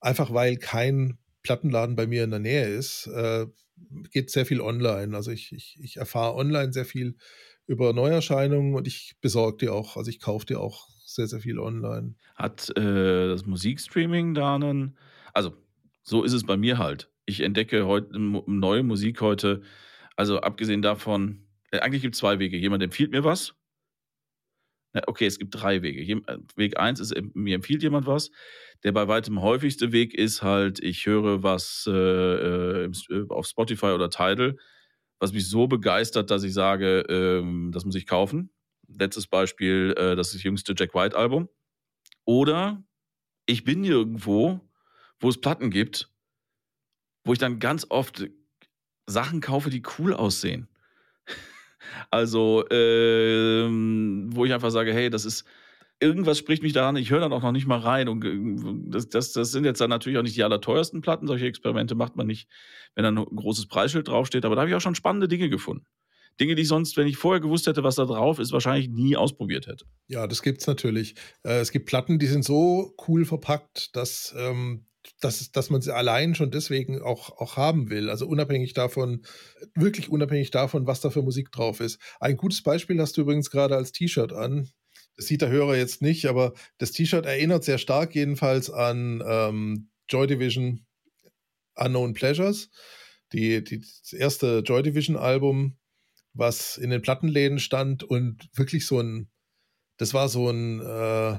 einfach 0.00 0.32
weil 0.34 0.56
kein 0.56 1.18
Plattenladen 1.42 1.96
bei 1.96 2.06
mir 2.06 2.24
in 2.24 2.30
der 2.30 2.38
Nähe 2.38 2.66
ist, 2.66 3.06
äh, 3.08 3.46
geht 4.10 4.30
sehr 4.30 4.46
viel 4.46 4.60
online. 4.60 5.16
Also 5.16 5.30
ich, 5.30 5.52
ich, 5.52 5.78
ich 5.80 5.96
erfahre 5.96 6.34
online 6.34 6.72
sehr 6.72 6.84
viel 6.84 7.16
über 7.66 7.92
Neuerscheinungen 7.92 8.74
und 8.74 8.86
ich 8.86 9.14
besorge 9.20 9.58
die 9.58 9.68
auch, 9.68 9.96
also 9.96 10.10
ich 10.10 10.20
kaufe 10.20 10.46
die 10.46 10.56
auch 10.56 10.88
sehr, 11.04 11.26
sehr 11.26 11.40
viel 11.40 11.58
online. 11.58 12.14
Hat 12.34 12.70
äh, 12.76 13.28
das 13.28 13.46
Musikstreaming 13.46 14.34
da 14.34 14.54
einen, 14.54 14.98
also 15.32 15.54
so 16.02 16.24
ist 16.24 16.32
es 16.32 16.44
bei 16.44 16.56
mir 16.56 16.78
halt. 16.78 17.10
Ich 17.24 17.40
entdecke 17.40 17.86
heute 17.86 18.18
neue 18.18 18.82
Musik 18.82 19.20
heute, 19.20 19.62
also 20.16 20.40
abgesehen 20.40 20.82
davon, 20.82 21.46
äh, 21.70 21.78
eigentlich 21.78 22.02
gibt 22.02 22.14
es 22.14 22.20
zwei 22.20 22.38
Wege. 22.38 22.56
Jemand 22.56 22.82
empfiehlt 22.82 23.12
mir 23.12 23.24
was 23.24 23.54
okay, 25.06 25.26
es 25.26 25.38
gibt 25.38 25.54
drei 25.54 25.82
Wege. 25.82 26.00
Äh, 26.00 26.38
Weg 26.56 26.78
eins 26.78 27.00
ist, 27.00 27.14
mir 27.34 27.54
empfiehlt 27.54 27.82
jemand 27.82 28.06
was. 28.06 28.30
Der 28.84 28.92
bei 28.92 29.08
weitem 29.08 29.40
häufigste 29.40 29.92
Weg 29.92 30.14
ist 30.14 30.42
halt, 30.42 30.82
ich 30.82 31.06
höre 31.06 31.42
was 31.42 31.84
äh, 31.86 32.84
äh 32.86 32.90
auf 33.28 33.46
Spotify 33.46 33.86
oder 33.86 34.10
Tidal, 34.10 34.56
was 35.18 35.32
mich 35.32 35.48
so 35.48 35.68
begeistert, 35.68 36.30
dass 36.30 36.42
ich 36.42 36.52
sage, 36.52 37.04
ähm, 37.08 37.70
das 37.72 37.84
muss 37.84 37.94
ich 37.94 38.06
kaufen. 38.06 38.50
Letztes 38.88 39.26
Beispiel, 39.26 39.94
äh, 39.96 40.16
das 40.16 40.28
ist 40.28 40.36
das 40.36 40.42
jüngste 40.42 40.74
Jack 40.76 40.94
White 40.94 41.16
Album. 41.16 41.48
Oder 42.24 42.84
ich 43.46 43.64
bin 43.64 43.84
irgendwo, 43.84 44.60
wo 45.20 45.28
es 45.28 45.40
Platten 45.40 45.70
gibt, 45.70 46.10
wo 47.24 47.32
ich 47.32 47.38
dann 47.38 47.60
ganz 47.60 47.86
oft 47.88 48.26
Sachen 49.06 49.40
kaufe, 49.40 49.70
die 49.70 49.82
cool 49.98 50.12
aussehen. 50.12 50.68
Also, 52.10 52.64
ähm, 52.70 54.30
wo 54.32 54.44
ich 54.44 54.52
einfach 54.52 54.70
sage, 54.70 54.92
hey, 54.92 55.10
das 55.10 55.24
ist, 55.24 55.44
irgendwas 56.00 56.38
spricht 56.38 56.62
mich 56.62 56.72
daran, 56.72 56.96
ich 56.96 57.10
höre 57.10 57.20
dann 57.20 57.32
auch 57.32 57.42
noch 57.42 57.52
nicht 57.52 57.66
mal 57.66 57.78
rein. 57.78 58.08
Und 58.08 58.24
äh, 58.24 58.90
das, 58.90 59.08
das, 59.08 59.32
das 59.32 59.52
sind 59.52 59.64
jetzt 59.64 59.80
dann 59.80 59.90
natürlich 59.90 60.18
auch 60.18 60.22
nicht 60.22 60.36
die 60.36 60.44
allerteuersten 60.44 61.00
Platten. 61.00 61.26
Solche 61.26 61.46
Experimente 61.46 61.94
macht 61.94 62.16
man 62.16 62.26
nicht, 62.26 62.48
wenn 62.94 63.04
dann 63.04 63.18
ein 63.18 63.36
großes 63.36 63.66
Preisschild 63.66 64.08
draufsteht. 64.08 64.44
Aber 64.44 64.56
da 64.56 64.62
habe 64.62 64.70
ich 64.70 64.76
auch 64.76 64.80
schon 64.80 64.94
spannende 64.94 65.28
Dinge 65.28 65.48
gefunden. 65.48 65.86
Dinge, 66.40 66.54
die 66.54 66.62
ich 66.62 66.68
sonst, 66.68 66.96
wenn 66.96 67.06
ich 67.06 67.16
vorher 67.16 67.40
gewusst 67.40 67.66
hätte, 67.66 67.84
was 67.84 67.96
da 67.96 68.04
drauf 68.04 68.38
ist, 68.38 68.52
wahrscheinlich 68.52 68.88
nie 68.88 69.16
ausprobiert 69.16 69.66
hätte. 69.66 69.84
Ja, 70.08 70.26
das 70.26 70.42
gibt 70.42 70.60
es 70.62 70.66
natürlich. 70.66 71.14
Äh, 71.44 71.60
es 71.60 71.72
gibt 71.72 71.86
Platten, 71.86 72.18
die 72.18 72.26
sind 72.26 72.44
so 72.44 72.94
cool 73.06 73.24
verpackt, 73.24 73.94
dass, 73.94 74.34
ähm, 74.36 74.86
dass, 75.24 75.52
dass 75.52 75.70
man 75.70 75.80
sie 75.80 75.94
allein 75.94 76.34
schon 76.34 76.50
deswegen 76.50 77.00
auch, 77.00 77.38
auch 77.38 77.56
haben 77.56 77.90
will. 77.90 78.10
Also 78.10 78.26
unabhängig 78.26 78.74
davon, 78.74 79.24
wirklich 79.74 80.08
unabhängig 80.08 80.50
davon, 80.50 80.86
was 80.86 81.00
da 81.00 81.10
für 81.10 81.22
Musik 81.22 81.52
drauf 81.52 81.80
ist. 81.80 81.98
Ein 82.20 82.36
gutes 82.36 82.62
Beispiel 82.62 83.00
hast 83.00 83.16
du 83.16 83.22
übrigens 83.22 83.50
gerade 83.50 83.76
als 83.76 83.92
T-Shirt 83.92 84.32
an. 84.32 84.68
Das 85.16 85.26
sieht 85.26 85.42
der 85.42 85.50
Hörer 85.50 85.76
jetzt 85.76 86.02
nicht, 86.02 86.26
aber 86.26 86.54
das 86.78 86.92
T-Shirt 86.92 87.26
erinnert 87.26 87.64
sehr 87.64 87.78
stark 87.78 88.14
jedenfalls 88.14 88.70
an 88.70 89.22
ähm, 89.26 89.90
Joy 90.08 90.26
Division 90.26 90.86
Unknown 91.74 92.14
Pleasures. 92.14 92.70
Die, 93.32 93.62
die, 93.64 93.80
das 93.80 94.12
erste 94.12 94.58
Joy 94.58 94.82
Division 94.82 95.16
Album 95.16 95.78
was 96.34 96.76
in 96.76 96.90
den 96.90 97.02
Plattenläden 97.02 97.58
stand 97.58 98.04
und 98.04 98.48
wirklich 98.54 98.86
so 98.86 99.00
ein, 99.00 99.30
das 99.98 100.14
war 100.14 100.28
so 100.28 100.50
ein, 100.50 100.80
äh, 100.80 101.38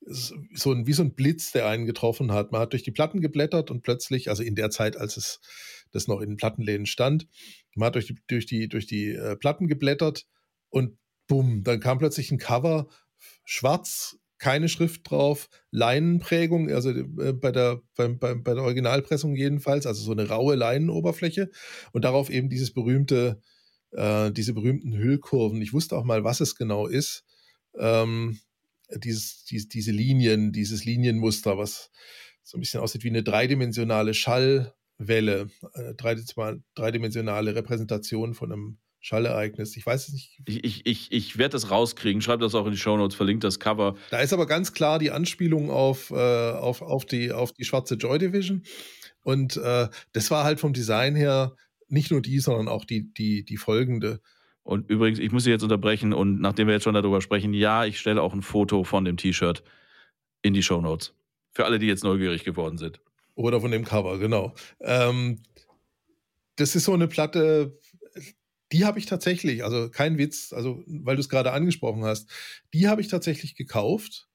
so 0.00 0.72
ein, 0.72 0.86
wie 0.86 0.92
so 0.92 1.02
ein 1.02 1.14
Blitz, 1.14 1.52
der 1.52 1.66
einen 1.66 1.86
getroffen 1.86 2.32
hat. 2.32 2.52
Man 2.52 2.60
hat 2.60 2.72
durch 2.72 2.82
die 2.82 2.90
Platten 2.90 3.20
geblättert 3.20 3.70
und 3.70 3.82
plötzlich, 3.82 4.30
also 4.30 4.42
in 4.42 4.54
der 4.54 4.70
Zeit, 4.70 4.96
als 4.96 5.16
es 5.16 5.40
das 5.90 6.06
noch 6.06 6.20
in 6.20 6.30
den 6.30 6.36
Plattenläden 6.36 6.86
stand, 6.86 7.26
man 7.74 7.88
hat 7.88 7.94
durch 7.94 8.06
die, 8.06 8.16
durch 8.26 8.46
die, 8.46 8.68
durch 8.68 8.86
die 8.86 9.10
äh, 9.10 9.36
Platten 9.36 9.68
geblättert 9.68 10.26
und 10.70 10.98
bumm, 11.26 11.62
dann 11.64 11.80
kam 11.80 11.98
plötzlich 11.98 12.30
ein 12.30 12.38
Cover, 12.38 12.88
schwarz, 13.44 14.18
keine 14.38 14.68
Schrift 14.68 15.10
drauf, 15.10 15.48
Leinenprägung, 15.70 16.70
also 16.70 16.90
äh, 16.90 17.32
bei, 17.32 17.52
der, 17.52 17.82
bei, 17.96 18.08
bei, 18.08 18.34
bei 18.34 18.54
der 18.54 18.62
Originalpressung 18.62 19.34
jedenfalls, 19.34 19.86
also 19.86 20.02
so 20.02 20.12
eine 20.12 20.28
raue 20.28 20.54
Leinenoberfläche 20.54 21.50
und 21.92 22.04
darauf 22.04 22.30
eben 22.30 22.48
dieses 22.48 22.72
berühmte 22.72 23.40
äh, 23.92 24.30
diese 24.32 24.52
berühmten 24.52 24.92
Hüllkurven. 24.96 25.60
Ich 25.62 25.72
wusste 25.72 25.96
auch 25.96 26.04
mal, 26.04 26.24
was 26.24 26.40
es 26.40 26.56
genau 26.56 26.86
ist. 26.86 27.24
Ähm, 27.78 28.38
dieses, 28.96 29.44
die, 29.44 29.68
diese 29.68 29.92
Linien, 29.92 30.52
dieses 30.52 30.84
Linienmuster, 30.84 31.58
was 31.58 31.90
so 32.42 32.56
ein 32.56 32.60
bisschen 32.60 32.80
aussieht 32.80 33.04
wie 33.04 33.08
eine 33.08 33.22
dreidimensionale 33.22 34.14
Schallwelle, 34.14 35.50
eine 35.74 35.94
dreidimensionale 36.74 37.54
Repräsentation 37.54 38.34
von 38.34 38.52
einem 38.52 38.78
Schallereignis. 39.00 39.76
Ich 39.76 39.86
weiß 39.86 40.08
es 40.08 40.14
nicht. 40.14 40.40
Ich, 40.46 40.64
ich, 40.64 40.86
ich, 40.86 41.12
ich 41.12 41.38
werde 41.38 41.52
das 41.52 41.70
rauskriegen. 41.70 42.20
Schreib 42.20 42.40
das 42.40 42.54
auch 42.54 42.66
in 42.66 42.72
die 42.72 42.78
Shownotes, 42.78 43.14
verlinkt 43.14 43.44
das 43.44 43.60
Cover. 43.60 43.94
Da 44.10 44.20
ist 44.20 44.32
aber 44.32 44.46
ganz 44.46 44.72
klar 44.72 44.98
die 44.98 45.10
Anspielung 45.10 45.70
auf, 45.70 46.10
äh, 46.10 46.14
auf, 46.14 46.82
auf, 46.82 47.04
die, 47.04 47.32
auf 47.32 47.52
die 47.52 47.64
schwarze 47.64 47.94
Joy 47.94 48.18
Division. 48.18 48.64
Und 49.22 49.56
äh, 49.56 49.88
das 50.12 50.30
war 50.30 50.44
halt 50.44 50.58
vom 50.58 50.72
Design 50.72 51.14
her 51.14 51.54
nicht 51.88 52.10
nur 52.10 52.22
die, 52.22 52.38
sondern 52.40 52.68
auch 52.68 52.84
die, 52.84 53.12
die, 53.12 53.44
die 53.44 53.56
folgende. 53.56 54.20
Und 54.68 54.90
übrigens, 54.90 55.18
ich 55.18 55.32
muss 55.32 55.44
Sie 55.44 55.50
jetzt 55.50 55.62
unterbrechen 55.62 56.12
und 56.12 56.42
nachdem 56.42 56.66
wir 56.66 56.74
jetzt 56.74 56.82
schon 56.82 56.92
darüber 56.92 57.22
sprechen, 57.22 57.54
ja, 57.54 57.86
ich 57.86 57.98
stelle 57.98 58.20
auch 58.20 58.34
ein 58.34 58.42
Foto 58.42 58.84
von 58.84 59.02
dem 59.06 59.16
T-Shirt 59.16 59.62
in 60.42 60.52
die 60.52 60.62
Show 60.62 60.82
Notes. 60.82 61.14
Für 61.52 61.64
alle, 61.64 61.78
die 61.78 61.86
jetzt 61.86 62.04
neugierig 62.04 62.44
geworden 62.44 62.76
sind. 62.76 63.00
Oder 63.34 63.62
von 63.62 63.70
dem 63.70 63.86
Cover, 63.86 64.18
genau. 64.18 64.54
Ähm, 64.80 65.40
das 66.56 66.76
ist 66.76 66.84
so 66.84 66.92
eine 66.92 67.08
Platte, 67.08 67.80
die 68.70 68.84
habe 68.84 68.98
ich 68.98 69.06
tatsächlich, 69.06 69.64
also 69.64 69.88
kein 69.88 70.18
Witz, 70.18 70.52
also 70.52 70.84
weil 70.86 71.16
du 71.16 71.20
es 71.20 71.30
gerade 71.30 71.52
angesprochen 71.52 72.04
hast, 72.04 72.30
die 72.74 72.88
habe 72.88 73.00
ich 73.00 73.08
tatsächlich 73.08 73.54
gekauft, 73.54 74.28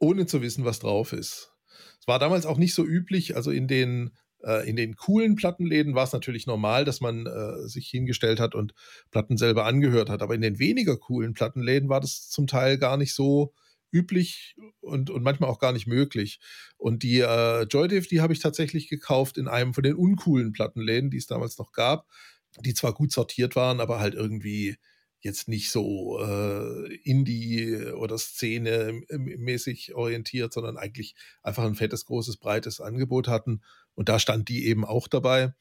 ohne 0.00 0.26
zu 0.26 0.42
wissen, 0.42 0.64
was 0.64 0.80
drauf 0.80 1.12
ist. 1.12 1.52
Es 2.00 2.08
war 2.08 2.18
damals 2.18 2.44
auch 2.44 2.58
nicht 2.58 2.74
so 2.74 2.84
üblich, 2.84 3.36
also 3.36 3.52
in 3.52 3.68
den 3.68 4.10
äh, 4.46 4.68
in 4.68 4.76
den 4.76 4.96
coolen 4.96 5.34
Plattenläden 5.34 5.94
war 5.94 6.04
es 6.04 6.12
natürlich 6.12 6.46
normal, 6.46 6.84
dass 6.84 7.00
man 7.00 7.26
äh, 7.26 7.68
sich 7.68 7.88
hingestellt 7.88 8.40
hat 8.40 8.54
und 8.54 8.74
Platten 9.10 9.36
selber 9.36 9.66
angehört 9.66 10.08
hat. 10.08 10.22
Aber 10.22 10.34
in 10.34 10.40
den 10.40 10.58
weniger 10.58 10.96
coolen 10.96 11.34
Plattenläden 11.34 11.88
war 11.88 12.00
das 12.00 12.28
zum 12.30 12.46
Teil 12.46 12.78
gar 12.78 12.96
nicht 12.96 13.14
so 13.14 13.52
üblich 13.92 14.56
und, 14.80 15.10
und 15.10 15.22
manchmal 15.22 15.50
auch 15.50 15.58
gar 15.58 15.72
nicht 15.72 15.86
möglich. 15.86 16.38
Und 16.76 17.02
die 17.02 17.20
äh, 17.20 17.62
Joydiv, 17.64 18.08
die 18.08 18.20
habe 18.20 18.32
ich 18.32 18.40
tatsächlich 18.40 18.88
gekauft 18.88 19.38
in 19.38 19.48
einem 19.48 19.74
von 19.74 19.82
den 19.82 19.96
uncoolen 19.96 20.52
Plattenläden, 20.52 21.10
die 21.10 21.18
es 21.18 21.26
damals 21.26 21.58
noch 21.58 21.72
gab, 21.72 22.06
die 22.60 22.74
zwar 22.74 22.94
gut 22.94 23.12
sortiert 23.12 23.56
waren, 23.56 23.80
aber 23.80 23.98
halt 24.00 24.14
irgendwie 24.14 24.76
jetzt 25.20 25.48
nicht 25.48 25.70
so 25.70 26.20
äh, 26.20 26.94
Indie 27.02 27.76
oder 27.92 28.16
Szene 28.16 29.02
mäßig 29.10 29.94
orientiert, 29.94 30.52
sondern 30.52 30.76
eigentlich 30.76 31.14
einfach 31.42 31.64
ein 31.64 31.74
fettes, 31.74 32.04
großes, 32.04 32.36
breites 32.36 32.80
Angebot 32.80 33.26
hatten. 33.26 33.62
Und 33.96 34.08
da 34.08 34.20
stand 34.20 34.48
die 34.48 34.66
eben 34.66 34.84
auch 34.84 35.08
dabei. 35.08 35.54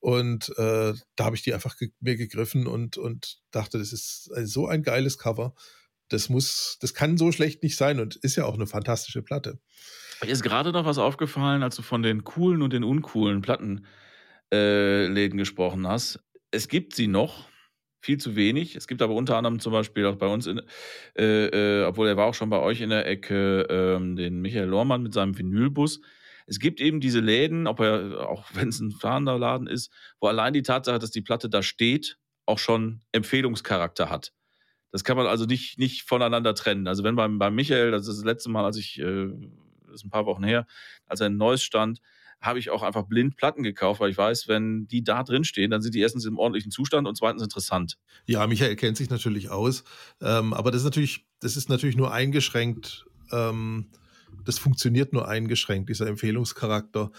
Und 0.00 0.50
äh, 0.56 0.94
da 1.16 1.24
habe 1.24 1.36
ich 1.36 1.42
die 1.42 1.54
einfach 1.54 1.76
ge 1.76 1.90
mir 2.00 2.16
gegriffen 2.16 2.66
und, 2.66 2.96
und 2.96 3.38
dachte, 3.50 3.78
das 3.78 3.92
ist 3.92 4.30
so 4.44 4.66
ein 4.66 4.82
geiles 4.82 5.18
Cover. 5.18 5.54
Das 6.08 6.28
muss, 6.28 6.78
das 6.80 6.94
kann 6.94 7.16
so 7.18 7.32
schlecht 7.32 7.62
nicht 7.62 7.76
sein 7.76 8.00
und 8.00 8.16
ist 8.16 8.36
ja 8.36 8.44
auch 8.44 8.54
eine 8.54 8.66
fantastische 8.66 9.22
Platte. 9.22 9.60
Mir 10.22 10.30
ist 10.30 10.42
gerade 10.42 10.72
noch 10.72 10.84
was 10.84 10.98
aufgefallen, 10.98 11.62
als 11.62 11.76
du 11.76 11.82
von 11.82 12.02
den 12.02 12.24
coolen 12.24 12.62
und 12.62 12.72
den 12.72 12.82
uncoolen 12.82 13.42
Plattenläden 13.42 13.78
äh, 14.50 15.28
gesprochen 15.28 15.86
hast. 15.86 16.20
Es 16.50 16.68
gibt 16.68 16.94
sie 16.94 17.06
noch, 17.06 17.48
viel 18.00 18.18
zu 18.18 18.36
wenig. 18.36 18.76
Es 18.76 18.86
gibt 18.86 19.02
aber 19.02 19.14
unter 19.14 19.36
anderem 19.36 19.60
zum 19.60 19.72
Beispiel 19.72 20.06
auch 20.06 20.16
bei 20.16 20.26
uns, 20.26 20.46
in, 20.46 20.60
äh, 21.16 21.46
äh, 21.46 21.84
obwohl 21.84 22.08
er 22.08 22.16
war 22.16 22.26
auch 22.26 22.34
schon 22.34 22.50
bei 22.50 22.58
euch 22.58 22.80
in 22.80 22.90
der 22.90 23.06
Ecke, 23.06 23.62
äh, 23.68 24.14
den 24.14 24.40
Michael 24.40 24.68
Lohrmann 24.68 25.02
mit 25.02 25.12
seinem 25.12 25.36
Vinylbus. 25.36 26.00
Es 26.48 26.58
gibt 26.58 26.80
eben 26.80 27.00
diese 27.00 27.20
Läden, 27.20 27.66
ob 27.66 27.80
er, 27.80 28.28
auch 28.28 28.44
wenn 28.54 28.68
es 28.68 28.80
ein 28.80 28.90
fahrender 28.90 29.38
Laden 29.38 29.66
ist, 29.66 29.92
wo 30.20 30.28
allein 30.28 30.52
die 30.52 30.62
Tatsache, 30.62 30.98
dass 30.98 31.10
die 31.10 31.20
Platte 31.22 31.48
da 31.48 31.62
steht, 31.62 32.18
auch 32.46 32.58
schon 32.58 33.02
Empfehlungscharakter 33.12 34.08
hat. 34.08 34.32
Das 34.90 35.04
kann 35.04 35.18
man 35.18 35.26
also 35.26 35.44
nicht, 35.44 35.78
nicht 35.78 36.02
voneinander 36.02 36.54
trennen. 36.54 36.88
Also 36.88 37.04
wenn 37.04 37.14
beim, 37.14 37.38
beim 37.38 37.54
Michael, 37.54 37.90
das 37.90 38.08
ist 38.08 38.16
das 38.18 38.24
letzte 38.24 38.48
Mal, 38.48 38.64
als 38.64 38.78
ich, 38.78 38.98
äh, 38.98 39.28
das 39.86 39.96
ist 39.96 40.04
ein 40.04 40.10
paar 40.10 40.24
Wochen 40.24 40.44
her, 40.44 40.66
als 41.06 41.20
er 41.20 41.26
in 41.26 41.36
Neuss 41.36 41.62
stand, 41.62 42.00
habe 42.40 42.58
ich 42.58 42.70
auch 42.70 42.82
einfach 42.82 43.02
blind 43.02 43.36
Platten 43.36 43.62
gekauft, 43.62 44.00
weil 44.00 44.10
ich 44.10 44.16
weiß, 44.16 44.48
wenn 44.48 44.86
die 44.86 45.02
da 45.02 45.24
drin 45.24 45.44
stehen, 45.44 45.70
dann 45.70 45.82
sind 45.82 45.94
die 45.94 46.00
erstens 46.00 46.24
im 46.24 46.38
ordentlichen 46.38 46.70
Zustand 46.70 47.06
und 47.06 47.16
zweitens 47.16 47.42
interessant. 47.42 47.98
Ja, 48.26 48.46
Michael 48.46 48.76
kennt 48.76 48.96
sich 48.96 49.10
natürlich 49.10 49.50
aus, 49.50 49.84
ähm, 50.20 50.54
aber 50.54 50.70
das 50.70 50.82
ist 50.82 50.84
natürlich, 50.84 51.26
das 51.40 51.56
ist 51.56 51.68
natürlich 51.68 51.96
nur 51.96 52.12
eingeschränkt. 52.12 53.06
Ähm, 53.32 53.88
das 54.44 54.58
funktioniert 54.58 55.12
nur 55.12 55.28
eingeschränkt, 55.28 55.90
dieser 55.90 56.06
Empfehlungscharakter. 56.06 57.10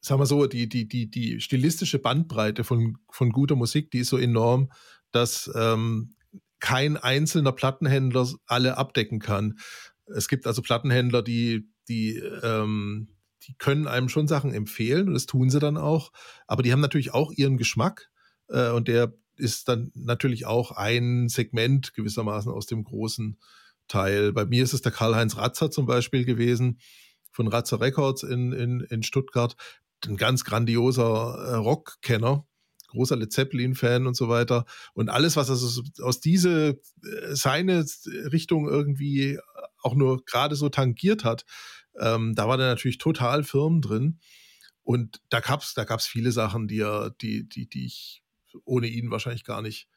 Sagen 0.00 0.20
wir 0.20 0.26
so, 0.26 0.46
die, 0.46 0.68
die, 0.68 0.86
die, 0.86 1.10
die 1.10 1.40
stilistische 1.40 1.98
Bandbreite 1.98 2.64
von, 2.64 2.98
von 3.10 3.30
guter 3.30 3.56
Musik, 3.56 3.90
die 3.90 3.98
ist 4.00 4.10
so 4.10 4.18
enorm, 4.18 4.70
dass 5.10 5.50
ähm, 5.54 6.14
kein 6.60 6.96
einzelner 6.96 7.52
Plattenhändler 7.52 8.28
alle 8.46 8.76
abdecken 8.76 9.18
kann. 9.18 9.58
Es 10.06 10.28
gibt 10.28 10.46
also 10.46 10.62
Plattenhändler, 10.62 11.22
die, 11.22 11.68
die 11.88 12.16
ähm, 12.42 13.08
die 13.46 13.54
können 13.54 13.86
einem 13.86 14.08
schon 14.08 14.26
Sachen 14.26 14.52
empfehlen 14.52 15.08
und 15.08 15.14
das 15.14 15.26
tun 15.26 15.50
sie 15.50 15.60
dann 15.60 15.76
auch. 15.76 16.12
Aber 16.46 16.62
die 16.62 16.72
haben 16.72 16.80
natürlich 16.80 17.14
auch 17.14 17.32
ihren 17.32 17.56
Geschmack 17.56 18.10
äh, 18.48 18.70
und 18.70 18.88
der 18.88 19.14
ist 19.36 19.68
dann 19.68 19.92
natürlich 19.94 20.46
auch 20.46 20.72
ein 20.72 21.28
Segment 21.28 21.94
gewissermaßen 21.94 22.50
aus 22.50 22.66
dem 22.66 22.84
großen 22.84 23.38
Teil. 23.88 24.32
Bei 24.32 24.44
mir 24.44 24.62
ist 24.62 24.72
es 24.72 24.82
der 24.82 24.92
Karl-Heinz 24.92 25.36
Ratzer 25.36 25.70
zum 25.70 25.86
Beispiel 25.86 26.24
gewesen 26.24 26.80
von 27.32 27.48
Ratzer 27.48 27.80
Records 27.80 28.22
in, 28.22 28.52
in, 28.52 28.80
in 28.80 29.02
Stuttgart. 29.02 29.56
Ein 30.06 30.16
ganz 30.16 30.44
grandioser 30.44 31.34
äh, 31.48 31.54
Rockkenner, 31.56 32.46
großer 32.88 33.16
Led 33.16 33.32
Zeppelin-Fan 33.32 34.06
und 34.06 34.16
so 34.16 34.28
weiter. 34.28 34.64
Und 34.94 35.08
alles, 35.08 35.36
was 35.36 35.50
also 35.50 35.82
aus 36.02 36.20
diese, 36.20 36.80
äh, 37.02 37.34
seine 37.34 37.84
Richtung 38.32 38.68
irgendwie 38.68 39.38
auch 39.82 39.94
nur 39.94 40.24
gerade 40.24 40.56
so 40.56 40.68
tangiert 40.68 41.24
hat, 41.24 41.44
ähm, 41.98 42.34
da 42.34 42.48
war 42.48 42.56
der 42.56 42.68
natürlich 42.68 42.98
total 42.98 43.44
firm 43.44 43.80
drin. 43.80 44.18
Und 44.82 45.20
da 45.30 45.40
gab's, 45.40 45.74
da 45.74 45.84
gab's 45.84 46.06
viele 46.06 46.32
Sachen, 46.32 46.68
die 46.68 46.80
er, 46.80 47.10
die, 47.20 47.48
die, 47.48 47.68
die 47.68 47.86
ich 47.86 48.22
ohne 48.64 48.86
ihn 48.86 49.10
wahrscheinlich 49.10 49.44
gar 49.44 49.62
nicht 49.62 49.88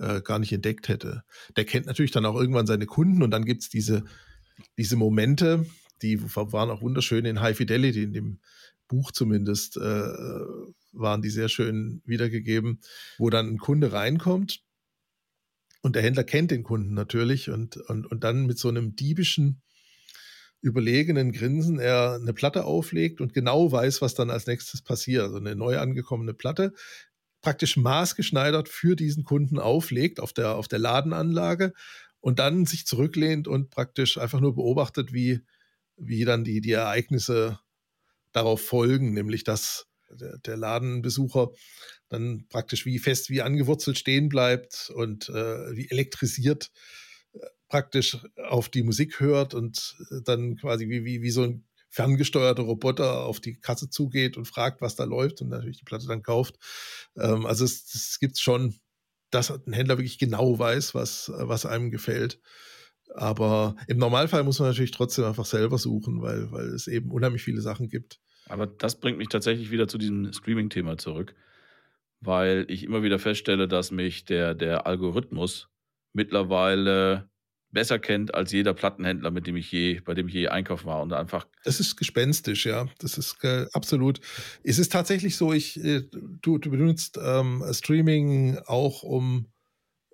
äh, 0.00 0.20
gar 0.22 0.38
nicht 0.38 0.52
entdeckt 0.52 0.88
hätte. 0.88 1.24
Der 1.56 1.64
kennt 1.64 1.86
natürlich 1.86 2.10
dann 2.10 2.26
auch 2.26 2.36
irgendwann 2.36 2.66
seine 2.66 2.86
Kunden 2.86 3.22
und 3.22 3.30
dann 3.30 3.44
gibt 3.44 3.62
es 3.62 3.68
diese, 3.68 4.04
diese 4.76 4.96
Momente, 4.96 5.66
die 6.02 6.20
waren 6.22 6.70
auch 6.70 6.82
wunderschön 6.82 7.24
in 7.24 7.40
High 7.40 7.56
Fidelity, 7.56 8.02
in 8.02 8.12
dem 8.12 8.40
Buch 8.86 9.12
zumindest, 9.12 9.76
äh, 9.76 9.80
waren 10.92 11.22
die 11.22 11.30
sehr 11.30 11.48
schön 11.48 12.02
wiedergegeben, 12.04 12.80
wo 13.18 13.30
dann 13.30 13.48
ein 13.48 13.58
Kunde 13.58 13.92
reinkommt 13.92 14.62
und 15.82 15.94
der 15.94 16.02
Händler 16.02 16.24
kennt 16.24 16.50
den 16.50 16.62
Kunden 16.62 16.94
natürlich 16.94 17.50
und, 17.50 17.76
und, 17.76 18.06
und 18.06 18.24
dann 18.24 18.46
mit 18.46 18.58
so 18.58 18.68
einem 18.68 18.96
diebischen, 18.96 19.62
überlegenen 20.60 21.32
Grinsen 21.32 21.78
er 21.78 22.18
eine 22.20 22.32
Platte 22.32 22.64
auflegt 22.64 23.20
und 23.20 23.32
genau 23.32 23.70
weiß, 23.70 24.02
was 24.02 24.14
dann 24.14 24.30
als 24.30 24.46
nächstes 24.46 24.82
passiert. 24.82 25.22
Also 25.22 25.36
eine 25.36 25.54
neu 25.54 25.78
angekommene 25.78 26.34
Platte, 26.34 26.72
praktisch 27.40 27.76
maßgeschneidert 27.76 28.68
für 28.68 28.96
diesen 28.96 29.24
Kunden 29.24 29.58
auflegt 29.58 30.20
auf 30.20 30.32
der, 30.32 30.56
auf 30.56 30.68
der 30.68 30.78
Ladenanlage 30.78 31.72
und 32.20 32.38
dann 32.38 32.66
sich 32.66 32.86
zurücklehnt 32.86 33.48
und 33.48 33.70
praktisch 33.70 34.18
einfach 34.18 34.40
nur 34.40 34.54
beobachtet, 34.54 35.12
wie, 35.12 35.40
wie 35.96 36.24
dann 36.24 36.44
die, 36.44 36.60
die 36.60 36.72
Ereignisse 36.72 37.60
darauf 38.32 38.60
folgen, 38.60 39.14
nämlich 39.14 39.44
dass 39.44 39.86
der, 40.10 40.38
der 40.38 40.56
Ladenbesucher 40.56 41.50
dann 42.08 42.46
praktisch 42.48 42.86
wie 42.86 42.98
fest 42.98 43.30
wie 43.30 43.42
angewurzelt 43.42 43.98
stehen 43.98 44.28
bleibt 44.28 44.90
und 44.94 45.28
äh, 45.28 45.76
wie 45.76 45.90
elektrisiert 45.90 46.70
äh, 47.34 47.40
praktisch 47.68 48.18
auf 48.48 48.68
die 48.68 48.82
Musik 48.82 49.20
hört 49.20 49.54
und 49.54 49.96
äh, 50.10 50.22
dann 50.24 50.56
quasi 50.56 50.88
wie, 50.88 51.04
wie, 51.04 51.22
wie 51.22 51.30
so 51.30 51.42
ein 51.44 51.67
ferngesteuerter 51.90 52.62
Roboter 52.62 53.24
auf 53.24 53.40
die 53.40 53.58
Kasse 53.58 53.88
zugeht 53.90 54.36
und 54.36 54.46
fragt, 54.46 54.80
was 54.80 54.96
da 54.96 55.04
läuft 55.04 55.40
und 55.40 55.48
natürlich 55.48 55.78
die 55.78 55.84
Platte 55.84 56.06
dann 56.06 56.22
kauft. 56.22 56.56
Ähm, 57.16 57.46
also 57.46 57.64
es, 57.64 57.94
es 57.94 58.18
gibt 58.18 58.38
schon, 58.38 58.74
dass 59.30 59.50
ein 59.50 59.72
Händler 59.72 59.98
wirklich 59.98 60.18
genau 60.18 60.58
weiß, 60.58 60.94
was, 60.94 61.30
was 61.34 61.66
einem 61.66 61.90
gefällt. 61.90 62.40
Aber 63.14 63.76
im 63.86 63.98
Normalfall 63.98 64.44
muss 64.44 64.58
man 64.58 64.68
natürlich 64.68 64.90
trotzdem 64.90 65.24
einfach 65.24 65.46
selber 65.46 65.78
suchen, 65.78 66.20
weil, 66.20 66.52
weil 66.52 66.66
es 66.66 66.86
eben 66.86 67.10
unheimlich 67.10 67.42
viele 67.42 67.62
Sachen 67.62 67.88
gibt. 67.88 68.20
Aber 68.48 68.66
das 68.66 69.00
bringt 69.00 69.18
mich 69.18 69.28
tatsächlich 69.28 69.70
wieder 69.70 69.88
zu 69.88 69.98
diesem 69.98 70.32
Streaming-Thema 70.32 70.98
zurück, 70.98 71.34
weil 72.20 72.66
ich 72.68 72.84
immer 72.84 73.02
wieder 73.02 73.18
feststelle, 73.18 73.68
dass 73.68 73.90
mich 73.90 74.24
der, 74.24 74.54
der 74.54 74.86
Algorithmus 74.86 75.68
mittlerweile 76.12 77.28
besser 77.70 77.98
kennt 77.98 78.34
als 78.34 78.52
jeder 78.52 78.74
Plattenhändler, 78.74 79.30
mit 79.30 79.46
dem 79.46 79.56
ich 79.56 79.70
je, 79.70 80.00
bei 80.00 80.14
dem 80.14 80.28
ich 80.28 80.34
je 80.34 80.48
einkaufen 80.48 80.86
war 80.86 81.02
und 81.02 81.12
einfach. 81.12 81.46
Das 81.64 81.80
ist 81.80 81.96
gespenstisch, 81.96 82.66
ja. 82.66 82.86
Das 82.98 83.18
ist 83.18 83.42
äh, 83.44 83.66
absolut. 83.72 84.20
Es 84.64 84.78
ist 84.78 84.92
tatsächlich 84.92 85.36
so, 85.36 85.52
ich, 85.52 85.82
äh, 85.84 86.02
du, 86.10 86.58
du 86.58 86.70
benutzt 86.70 87.18
ähm, 87.22 87.64
Streaming 87.72 88.58
auch, 88.66 89.02
um 89.02 89.52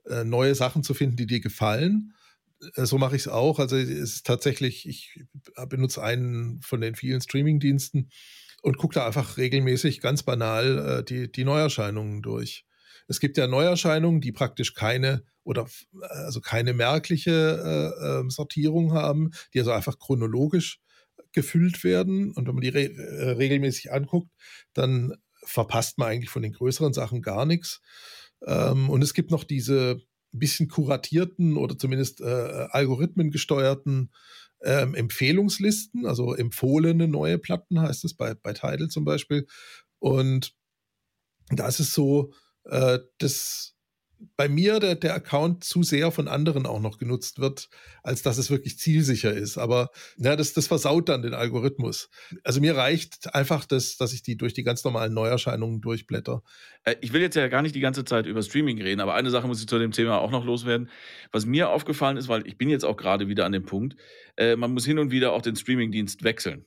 äh, 0.07 0.25
neue 0.25 0.55
Sachen 0.55 0.83
zu 0.83 0.95
finden, 0.95 1.17
die 1.17 1.27
dir 1.27 1.41
gefallen. 1.41 2.15
Äh, 2.75 2.87
so 2.87 2.99
mache 2.99 3.17
ich 3.17 3.23
es 3.23 3.29
auch. 3.29 3.59
Also 3.59 3.77
es 3.77 3.89
ist 3.89 4.27
tatsächlich, 4.27 4.89
ich 4.89 5.25
benutze 5.69 6.03
einen 6.03 6.61
von 6.61 6.81
den 6.81 6.95
vielen 6.95 7.21
Streaming-Diensten 7.21 8.11
und 8.63 8.79
gucke 8.79 8.95
da 8.95 9.07
einfach 9.07 9.37
regelmäßig 9.37 10.01
ganz 10.01 10.23
banal 10.23 10.79
äh, 11.01 11.05
die, 11.05 11.31
die 11.31 11.45
Neuerscheinungen 11.45 12.23
durch. 12.23 12.65
Es 13.07 13.21
gibt 13.21 13.37
ja 13.37 13.47
Neuerscheinungen, 13.47 14.21
die 14.21 14.33
praktisch 14.33 14.75
keine 14.75 15.25
oder 15.43 15.67
also 16.01 16.41
keine 16.41 16.73
merkliche 16.73 17.93
äh, 18.01 18.21
ähm, 18.21 18.31
Sortierung 18.31 18.93
haben, 18.93 19.31
die 19.53 19.59
also 19.59 19.73
einfach 19.73 19.99
chronologisch 19.99 20.81
gefüllt 21.33 21.85
werden. 21.85 22.33
Und 22.33 22.47
wenn 22.47 22.55
man 22.55 22.63
die 22.63 22.71
re 22.71 22.91
äh, 22.91 23.31
regelmäßig 23.33 23.93
anguckt, 23.93 24.31
dann 24.73 25.15
verpasst 25.45 25.99
man 25.99 26.09
eigentlich 26.09 26.31
von 26.31 26.43
den 26.43 26.53
größeren 26.53 26.95
Sachen 26.95 27.21
gar 27.21 27.45
nichts. 27.45 27.83
Ähm, 28.47 28.89
und 28.89 29.03
es 29.03 29.13
gibt 29.13 29.31
noch 29.31 29.45
diese 29.45 30.01
bisschen 30.33 30.69
kuratierten 30.69 31.57
oder 31.57 31.79
zumindest 31.79 32.21
äh, 32.21 32.25
Algorithmen 32.71 33.31
gesteuerten 33.31 34.11
ähm, 34.63 34.95
Empfehlungslisten, 34.95 36.07
also 36.07 36.35
empfohlene 36.35 37.07
neue 37.07 37.39
Platten 37.39 37.81
heißt 37.81 38.05
es 38.05 38.15
bei, 38.15 38.35
bei 38.35 38.53
Tidal 38.53 38.89
zum 38.89 39.05
Beispiel. 39.05 39.47
Und 39.99 40.55
da 41.51 41.69
ist 41.69 41.81
es 41.81 41.93
so, 41.93 42.33
äh, 42.65 42.99
dass 43.19 43.75
bei 44.37 44.49
mir 44.49 44.81
der, 44.81 44.95
der 44.95 45.15
Account 45.15 45.65
zu 45.65 45.83
sehr 45.83 46.11
von 46.11 46.29
anderen 46.29 46.67
auch 46.67 46.81
noch 46.81 46.99
genutzt 46.99 47.41
wird, 47.41 47.69
als 48.03 48.23
dass 48.23 48.39
es 48.39 48.51
wirklich 48.51 48.79
zielsicher 48.79 49.33
ist. 49.33 49.59
Aber 49.59 49.91
ja, 50.17 50.37
das, 50.37 50.53
das 50.53 50.67
versaut 50.67 51.09
dann 51.09 51.23
den 51.23 51.35
Algorithmus. 51.35 52.11
Also 52.43 52.61
mir 52.61 52.77
reicht 52.77 53.35
einfach, 53.35 53.65
das, 53.65 53.97
dass 53.97 54.13
ich 54.13 54.23
die 54.23 54.37
durch 54.37 54.55
die 54.55 54.63
ganz 54.63 54.85
normalen 54.85 55.15
Neuerscheinungen 55.15 55.81
durchblätter. 55.81 56.43
Äh, 56.85 56.97
ich 57.01 57.13
will 57.13 57.21
jetzt 57.21 57.37
ja 57.37 57.49
gar 57.49 57.63
nicht 57.63 57.75
die 57.75 57.81
ganze 57.81 58.05
Zeit 58.05 58.27
über 58.27 58.43
Streaming 58.43 58.81
reden, 58.81 59.01
aber 59.01 59.15
eine 59.15 59.31
Sache 59.31 59.47
muss 59.47 59.61
ich 59.61 59.67
zu 59.67 59.79
dem 59.79 59.93
Thema 59.93 60.19
auch 60.21 60.31
noch 60.31 60.45
loswerden. 60.45 60.89
Was 61.33 61.47
mir 61.47 61.71
aufgefallen 61.71 62.17
ist, 62.17 62.29
weil 62.29 62.47
ich 62.47 62.57
bin 62.57 62.69
jetzt 62.69 62.85
auch 62.85 62.97
gerade 62.97 63.29
wieder 63.29 63.45
an 63.45 63.53
dem 63.53 63.65
Punkt, 63.65 63.97
äh, 64.37 64.57
man 64.57 64.73
muss 64.73 64.87
hin 64.87 64.99
und 64.99 65.11
wieder 65.11 65.33
auch 65.33 65.43
den 65.43 65.57
Streamingdienst 65.57 66.25
wechseln. 66.25 66.65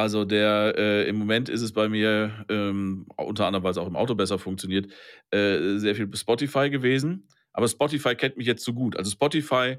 Also 0.00 0.24
der 0.24 0.76
äh, 0.78 1.08
im 1.10 1.16
Moment 1.16 1.50
ist 1.50 1.60
es 1.60 1.72
bei 1.72 1.86
mir, 1.90 2.46
ähm, 2.48 3.04
unter 3.18 3.44
anderem, 3.44 3.64
weil 3.64 3.72
es 3.72 3.76
auch 3.76 3.86
im 3.86 3.96
Auto 3.96 4.14
besser 4.14 4.38
funktioniert, 4.38 4.90
äh, 5.30 5.76
sehr 5.76 5.94
viel 5.94 6.08
Spotify 6.16 6.70
gewesen. 6.70 7.28
Aber 7.52 7.68
Spotify 7.68 8.14
kennt 8.14 8.38
mich 8.38 8.46
jetzt 8.46 8.64
zu 8.64 8.70
so 8.70 8.76
gut. 8.78 8.96
Also 8.96 9.10
Spotify 9.10 9.76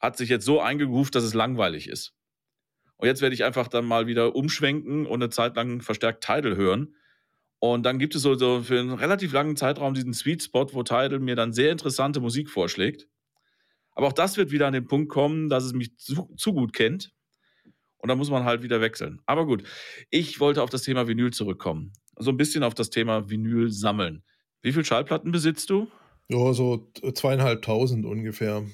hat 0.00 0.16
sich 0.16 0.30
jetzt 0.30 0.46
so 0.46 0.60
eingegroovt, 0.60 1.14
dass 1.14 1.22
es 1.22 1.32
langweilig 1.32 1.88
ist. 1.88 2.12
Und 2.96 3.06
jetzt 3.06 3.22
werde 3.22 3.36
ich 3.36 3.44
einfach 3.44 3.68
dann 3.68 3.84
mal 3.84 4.08
wieder 4.08 4.34
umschwenken 4.34 5.06
und 5.06 5.22
eine 5.22 5.30
Zeit 5.30 5.54
lang 5.54 5.80
verstärkt 5.80 6.24
Tidal 6.24 6.56
hören. 6.56 6.96
Und 7.60 7.86
dann 7.86 8.00
gibt 8.00 8.16
es 8.16 8.22
so, 8.22 8.34
so 8.34 8.62
für 8.62 8.80
einen 8.80 8.94
relativ 8.94 9.32
langen 9.32 9.54
Zeitraum 9.54 9.94
diesen 9.94 10.12
Sweet 10.12 10.42
Spot, 10.42 10.66
wo 10.72 10.82
Tidal 10.82 11.20
mir 11.20 11.36
dann 11.36 11.52
sehr 11.52 11.70
interessante 11.70 12.18
Musik 12.18 12.50
vorschlägt. 12.50 13.06
Aber 13.92 14.08
auch 14.08 14.12
das 14.12 14.36
wird 14.38 14.50
wieder 14.50 14.66
an 14.66 14.72
den 14.72 14.88
Punkt 14.88 15.08
kommen, 15.08 15.48
dass 15.48 15.62
es 15.62 15.72
mich 15.72 15.96
zu, 15.98 16.34
zu 16.36 16.52
gut 16.52 16.72
kennt 16.72 17.12
und 17.98 18.08
dann 18.08 18.18
muss 18.18 18.30
man 18.30 18.44
halt 18.44 18.62
wieder 18.62 18.80
wechseln. 18.80 19.20
Aber 19.26 19.46
gut, 19.46 19.62
ich 20.10 20.40
wollte 20.40 20.62
auf 20.62 20.70
das 20.70 20.82
Thema 20.82 21.08
Vinyl 21.08 21.32
zurückkommen. 21.32 21.92
So 22.18 22.30
ein 22.30 22.36
bisschen 22.36 22.62
auf 22.62 22.74
das 22.74 22.90
Thema 22.90 23.28
Vinyl 23.28 23.70
sammeln. 23.70 24.22
Wie 24.62 24.72
viele 24.72 24.84
Schallplatten 24.84 25.32
besitzt 25.32 25.70
du? 25.70 25.88
Ja, 26.28 26.52
so 26.52 26.90
zweieinhalbtausend 27.14 28.04
ungefähr. 28.04 28.64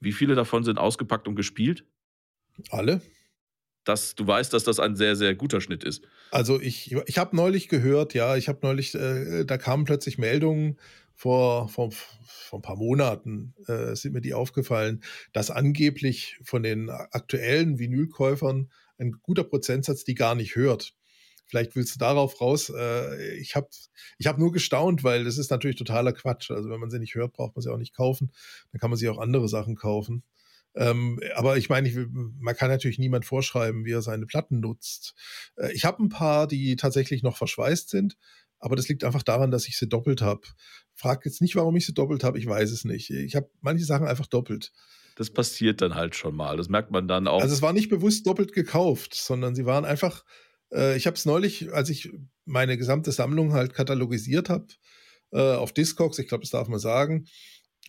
Wie 0.00 0.12
viele 0.12 0.34
davon 0.34 0.64
sind 0.64 0.78
ausgepackt 0.78 1.28
und 1.28 1.34
gespielt? 1.34 1.84
Alle. 2.70 3.00
Dass 3.84 4.14
du 4.14 4.26
weißt, 4.26 4.52
dass 4.52 4.64
das 4.64 4.78
ein 4.78 4.94
sehr, 4.94 5.16
sehr 5.16 5.34
guter 5.34 5.60
Schnitt 5.60 5.82
ist. 5.82 6.06
Also 6.30 6.60
ich, 6.60 6.94
ich 7.06 7.18
habe 7.18 7.34
neulich 7.34 7.68
gehört, 7.68 8.14
ja, 8.14 8.36
ich 8.36 8.48
habe 8.48 8.60
neulich, 8.62 8.94
äh, 8.94 9.44
da 9.44 9.58
kamen 9.58 9.84
plötzlich 9.84 10.18
Meldungen 10.18 10.78
vor, 11.20 11.68
vor, 11.68 11.90
vor 11.92 12.60
ein 12.60 12.62
paar 12.62 12.78
Monaten 12.78 13.54
äh, 13.66 13.94
sind 13.94 14.14
mir 14.14 14.22
die 14.22 14.32
aufgefallen, 14.32 15.02
dass 15.34 15.50
angeblich 15.50 16.40
von 16.42 16.62
den 16.62 16.88
aktuellen 16.88 17.78
Vinylkäufern 17.78 18.70
ein 18.96 19.12
guter 19.20 19.44
Prozentsatz 19.44 20.04
die 20.04 20.14
gar 20.14 20.34
nicht 20.34 20.56
hört. 20.56 20.94
Vielleicht 21.44 21.76
willst 21.76 21.94
du 21.94 21.98
darauf 21.98 22.40
raus. 22.40 22.72
Äh, 22.74 23.34
ich 23.34 23.54
habe 23.54 23.68
ich 24.16 24.28
hab 24.28 24.38
nur 24.38 24.50
gestaunt, 24.50 25.04
weil 25.04 25.24
das 25.24 25.36
ist 25.36 25.50
natürlich 25.50 25.76
totaler 25.76 26.14
Quatsch. 26.14 26.50
Also 26.50 26.70
wenn 26.70 26.80
man 26.80 26.88
sie 26.88 26.98
nicht 26.98 27.14
hört, 27.14 27.34
braucht 27.34 27.54
man 27.54 27.62
sie 27.62 27.70
auch 27.70 27.76
nicht 27.76 27.94
kaufen. 27.94 28.32
Dann 28.72 28.80
kann 28.80 28.88
man 28.88 28.98
sich 28.98 29.10
auch 29.10 29.18
andere 29.18 29.46
Sachen 29.46 29.76
kaufen. 29.76 30.22
Ähm, 30.74 31.20
aber 31.34 31.58
ich 31.58 31.68
meine, 31.68 31.86
ich, 31.86 31.98
man 32.08 32.56
kann 32.56 32.70
natürlich 32.70 32.98
niemand 32.98 33.26
vorschreiben, 33.26 33.84
wie 33.84 33.92
er 33.92 34.00
seine 34.00 34.24
Platten 34.24 34.60
nutzt. 34.60 35.14
Äh, 35.56 35.70
ich 35.74 35.84
habe 35.84 36.02
ein 36.02 36.08
paar, 36.08 36.46
die 36.46 36.76
tatsächlich 36.76 37.22
noch 37.22 37.36
verschweißt 37.36 37.90
sind, 37.90 38.16
aber 38.60 38.76
das 38.76 38.88
liegt 38.88 39.04
einfach 39.04 39.22
daran, 39.22 39.50
dass 39.50 39.66
ich 39.66 39.76
sie 39.76 39.88
doppelt 39.88 40.22
habe. 40.22 40.42
Frag 41.00 41.24
jetzt 41.24 41.40
nicht, 41.40 41.56
warum 41.56 41.74
ich 41.76 41.86
sie 41.86 41.94
doppelt 41.94 42.24
habe, 42.24 42.38
ich 42.38 42.46
weiß 42.46 42.70
es 42.70 42.84
nicht. 42.84 43.10
Ich 43.10 43.34
habe 43.34 43.50
manche 43.62 43.84
Sachen 43.84 44.06
einfach 44.06 44.26
doppelt. 44.26 44.72
Das 45.16 45.30
passiert 45.30 45.80
dann 45.80 45.94
halt 45.94 46.14
schon 46.14 46.36
mal. 46.36 46.56
Das 46.56 46.68
merkt 46.68 46.90
man 46.90 47.08
dann 47.08 47.26
auch. 47.26 47.40
Also 47.40 47.54
es 47.54 47.62
war 47.62 47.72
nicht 47.72 47.88
bewusst 47.88 48.26
doppelt 48.26 48.52
gekauft, 48.52 49.14
sondern 49.14 49.54
sie 49.54 49.66
waren 49.66 49.84
einfach, 49.84 50.24
äh, 50.72 50.96
ich 50.96 51.06
habe 51.06 51.16
es 51.16 51.24
neulich, 51.24 51.72
als 51.72 51.88
ich 51.88 52.12
meine 52.44 52.76
gesamte 52.76 53.12
Sammlung 53.12 53.52
halt 53.52 53.72
katalogisiert 53.74 54.48
habe, 54.50 54.66
äh, 55.32 55.54
auf 55.54 55.72
Discogs, 55.72 56.18
ich 56.18 56.28
glaube, 56.28 56.42
das 56.42 56.50
darf 56.50 56.68
man 56.68 56.80
sagen, 56.80 57.26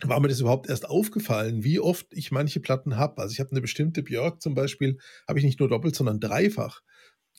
war 0.02 0.20
mir 0.20 0.28
das 0.28 0.40
überhaupt 0.40 0.68
erst 0.68 0.88
aufgefallen, 0.88 1.64
wie 1.64 1.80
oft 1.80 2.06
ich 2.10 2.32
manche 2.32 2.60
Platten 2.60 2.96
habe. 2.96 3.20
Also 3.20 3.32
ich 3.32 3.40
habe 3.40 3.50
eine 3.50 3.60
bestimmte 3.60 4.02
Björk 4.02 4.40
zum 4.40 4.54
Beispiel, 4.54 4.98
habe 5.28 5.38
ich 5.38 5.44
nicht 5.44 5.60
nur 5.60 5.68
doppelt, 5.68 5.94
sondern 5.94 6.18
dreifach. 6.18 6.80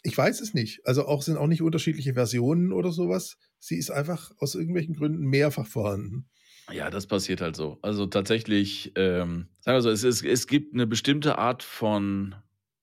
Ich 0.04 0.18
weiß 0.18 0.42
es 0.42 0.54
nicht. 0.54 0.82
Also 0.86 1.06
auch 1.06 1.22
sind 1.22 1.38
auch 1.38 1.48
nicht 1.48 1.62
unterschiedliche 1.62 2.14
Versionen 2.14 2.72
oder 2.72 2.92
sowas. 2.92 3.38
Sie 3.66 3.78
ist 3.78 3.92
einfach 3.92 4.32
aus 4.40 4.56
irgendwelchen 4.56 4.94
Gründen 4.94 5.26
mehrfach 5.26 5.66
vorhanden. 5.66 6.26
Ja, 6.70 6.90
das 6.90 7.08
passiert 7.08 7.40
halt 7.40 7.56
so. 7.56 7.80
Also 7.82 8.08
tatsächlich, 8.08 8.92
ähm, 8.96 9.48
sagen 9.62 9.78
wir 9.78 9.82
so, 9.82 9.90
es, 9.90 10.04
ist, 10.04 10.26
es 10.26 10.48
gibt 10.48 10.74
eine 10.74 10.86
bestimmte 10.86 11.38
Art 11.38 11.64
von 11.64 12.36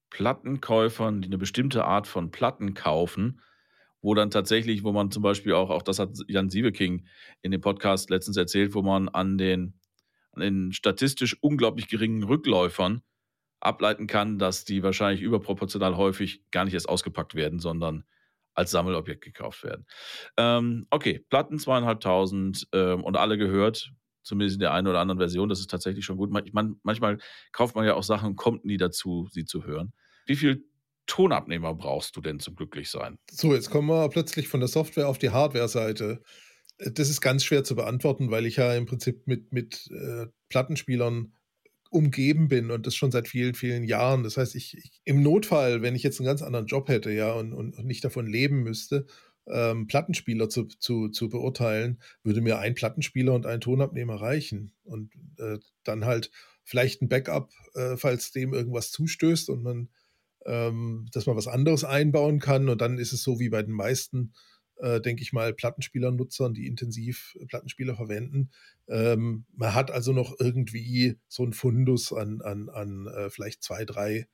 Plattenkäufern, 0.09 1.21
die 1.21 1.27
eine 1.27 1.37
bestimmte 1.37 1.85
Art 1.85 2.07
von 2.07 2.31
Platten 2.31 2.73
kaufen, 2.73 3.41
wo 4.01 4.15
dann 4.15 4.31
tatsächlich, 4.31 4.83
wo 4.83 4.91
man 4.91 5.11
zum 5.11 5.21
Beispiel 5.21 5.53
auch, 5.53 5.69
auch 5.69 5.83
das 5.83 5.99
hat 5.99 6.17
Jan 6.27 6.49
Siebeking 6.49 7.05
in 7.43 7.51
dem 7.51 7.61
Podcast 7.61 8.09
letztens 8.09 8.37
erzählt, 8.37 8.73
wo 8.73 8.81
man 8.81 9.07
an 9.07 9.37
den, 9.37 9.75
an 10.31 10.41
den 10.41 10.73
statistisch 10.73 11.37
unglaublich 11.41 11.89
geringen 11.89 12.23
Rückläufern 12.23 13.03
ableiten 13.59 14.07
kann, 14.07 14.39
dass 14.39 14.65
die 14.65 14.81
wahrscheinlich 14.81 15.21
überproportional 15.21 15.95
häufig 15.95 16.41
gar 16.49 16.65
nicht 16.65 16.73
erst 16.73 16.89
ausgepackt 16.89 17.35
werden, 17.35 17.59
sondern 17.59 18.03
als 18.61 18.71
Sammelobjekt 18.71 19.23
gekauft 19.23 19.63
werden. 19.63 19.85
Ähm, 20.37 20.87
okay, 20.89 21.25
Platten 21.29 21.59
zweieinhalbtausend 21.59 22.67
ähm, 22.73 23.03
und 23.03 23.17
alle 23.17 23.37
gehört. 23.37 23.91
Zumindest 24.23 24.57
in 24.57 24.59
der 24.59 24.71
einen 24.71 24.87
oder 24.87 24.99
anderen 24.99 25.17
Version. 25.17 25.49
Das 25.49 25.59
ist 25.59 25.71
tatsächlich 25.71 26.05
schon 26.05 26.17
gut. 26.17 26.29
Man, 26.29 26.75
manchmal 26.83 27.17
kauft 27.51 27.75
man 27.75 27.85
ja 27.85 27.95
auch 27.95 28.03
Sachen 28.03 28.29
und 28.29 28.35
kommt 28.35 28.65
nie 28.65 28.77
dazu, 28.77 29.27
sie 29.31 29.45
zu 29.45 29.65
hören. 29.65 29.93
Wie 30.27 30.35
viel 30.35 30.63
Tonabnehmer 31.07 31.73
brauchst 31.73 32.15
du 32.15 32.21
denn 32.21 32.39
zum 32.39 32.55
Glücklichsein? 32.55 33.17
So, 33.31 33.55
jetzt 33.55 33.71
kommen 33.71 33.87
wir 33.87 34.07
plötzlich 34.09 34.47
von 34.47 34.59
der 34.59 34.69
Software 34.69 35.07
auf 35.07 35.17
die 35.17 35.31
Hardware-Seite. 35.31 36.21
Das 36.77 37.09
ist 37.09 37.21
ganz 37.21 37.43
schwer 37.43 37.63
zu 37.63 37.75
beantworten, 37.75 38.29
weil 38.29 38.45
ich 38.45 38.57
ja 38.57 38.75
im 38.75 38.85
Prinzip 38.85 39.25
mit, 39.25 39.51
mit 39.51 39.89
äh, 39.89 40.27
Plattenspielern 40.49 41.33
umgeben 41.91 42.47
bin 42.47 42.71
und 42.71 42.87
das 42.87 42.95
schon 42.95 43.11
seit 43.11 43.27
vielen, 43.27 43.53
vielen 43.53 43.83
Jahren. 43.83 44.23
Das 44.23 44.37
heißt, 44.37 44.55
ich, 44.55 44.77
ich, 44.77 45.01
im 45.03 45.21
Notfall, 45.21 45.81
wenn 45.81 45.95
ich 45.95 46.03
jetzt 46.03 46.19
einen 46.19 46.25
ganz 46.25 46.41
anderen 46.41 46.65
Job 46.65 46.87
hätte, 46.87 47.11
ja, 47.11 47.33
und, 47.33 47.53
und, 47.53 47.83
nicht 47.85 48.03
davon 48.03 48.25
leben 48.25 48.63
müsste, 48.63 49.05
ähm, 49.47 49.87
Plattenspieler 49.87 50.49
zu, 50.49 50.65
zu, 50.65 51.09
zu 51.09 51.29
beurteilen, 51.29 52.01
würde 52.23 52.41
mir 52.41 52.59
ein 52.59 52.75
Plattenspieler 52.75 53.33
und 53.33 53.45
ein 53.45 53.59
Tonabnehmer 53.59 54.15
reichen. 54.15 54.73
Und 54.83 55.13
äh, 55.37 55.59
dann 55.83 56.05
halt 56.05 56.31
vielleicht 56.63 57.01
ein 57.01 57.09
Backup, 57.09 57.51
äh, 57.73 57.97
falls 57.97 58.31
dem 58.31 58.53
irgendwas 58.53 58.91
zustößt 58.91 59.49
und 59.49 59.61
man, 59.61 59.89
ähm, 60.45 61.07
dass 61.11 61.25
man 61.25 61.35
was 61.35 61.47
anderes 61.47 61.83
einbauen 61.83 62.39
kann. 62.39 62.69
Und 62.69 62.79
dann 62.79 62.99
ist 62.99 63.11
es 63.11 63.21
so 63.21 63.39
wie 63.39 63.49
bei 63.49 63.63
den 63.63 63.73
meisten 63.73 64.31
äh, 64.81 64.99
denke 64.99 65.21
ich 65.21 65.31
mal, 65.31 65.53
Plattenspielernutzern, 65.53 66.53
die 66.53 66.67
intensiv 66.67 67.37
Plattenspieler 67.47 67.95
verwenden. 67.95 68.49
Ähm, 68.87 69.45
man 69.53 69.73
hat 69.73 69.91
also 69.91 70.11
noch 70.11 70.35
irgendwie 70.39 71.17
so 71.27 71.43
ein 71.45 71.53
Fundus 71.53 72.11
an, 72.11 72.41
an, 72.41 72.69
an 72.69 73.07
äh, 73.07 73.29
vielleicht 73.29 73.63
zwei, 73.63 73.85
drei 73.85 74.27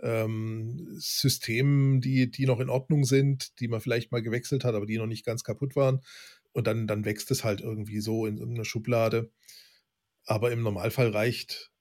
ähm, 0.00 0.88
Systemen, 0.98 2.00
die, 2.00 2.30
die 2.30 2.46
noch 2.46 2.60
in 2.60 2.68
Ordnung 2.68 3.04
sind, 3.04 3.60
die 3.60 3.68
man 3.68 3.80
vielleicht 3.80 4.10
mal 4.10 4.22
gewechselt 4.22 4.64
hat, 4.64 4.74
aber 4.74 4.86
die 4.86 4.98
noch 4.98 5.06
nicht 5.06 5.24
ganz 5.24 5.44
kaputt 5.44 5.76
waren. 5.76 6.00
Und 6.52 6.66
dann, 6.66 6.86
dann 6.86 7.04
wächst 7.04 7.30
es 7.30 7.44
halt 7.44 7.60
irgendwie 7.60 8.00
so 8.00 8.26
in 8.26 8.36
irgendeiner 8.36 8.64
Schublade. 8.64 9.30
Aber 10.26 10.50
im 10.52 10.62
Normalfall 10.62 11.10
reicht 11.10 11.72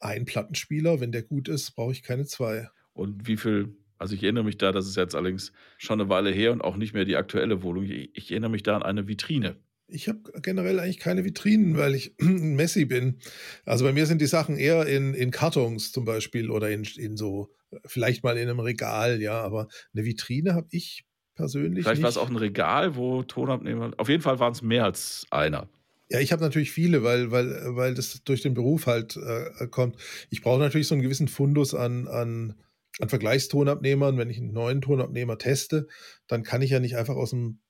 ein 0.00 0.24
Plattenspieler. 0.24 1.00
Wenn 1.00 1.12
der 1.12 1.22
gut 1.22 1.48
ist, 1.48 1.72
brauche 1.72 1.92
ich 1.92 2.02
keine 2.02 2.26
zwei. 2.26 2.68
Und 2.92 3.26
wie 3.26 3.36
viel 3.36 3.76
also 4.02 4.16
ich 4.16 4.22
erinnere 4.24 4.42
mich 4.42 4.58
da, 4.58 4.72
das 4.72 4.88
ist 4.88 4.96
jetzt 4.96 5.14
allerdings 5.14 5.52
schon 5.78 6.00
eine 6.00 6.10
Weile 6.10 6.32
her 6.32 6.50
und 6.50 6.60
auch 6.60 6.76
nicht 6.76 6.92
mehr 6.92 7.04
die 7.04 7.14
aktuelle 7.14 7.62
Wohnung. 7.62 7.84
Ich, 7.84 8.10
ich 8.14 8.30
erinnere 8.32 8.50
mich 8.50 8.64
da 8.64 8.74
an 8.74 8.82
eine 8.82 9.06
Vitrine. 9.06 9.54
Ich 9.86 10.08
habe 10.08 10.18
generell 10.42 10.80
eigentlich 10.80 10.98
keine 10.98 11.24
Vitrinen, 11.24 11.76
weil 11.76 11.94
ich 11.94 12.16
Messi 12.18 12.84
bin. 12.84 13.20
Also 13.64 13.84
bei 13.84 13.92
mir 13.92 14.06
sind 14.06 14.20
die 14.20 14.26
Sachen 14.26 14.56
eher 14.56 14.86
in, 14.86 15.14
in 15.14 15.30
Kartons 15.30 15.92
zum 15.92 16.04
Beispiel 16.04 16.50
oder 16.50 16.68
in, 16.70 16.82
in 16.96 17.16
so, 17.16 17.54
vielleicht 17.86 18.24
mal 18.24 18.36
in 18.36 18.48
einem 18.48 18.58
Regal, 18.58 19.22
ja, 19.22 19.40
aber 19.40 19.68
eine 19.94 20.04
Vitrine 20.04 20.54
habe 20.54 20.66
ich 20.72 21.04
persönlich. 21.36 21.84
Vielleicht 21.84 22.02
war 22.02 22.10
es 22.10 22.16
auch 22.16 22.28
ein 22.28 22.36
Regal, 22.36 22.96
wo 22.96 23.22
Tonabnehmer. 23.22 23.92
Auf 23.98 24.08
jeden 24.08 24.22
Fall 24.22 24.40
waren 24.40 24.52
es 24.52 24.62
mehr 24.62 24.84
als 24.84 25.26
einer. 25.30 25.68
Ja, 26.08 26.18
ich 26.18 26.32
habe 26.32 26.42
natürlich 26.42 26.72
viele, 26.72 27.04
weil, 27.04 27.30
weil, 27.30 27.76
weil 27.76 27.94
das 27.94 28.24
durch 28.24 28.42
den 28.42 28.54
Beruf 28.54 28.86
halt 28.86 29.16
äh, 29.16 29.68
kommt. 29.68 29.96
Ich 30.28 30.42
brauche 30.42 30.58
natürlich 30.58 30.88
so 30.88 30.94
einen 30.96 31.02
gewissen 31.02 31.28
Fundus 31.28 31.72
an, 31.72 32.08
an 32.08 32.56
an 33.02 33.08
Vergleichstonabnehmern, 33.08 34.16
wenn 34.16 34.30
ich 34.30 34.38
einen 34.38 34.52
neuen 34.52 34.80
Tonabnehmer 34.80 35.36
teste, 35.36 35.88
dann 36.28 36.44
kann 36.44 36.62
ich 36.62 36.70
ja 36.70 36.78
nicht 36.78 36.96
einfach 36.96 37.16
aus 37.16 37.30
dem 37.30 37.60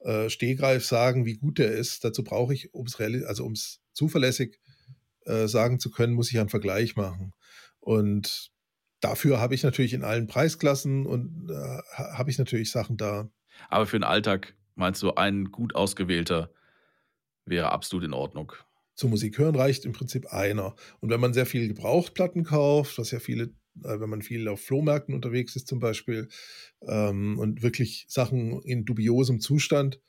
äh, 0.00 0.28
Stehgreif 0.28 0.84
sagen, 0.84 1.24
wie 1.24 1.36
gut 1.36 1.58
der 1.58 1.70
ist. 1.70 2.02
Dazu 2.02 2.24
brauche 2.24 2.52
ich, 2.52 2.74
um 2.74 2.86
es 2.86 2.98
also 3.24 3.52
zuverlässig 3.92 4.58
äh, 5.26 5.46
sagen 5.46 5.78
zu 5.78 5.92
können, 5.92 6.14
muss 6.14 6.32
ich 6.32 6.40
einen 6.40 6.48
Vergleich 6.48 6.96
machen. 6.96 7.32
Und 7.78 8.50
dafür 8.98 9.40
habe 9.40 9.54
ich 9.54 9.62
natürlich 9.62 9.92
in 9.92 10.02
allen 10.02 10.26
Preisklassen 10.26 11.06
und 11.06 11.48
äh, 11.50 11.78
habe 11.96 12.30
ich 12.30 12.38
natürlich 12.38 12.72
Sachen 12.72 12.96
da. 12.96 13.30
Aber 13.68 13.86
für 13.86 13.96
den 13.96 14.04
Alltag 14.04 14.56
meinst 14.74 15.02
du, 15.04 15.12
ein 15.14 15.52
gut 15.52 15.76
ausgewählter 15.76 16.52
wäre 17.44 17.70
absolut 17.70 18.04
in 18.04 18.12
Ordnung? 18.12 18.52
Zum 18.96 19.10
Musik 19.10 19.38
hören 19.38 19.54
reicht 19.54 19.84
im 19.84 19.92
Prinzip 19.92 20.32
einer. 20.32 20.74
Und 20.98 21.10
wenn 21.10 21.20
man 21.20 21.32
sehr 21.32 21.46
viel 21.46 21.68
Gebrauchtplatten 21.68 22.42
kauft, 22.42 22.98
was 22.98 23.12
ja 23.12 23.20
viele 23.20 23.54
wenn 23.74 24.10
man 24.10 24.22
viel 24.22 24.48
auf 24.48 24.60
Flohmärkten 24.60 25.14
unterwegs 25.14 25.56
ist 25.56 25.68
zum 25.68 25.78
Beispiel 25.78 26.28
ähm, 26.86 27.38
und 27.38 27.62
wirklich 27.62 28.06
Sachen 28.08 28.60
in 28.62 28.84
dubiosem 28.84 29.40
Zustand 29.40 30.00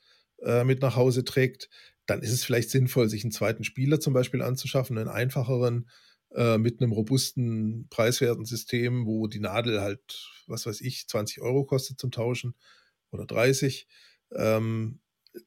äh, 0.42 0.64
mit 0.64 0.82
nach 0.82 0.96
Hause 0.96 1.24
trägt, 1.24 1.70
dann 2.06 2.22
ist 2.22 2.32
es 2.32 2.44
vielleicht 2.44 2.70
sinnvoll, 2.70 3.08
sich 3.08 3.24
einen 3.24 3.32
zweiten 3.32 3.64
Spieler 3.64 4.00
zum 4.00 4.12
Beispiel 4.12 4.42
anzuschaffen, 4.42 4.98
einen 4.98 5.08
einfacheren 5.08 5.88
äh, 6.34 6.58
mit 6.58 6.80
einem 6.80 6.92
robusten, 6.92 7.86
preiswerten 7.90 8.44
System, 8.44 9.06
wo 9.06 9.26
die 9.26 9.40
Nadel 9.40 9.80
halt, 9.80 10.30
was 10.46 10.66
weiß 10.66 10.80
ich, 10.80 11.06
20 11.08 11.40
Euro 11.40 11.64
kostet 11.64 12.00
zum 12.00 12.10
Tauschen 12.10 12.54
oder 13.10 13.26
30. 13.26 13.86
Ähm, 14.34 15.00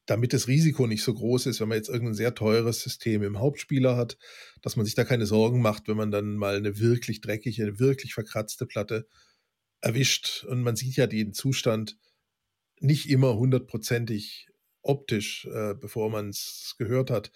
damit 0.06 0.34
das 0.34 0.48
Risiko 0.48 0.88
nicht 0.88 1.04
so 1.04 1.14
groß 1.14 1.46
ist, 1.46 1.60
wenn 1.60 1.68
man 1.68 1.78
jetzt 1.78 1.90
irgendein 1.90 2.16
sehr 2.16 2.34
teures 2.34 2.82
System 2.82 3.22
im 3.24 3.40
Hauptspieler 3.40 3.96
hat, 3.96 4.18
dass 4.62 4.76
man 4.76 4.86
sich 4.86 4.96
da 4.96 5.04
keine 5.04 5.26
Sorgen 5.26 5.62
macht, 5.62 5.88
wenn 5.88 5.98
man 5.98 6.12
dann 6.12 6.38
mal 6.38 6.56
eine 6.56 6.80
wirklich 6.80 7.22
dreckige, 7.22 7.64
eine 7.64 7.80
wirklich 7.80 8.14
verkratzte 8.14 8.66
Platte 8.66 9.08
erwischt. 9.82 10.46
Und 10.50 10.64
man 10.64 10.76
sieht 10.76 10.96
ja 10.96 11.08
den 11.08 11.34
Zustand 11.34 11.98
nicht 12.80 13.10
immer 13.10 13.36
hundertprozentig 13.36 14.48
optisch, 14.82 15.46
äh, 15.46 15.76
bevor 15.76 16.10
man 16.10 16.30
es 16.30 16.76
gehört 16.78 17.12
hat. 17.12 17.32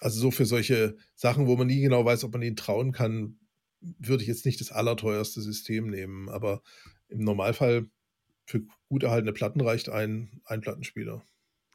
Also 0.00 0.20
so 0.20 0.30
für 0.30 0.46
solche 0.46 0.96
Sachen, 1.14 1.46
wo 1.46 1.56
man 1.56 1.66
nie 1.66 1.80
genau 1.80 2.04
weiß, 2.04 2.24
ob 2.24 2.32
man 2.32 2.42
ihnen 2.42 2.56
trauen 2.56 2.92
kann, 2.92 3.38
würde 3.80 4.22
ich 4.22 4.28
jetzt 4.28 4.46
nicht 4.46 4.60
das 4.60 4.72
allerteuerste 4.72 5.40
System 5.40 5.88
nehmen. 5.88 6.28
Aber 6.28 6.62
im 7.08 7.20
Normalfall 7.20 7.86
für 8.46 8.62
gut 8.88 9.02
erhaltene 9.02 9.32
Platten 9.32 9.60
reicht 9.60 9.88
ein, 9.88 10.42
ein 10.44 10.60
Plattenspieler 10.60 11.24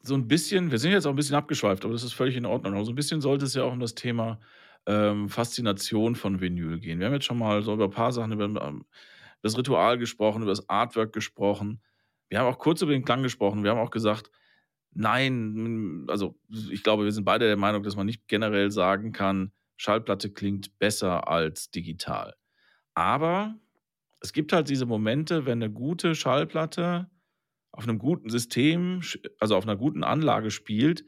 so 0.02 0.14
ein 0.14 0.28
bisschen, 0.28 0.70
wir 0.70 0.78
sind 0.78 0.92
jetzt 0.92 1.06
auch 1.06 1.10
ein 1.10 1.16
bisschen 1.16 1.36
abgeschweift, 1.36 1.84
aber 1.84 1.92
das 1.92 2.04
ist 2.04 2.12
völlig 2.12 2.36
in 2.36 2.46
Ordnung. 2.46 2.74
Aber 2.74 2.84
so 2.84 2.92
ein 2.92 2.96
bisschen 2.96 3.20
sollte 3.20 3.44
es 3.44 3.54
ja 3.54 3.64
auch 3.64 3.72
um 3.72 3.80
das 3.80 3.94
Thema 3.94 4.40
ähm, 4.86 5.28
Faszination 5.28 6.14
von 6.16 6.40
Vinyl 6.40 6.80
gehen. 6.80 6.98
Wir 6.98 7.06
haben 7.06 7.14
jetzt 7.14 7.26
schon 7.26 7.38
mal 7.38 7.62
so 7.62 7.74
über 7.74 7.84
ein 7.84 7.90
paar 7.90 8.12
Sachen, 8.12 8.32
über, 8.32 8.44
ähm, 8.44 8.84
das 9.42 9.56
Ritual 9.56 9.98
gesprochen, 9.98 10.42
über 10.42 10.52
das 10.52 10.68
Artwork 10.68 11.12
gesprochen. 11.12 11.82
Wir 12.28 12.38
haben 12.38 12.46
auch 12.46 12.58
kurz 12.58 12.82
über 12.82 12.92
den 12.92 13.04
Klang 13.04 13.22
gesprochen. 13.22 13.64
Wir 13.64 13.70
haben 13.70 13.78
auch 13.78 13.90
gesagt, 13.90 14.30
nein, 14.92 16.06
also 16.08 16.38
ich 16.70 16.82
glaube, 16.82 17.04
wir 17.04 17.12
sind 17.12 17.24
beide 17.24 17.46
der 17.46 17.56
Meinung, 17.56 17.82
dass 17.82 17.96
man 17.96 18.06
nicht 18.06 18.28
generell 18.28 18.70
sagen 18.70 19.12
kann, 19.12 19.52
Schallplatte 19.76 20.30
klingt 20.30 20.78
besser 20.78 21.28
als 21.28 21.70
digital. 21.70 22.34
Aber 22.94 23.54
es 24.20 24.32
gibt 24.32 24.52
halt 24.52 24.68
diese 24.68 24.86
Momente, 24.86 25.46
wenn 25.46 25.62
eine 25.62 25.72
gute 25.72 26.14
Schallplatte 26.14 27.08
auf 27.72 27.84
einem 27.84 27.98
guten 27.98 28.30
System, 28.30 29.00
also 29.38 29.56
auf 29.56 29.64
einer 29.64 29.76
guten 29.76 30.04
Anlage 30.04 30.50
spielt, 30.50 31.04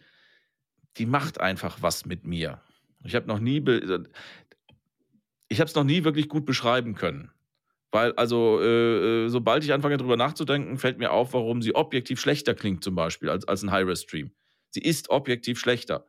die 0.97 1.07
macht 1.07 1.41
einfach 1.41 1.83
was 1.83 2.07
mit 2.07 2.25
mir. 2.25 2.61
Ich 3.05 3.15
habe 3.15 3.27
noch 3.27 3.41
nie, 3.41 3.59
äh, 3.59 4.05
ich 5.49 5.61
habe 5.61 5.69
es 5.69 5.75
noch 5.75 5.85
nie 5.85 6.05
wirklich 6.05 6.29
gut 6.29 6.45
beschreiben 6.45 6.95
können. 6.95 7.33
Weil, 7.91 8.13
also, 8.13 8.59
äh, 8.63 9.27
äh, 9.27 9.29
sobald 9.29 9.65
ich 9.65 9.73
anfange, 9.73 9.99
darüber 9.99 10.17
nachzudenken, 10.17 10.79
fällt 10.79 10.99
mir 10.99 11.13
auf, 11.13 11.35
warum 11.35 11.61
sie 11.61 11.75
objektiv 11.75 12.21
schlechter 12.21 12.55
klingt, 12.55 12.83
zum 12.83 12.95
Beispiel, 12.95 13.29
als, 13.29 13.47
als 13.47 13.63
ein 13.63 13.71
High-Res-Stream. 13.71 14.33
Sie 14.71 14.81
ist 14.81 15.11
objektiv 15.11 15.59
schlechter. 15.59 16.07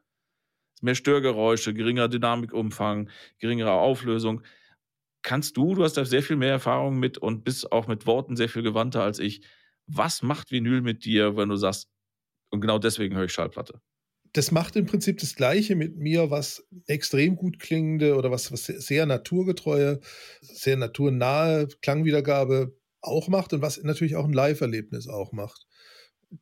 Mehr 0.82 0.96
Störgeräusche, 0.96 1.74
geringer 1.74 2.08
Dynamikumfang, 2.08 3.10
geringere 3.40 3.72
Auflösung. 3.72 4.44
Kannst 5.24 5.58
du, 5.58 5.76
du 5.76 5.84
hast 5.84 5.98
da 5.98 6.06
sehr 6.06 6.24
viel 6.24 6.38
mehr 6.38 6.52
Erfahrung 6.52 7.00
mit 7.00 7.18
und 7.18 7.44
bist 7.44 7.72
auch 7.72 7.88
mit 7.88 8.06
Worten 8.06 8.38
sehr 8.38 8.50
viel 8.50 8.64
gewandter 8.64 9.04
als 9.04 9.20
ich 9.20 9.42
was 9.88 10.22
macht 10.22 10.52
Vinyl 10.52 10.82
mit 10.82 11.06
dir, 11.06 11.36
wenn 11.36 11.50
du 11.50 11.56
sagst, 11.56 11.90
und 12.50 12.62
genau 12.62 12.80
deswegen 12.80 13.16
höre 13.16 13.26
ich 13.26 13.34
Schallplatte? 13.34 13.82
Das 14.34 14.52
macht 14.52 14.76
im 14.76 14.86
Prinzip 14.86 15.20
das 15.20 15.36
Gleiche 15.36 15.76
mit 15.76 15.98
mir, 15.98 16.32
was 16.32 16.68
extrem 16.88 17.36
gut 17.36 17.60
klingende 17.60 18.16
oder 18.16 18.32
was, 18.32 18.52
was 18.52 18.66
sehr 18.66 19.06
naturgetreue, 19.06 20.00
sehr 20.42 20.78
naturnahe 20.78 21.68
Klangwiedergabe 21.82 22.76
auch 23.02 23.28
macht 23.28 23.54
und 23.54 23.62
was 23.62 23.82
natürlich 23.84 24.16
auch 24.16 24.26
ein 24.26 24.34
Live-Erlebnis 24.34 25.08
auch 25.08 25.34
macht. 25.34 25.68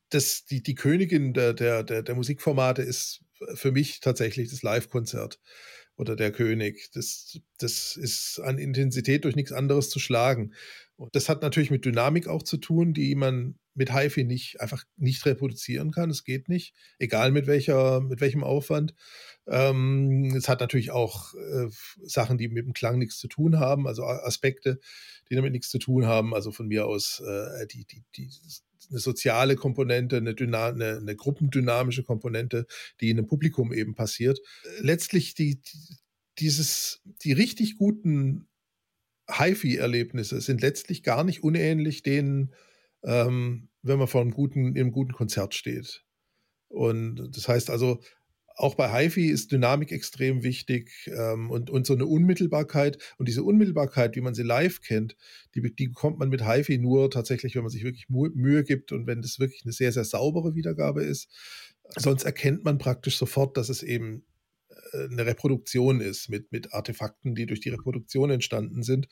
Das, 0.10 0.46
die, 0.46 0.64
die 0.64 0.76
Königin 0.76 1.34
der, 1.34 1.54
der, 1.54 1.84
der, 1.84 2.04
der 2.04 2.16
Musikformate 2.16 2.82
ist 2.82 3.26
für 3.56 3.72
mich 3.72 4.00
tatsächlich 4.00 4.50
das 4.50 4.62
Live-Konzert 4.62 5.40
oder 5.98 6.16
der 6.16 6.32
König. 6.32 6.90
Das, 6.94 7.40
das 7.58 7.98
ist 7.98 8.40
an 8.40 8.58
Intensität 8.58 9.26
durch 9.26 9.36
nichts 9.36 9.52
anderes 9.52 9.90
zu 9.90 10.00
schlagen. 10.00 10.54
Und 11.02 11.16
das 11.16 11.30
hat 11.30 11.42
natürlich 11.42 11.72
mit 11.72 11.84
Dynamik 11.84 12.28
auch 12.28 12.44
zu 12.44 12.58
tun, 12.58 12.94
die 12.94 13.16
man 13.16 13.56
mit 13.74 13.92
HiFi 13.92 14.24
nicht 14.24 14.62
einfach 14.62 14.84
nicht 14.98 15.26
reproduzieren 15.26 15.90
kann. 15.90 16.12
Es 16.12 16.24
geht 16.24 16.48
nicht, 16.48 16.76
egal 17.00 17.32
mit 17.32 17.48
welcher, 17.48 18.02
mit 18.02 18.22
welchem 18.22 18.44
Aufwand. 18.44 18.94
Ähm, 19.48 20.32
es 20.38 20.48
hat 20.48 20.60
natürlich 20.60 20.92
auch 20.92 21.34
äh, 21.34 21.70
Sachen, 22.04 22.38
die 22.38 22.50
mit 22.50 22.68
dem 22.68 22.74
Klang 22.74 23.00
nichts 23.00 23.18
zu 23.18 23.28
tun 23.28 23.60
haben, 23.60 23.88
also 23.88 24.04
Aspekte, 24.04 24.80
die 25.28 25.36
damit 25.36 25.54
nichts 25.54 25.72
zu 25.72 25.80
tun 25.80 26.06
haben. 26.06 26.36
Also 26.36 26.52
von 26.52 26.68
mir 26.68 26.86
aus 26.86 27.20
äh, 27.26 27.66
die, 27.66 27.86
die, 27.86 28.04
die, 28.16 28.30
eine 28.92 29.00
soziale 29.00 29.56
Komponente, 29.56 30.18
eine, 30.18 30.36
eine, 30.38 30.98
eine 30.98 31.16
gruppendynamische 31.16 32.04
Komponente, 32.04 32.68
die 33.00 33.10
in 33.10 33.18
einem 33.18 33.26
Publikum 33.26 33.74
eben 33.74 33.96
passiert. 33.96 34.40
Letztlich 34.82 35.34
die, 35.34 35.64
dieses, 36.38 37.02
die 37.24 37.32
richtig 37.34 37.78
guten 37.78 38.51
HiFi-Erlebnisse 39.38 40.42
sind 40.42 40.62
letztlich 40.62 41.04
gar 41.04 41.24
nicht 41.24 41.44
unähnlich 41.44 42.04
denen, 42.04 42.54
ähm, 43.04 43.70
wenn 43.82 44.00
man 44.00 44.08
vor 44.08 44.22
einem 44.22 44.32
guten, 44.32 44.68
einem 44.68 44.92
guten 44.92 45.14
Konzert 45.14 45.54
steht. 45.56 46.04
Und 46.68 47.36
das 47.36 47.48
heißt 47.48 47.70
also, 47.70 48.02
auch 48.56 48.76
bei 48.76 48.92
HiFi 48.92 49.28
ist 49.28 49.52
Dynamik 49.52 49.92
extrem 49.92 50.44
wichtig 50.44 50.92
ähm, 51.08 51.50
und, 51.50 51.70
und 51.70 51.88
so 51.88 51.94
eine 51.94 52.06
Unmittelbarkeit. 52.06 52.98
Und 53.18 53.28
diese 53.28 53.44
Unmittelbarkeit, 53.44 54.16
wie 54.16 54.22
man 54.22 54.36
sie 54.36 54.44
live 54.44 54.82
kennt, 54.82 55.16
die, 55.56 55.62
die 55.76 55.88
bekommt 55.88 56.20
man 56.20 56.30
mit 56.30 56.46
HiFi 56.46 56.78
nur 56.78 57.10
tatsächlich, 57.10 57.56
wenn 57.56 57.64
man 57.64 57.72
sich 57.72 57.84
wirklich 57.84 58.08
Mühe 58.10 58.64
gibt 58.64 58.92
und 58.92 59.08
wenn 59.08 59.22
das 59.22 59.40
wirklich 59.40 59.64
eine 59.64 59.74
sehr, 59.74 59.92
sehr 59.92 60.04
saubere 60.04 60.54
Wiedergabe 60.54 61.04
ist. 61.04 61.30
Sonst 61.98 62.24
erkennt 62.24 62.64
man 62.64 62.78
praktisch 62.78 63.18
sofort, 63.18 63.58
dass 63.58 63.70
es 63.70 63.84
eben 63.84 64.24
eine 64.94 65.26
Reproduktion 65.26 66.02
ist 66.02 66.30
mit, 66.30 66.52
mit 66.52 66.74
Artefakten, 66.74 67.36
die 67.36 67.46
durch 67.46 67.62
die 67.62 67.70
Reproduktion 67.70 68.30
entstanden 68.32 68.84
sind, 68.84 69.08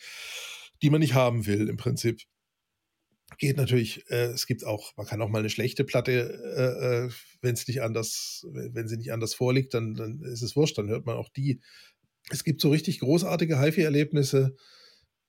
die 0.82 0.90
man 0.90 1.02
nicht 1.02 1.14
haben 1.14 1.46
will 1.46 1.70
im 1.70 1.78
Prinzip 1.78 2.22
geht 3.38 3.58
natürlich, 3.58 4.10
äh, 4.10 4.28
es 4.28 4.48
gibt 4.48 4.66
auch, 4.66 4.96
man 4.98 5.06
kann 5.06 5.22
auch 5.22 5.30
mal 5.30 5.40
eine 5.40 5.50
schlechte 5.50 5.84
Platte, 5.84 6.12
äh, 6.12 7.06
äh 7.06 7.10
wenn 7.42 7.54
es 7.54 7.68
nicht 7.68 7.82
anders, 7.82 8.46
wenn 8.52 8.88
sie 8.88 8.98
nicht 8.98 9.14
anders 9.14 9.34
vorliegt, 9.34 9.74
dann, 9.74 9.94
dann 9.94 10.22
ist 10.24 10.42
es 10.42 10.56
wurscht, 10.56 10.78
dann 10.78 10.90
hört 10.90 11.06
man 11.06 11.16
auch 11.16 11.30
die. 11.30 11.62
Es 12.30 12.44
gibt 12.44 12.60
so 12.60 12.70
richtig 12.70 13.00
großartige 13.00 13.62
HiFi-Erlebnisse. 13.62 14.58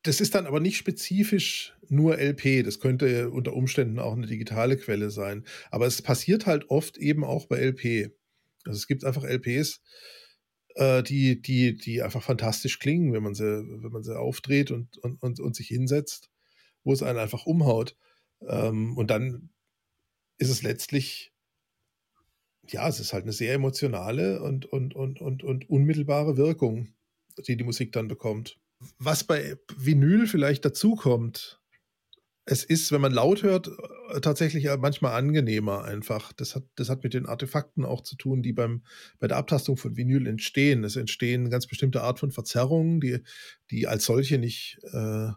Das 0.03 0.21
ist 0.21 0.35
dann 0.35 0.47
aber 0.47 0.59
nicht 0.59 0.77
spezifisch 0.77 1.77
nur 1.89 2.19
LP. 2.19 2.65
Das 2.65 2.81
könnte 2.81 3.31
unter 3.31 3.53
Umständen 3.53 4.01
auch 4.01 4.15
eine 4.15 4.27
digitale 4.27 4.77
Quelle 4.77 5.11
sein. 5.11 5.45
Aber 5.71 5.87
es 5.87 6.03
passiert 6.03 6.47
halt 6.47 6.69
oft 6.69 6.99
eben 6.99 7.23
auch 7.23 7.47
bei 7.47 7.61
LP. 7.61 8.13
Also 8.65 8.77
es 8.77 8.89
gibt 8.89 9.05
einfach 9.05 9.23
LPs, 9.23 9.83
äh, 10.75 11.03
die, 11.03 11.41
die, 11.41 11.77
die 11.77 12.03
einfach 12.03 12.23
fantastisch 12.23 12.79
klingen, 12.79 13.13
wenn 13.13 13.23
man 13.23 13.35
sie, 13.35 13.45
wenn 13.45 13.93
man 13.93 14.03
sie 14.03 14.19
aufdreht 14.19 14.71
und, 14.71 14.99
und, 14.99 15.23
und, 15.23 15.41
und 15.41 15.57
sich 15.57 15.69
hinsetzt 15.69 16.31
wo 16.85 16.93
es 16.93 17.03
einen 17.03 17.19
einfach 17.19 17.47
umhaut. 17.47 17.97
Ähm, 18.47 18.97
und 18.97 19.11
dann 19.11 19.51
ist 20.39 20.51
es 20.51 20.63
letztlich, 20.63 21.33
ja, 22.69 22.89
es 22.89 23.01
ist 23.01 23.13
halt 23.13 23.25
eine 23.25 23.33
sehr 23.33 23.55
emotionale 23.55 24.43
und, 24.43 24.67
und, 24.67 24.95
und, 24.95 25.21
und, 25.21 25.43
und 25.43 25.69
unmittelbare 25.69 26.37
Wirkung, 26.37 26.95
die 27.47 27.57
die 27.57 27.65
Musik 27.65 27.93
dann 27.93 28.09
bekommt. 28.09 28.59
Was 28.99 29.25
bei 29.25 29.57
Vinyl 29.77 30.27
vielleicht 30.27 30.65
dazukommt, 30.65 31.60
es 32.51 32.65
ist, 32.65 32.91
wenn 32.91 33.01
man 33.01 33.13
laut 33.13 33.45
hört, 33.45 33.71
tatsächlich 34.23 34.67
manchmal 34.81 35.13
angenehmer 35.13 35.85
einfach. 35.85 36.33
Das 36.33 36.57
hat, 36.57 36.65
das 36.75 36.91
hat 36.91 37.05
mit 37.05 37.15
den 37.15 37.27
Artefakten 37.27 37.85
auch 37.85 38.03
zu 38.03 38.17
tun, 38.17 38.43
die 38.43 38.53
beim, 38.53 38.83
bei 39.21 39.29
der 39.29 39.37
Abtastung 39.37 39.77
von 39.77 39.97
Vinyl 39.97 40.27
entstehen. 40.27 40.83
Es 40.83 40.97
entstehen 40.97 41.49
ganz 41.49 41.69
bestimmte 41.69 42.03
Art 42.03 42.19
von 42.19 42.33
Verzerrungen, 42.33 43.01
die, 43.01 43.21
die 43.71 43.87
als 43.87 44.05
solche 44.05 44.39
nicht, 44.39 44.81
äh, 44.93 45.29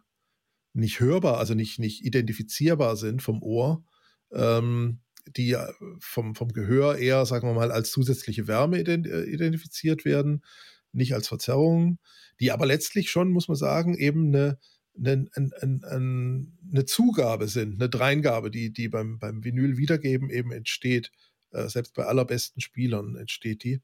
nicht 0.73 1.01
hörbar, 1.01 1.37
also 1.37 1.53
nicht, 1.53 1.77
nicht 1.77 2.03
identifizierbar 2.03 2.95
sind 2.95 3.21
vom 3.21 3.43
Ohr, 3.43 3.85
ähm, 4.31 4.99
die 5.37 5.55
vom, 5.99 6.33
vom 6.33 6.51
Gehör 6.51 6.97
eher, 6.97 7.27
sagen 7.27 7.47
wir 7.47 7.53
mal, 7.53 7.71
als 7.71 7.91
zusätzliche 7.91 8.47
Wärme 8.47 8.79
äh, 8.79 9.23
identifiziert 9.31 10.03
werden, 10.03 10.43
nicht 10.91 11.13
als 11.13 11.27
Verzerrung, 11.27 11.99
die 12.39 12.51
aber 12.51 12.65
letztlich 12.65 13.11
schon, 13.11 13.29
muss 13.29 13.47
man 13.47 13.55
sagen, 13.55 13.95
eben 13.95 14.35
eine, 14.35 14.57
eine, 14.97 15.27
eine, 15.33 16.47
eine 16.71 16.85
Zugabe 16.85 17.47
sind, 17.47 17.75
eine 17.75 17.89
Dreingabe, 17.89 18.51
die, 18.51 18.71
die 18.71 18.89
beim, 18.89 19.19
beim 19.19 19.43
Vinyl 19.43 19.77
wiedergeben 19.77 20.29
eben 20.29 20.51
entsteht. 20.51 21.11
Äh, 21.51 21.67
selbst 21.67 21.93
bei 21.93 22.05
allerbesten 22.05 22.61
Spielern 22.61 23.15
entsteht 23.15 23.63
die 23.63 23.81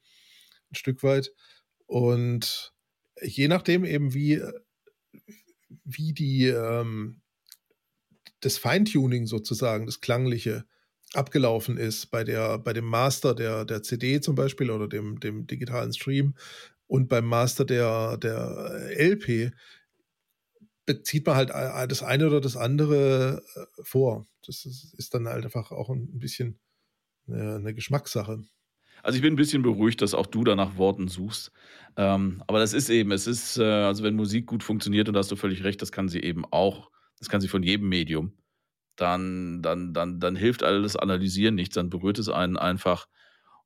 ein 0.72 0.76
Stück 0.76 1.04
weit. 1.04 1.32
Und 1.86 2.74
je 3.22 3.48
nachdem 3.48 3.86
eben, 3.86 4.14
wie, 4.14 4.42
wie 5.84 6.14
die 6.14 6.48
ähm, 6.48 7.22
das 8.42 8.58
Feintuning 8.58 9.26
sozusagen, 9.26 9.86
das 9.86 10.02
Klangliche 10.02 10.66
abgelaufen 11.14 11.78
ist 11.78 12.12
bei 12.12 12.24
der, 12.24 12.60
bei 12.60 12.74
dem 12.74 12.86
Master 12.86 13.34
der, 13.34 13.66
der 13.66 13.82
CD 13.82 14.22
zum 14.22 14.36
Beispiel 14.36 14.70
oder 14.70 14.88
dem, 14.88 15.20
dem 15.20 15.48
digitalen 15.48 15.92
Stream 15.92 16.36
und 16.86 17.10
beim 17.10 17.26
Master 17.26 17.66
der, 17.66 18.18
der 18.18 18.92
LP 18.96 19.52
bezieht 20.90 21.28
man 21.28 21.36
halt 21.36 21.92
das 21.92 22.02
eine 22.02 22.26
oder 22.26 22.42
das 22.42 22.58
andere 22.58 23.44
äh, 23.56 23.84
vor. 23.84 24.26
Das 24.44 24.66
ist, 24.66 25.14
dann 25.14 25.28
halt 25.28 25.46
einfach 25.46 25.72
auch 25.72 25.90
ein 25.90 26.18
bisschen 26.18 26.60
eine, 27.28 27.58
eine 27.58 27.74
Geschmackssache. 27.76 28.44
Also 29.04 29.16
ich 29.16 29.22
bin 29.22 29.34
ein 29.34 29.38
bisschen 29.38 29.62
beruhigt, 29.62 30.02
dass 30.02 30.16
auch 30.16 30.26
du 30.26 30.44
da 30.44 30.56
nach 30.56 30.78
Worten 30.78 31.08
suchst. 31.08 31.52
Ähm, 31.96 32.44
aber 32.48 32.58
das 32.58 32.74
ist 32.74 32.90
eben, 32.90 33.12
es 33.12 33.28
ist, 33.28 33.60
äh, 33.60 33.64
also 33.64 34.04
wenn 34.04 34.16
Musik 34.16 34.48
gut 34.48 34.64
funktioniert, 34.64 35.08
und 35.08 35.14
da 35.14 35.20
hast 35.20 35.30
du 35.30 35.36
völlig 35.36 35.64
recht, 35.64 35.80
das 35.80 35.92
kann 35.92 36.10
sie 36.10 36.22
eben 36.22 36.44
auch, 36.50 36.90
das 37.20 37.30
kann 37.30 37.40
sie 37.40 37.48
von 37.48 37.62
jedem 37.62 37.88
Medium, 37.88 38.34
dann, 38.96 39.62
dann, 39.62 39.94
dann, 39.94 40.20
dann 40.20 40.36
hilft 40.36 40.64
alles 40.64 40.96
Analysieren 40.96 41.54
nichts, 41.54 41.76
dann 41.76 41.92
berührt 41.92 42.18
es 42.18 42.30
einen 42.30 42.58
einfach. 42.58 43.08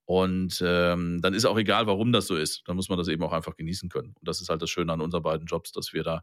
Und 0.04 0.62
ähm, 0.66 1.22
dann 1.22 1.34
ist 1.34 1.46
auch 1.46 1.58
egal, 1.58 1.88
warum 1.88 2.12
das 2.12 2.28
so 2.28 2.36
ist. 2.36 2.64
Dann 2.66 2.76
muss 2.76 2.90
man 2.90 2.98
das 2.98 3.08
eben 3.08 3.24
auch 3.24 3.32
einfach 3.32 3.56
genießen 3.56 3.88
können. 3.88 4.10
Und 4.10 4.28
das 4.28 4.42
ist 4.42 4.50
halt 4.50 4.62
das 4.62 4.70
Schöne 4.70 4.92
an 4.92 5.00
unseren 5.00 5.24
beiden 5.24 5.48
Jobs, 5.48 5.72
dass 5.72 5.94
wir 5.94 6.04
da 6.04 6.22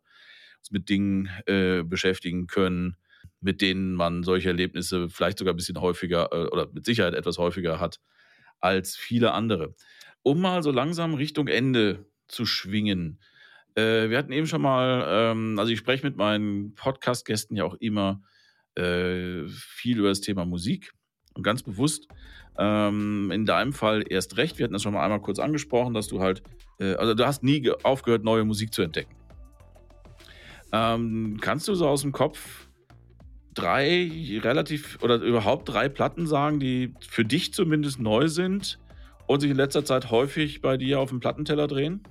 mit 0.70 0.88
Dingen 0.88 1.28
äh, 1.46 1.82
beschäftigen 1.82 2.46
können, 2.46 2.96
mit 3.40 3.60
denen 3.60 3.94
man 3.94 4.22
solche 4.22 4.48
Erlebnisse 4.48 5.08
vielleicht 5.08 5.38
sogar 5.38 5.54
ein 5.54 5.56
bisschen 5.56 5.80
häufiger 5.80 6.28
äh, 6.32 6.46
oder 6.48 6.68
mit 6.72 6.84
Sicherheit 6.84 7.14
etwas 7.14 7.38
häufiger 7.38 7.80
hat 7.80 8.00
als 8.60 8.96
viele 8.96 9.32
andere. 9.32 9.74
Um 10.22 10.40
mal 10.40 10.62
so 10.62 10.70
langsam 10.70 11.14
Richtung 11.14 11.48
Ende 11.48 12.06
zu 12.28 12.44
schwingen. 12.44 13.20
Äh, 13.74 14.10
wir 14.10 14.18
hatten 14.18 14.32
eben 14.32 14.46
schon 14.46 14.62
mal, 14.62 15.04
ähm, 15.08 15.58
also 15.58 15.72
ich 15.72 15.78
spreche 15.78 16.06
mit 16.06 16.16
meinen 16.16 16.74
Podcast-Gästen 16.74 17.56
ja 17.56 17.64
auch 17.64 17.74
immer 17.74 18.22
äh, 18.74 19.46
viel 19.48 19.98
über 19.98 20.08
das 20.08 20.20
Thema 20.20 20.44
Musik 20.44 20.92
und 21.34 21.42
ganz 21.42 21.62
bewusst. 21.62 22.08
Ähm, 22.58 23.30
in 23.32 23.46
deinem 23.46 23.72
Fall 23.72 24.04
erst 24.08 24.36
recht. 24.36 24.58
Wir 24.58 24.64
hatten 24.64 24.74
das 24.74 24.82
schon 24.82 24.92
mal 24.92 25.02
einmal 25.02 25.22
kurz 25.22 25.38
angesprochen, 25.38 25.94
dass 25.94 26.08
du 26.08 26.20
halt, 26.20 26.42
äh, 26.78 26.94
also 26.94 27.14
du 27.14 27.26
hast 27.26 27.42
nie 27.42 27.70
aufgehört, 27.82 28.24
neue 28.24 28.44
Musik 28.44 28.74
zu 28.74 28.82
entdecken. 28.82 29.19
Ähm, 30.72 31.38
kannst 31.40 31.68
du 31.68 31.74
so 31.74 31.86
aus 31.88 32.02
dem 32.02 32.12
Kopf 32.12 32.68
drei 33.54 34.10
relativ 34.42 34.98
oder 35.02 35.16
überhaupt 35.16 35.68
drei 35.68 35.88
Platten 35.88 36.26
sagen, 36.26 36.60
die 36.60 36.94
für 37.08 37.24
dich 37.24 37.52
zumindest 37.52 38.00
neu 38.00 38.28
sind 38.28 38.78
und 39.26 39.40
sich 39.40 39.50
in 39.50 39.56
letzter 39.56 39.84
Zeit 39.84 40.10
häufig 40.10 40.60
bei 40.60 40.76
dir 40.76 41.00
auf 41.00 41.10
dem 41.10 41.20
Plattenteller 41.20 41.66
drehen? 41.66 42.02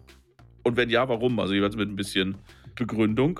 Und 0.63 0.77
wenn 0.77 0.89
ja, 0.89 1.07
warum? 1.07 1.39
Also 1.39 1.53
jeweils 1.53 1.75
mit 1.75 1.89
ein 1.89 1.95
bisschen 1.95 2.37
Begründung. 2.75 3.39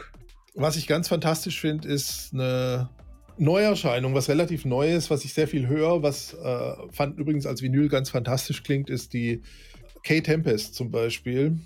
Was 0.56 0.78
ich 0.78 0.88
ganz 0.88 1.08
fantastisch 1.08 1.60
finde, 1.60 1.88
ist 1.88 2.34
eine 2.34 2.90
Neuerscheinung, 3.38 4.14
was 4.14 4.28
relativ 4.28 4.66
neu 4.66 4.94
ist, 4.94 5.10
was 5.10 5.24
ich 5.24 5.34
sehr 5.34 5.48
viel 5.48 5.68
höre, 5.68 6.04
was 6.04 6.34
äh, 6.34 6.74
fand 6.92 7.18
übrigens 7.18 7.46
als 7.46 7.62
Vinyl 7.62 7.88
ganz 7.88 8.10
fantastisch 8.10 8.64
klingt, 8.64 8.90
ist 8.90 9.14
die 9.14 9.42
Kay 10.04 10.22
Tempest 10.22 10.76
zum 10.76 10.92
Beispiel, 10.92 11.58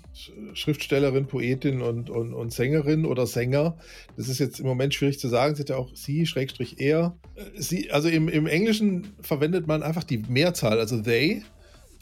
Schriftstellerin, 0.54 1.26
Poetin 1.26 1.82
und, 1.82 2.10
und, 2.10 2.34
und 2.34 2.52
Sängerin 2.52 3.06
oder 3.06 3.26
Sänger. 3.26 3.76
Das 4.16 4.28
ist 4.28 4.38
jetzt 4.38 4.60
im 4.60 4.66
Moment 4.66 4.94
schwierig 4.94 5.18
zu 5.18 5.28
sagen. 5.28 5.54
Sie 5.54 5.62
hat 5.62 5.70
ja 5.70 5.76
auch 5.76 5.94
sie, 5.94 6.26
Schrägstrich 6.26 6.80
er. 6.80 7.16
Sie, 7.56 7.90
also 7.90 8.08
im, 8.08 8.28
im 8.28 8.46
Englischen 8.46 9.14
verwendet 9.20 9.66
man 9.66 9.82
einfach 9.82 10.04
die 10.04 10.18
Mehrzahl, 10.18 10.78
also 10.78 11.00
they. 11.00 11.42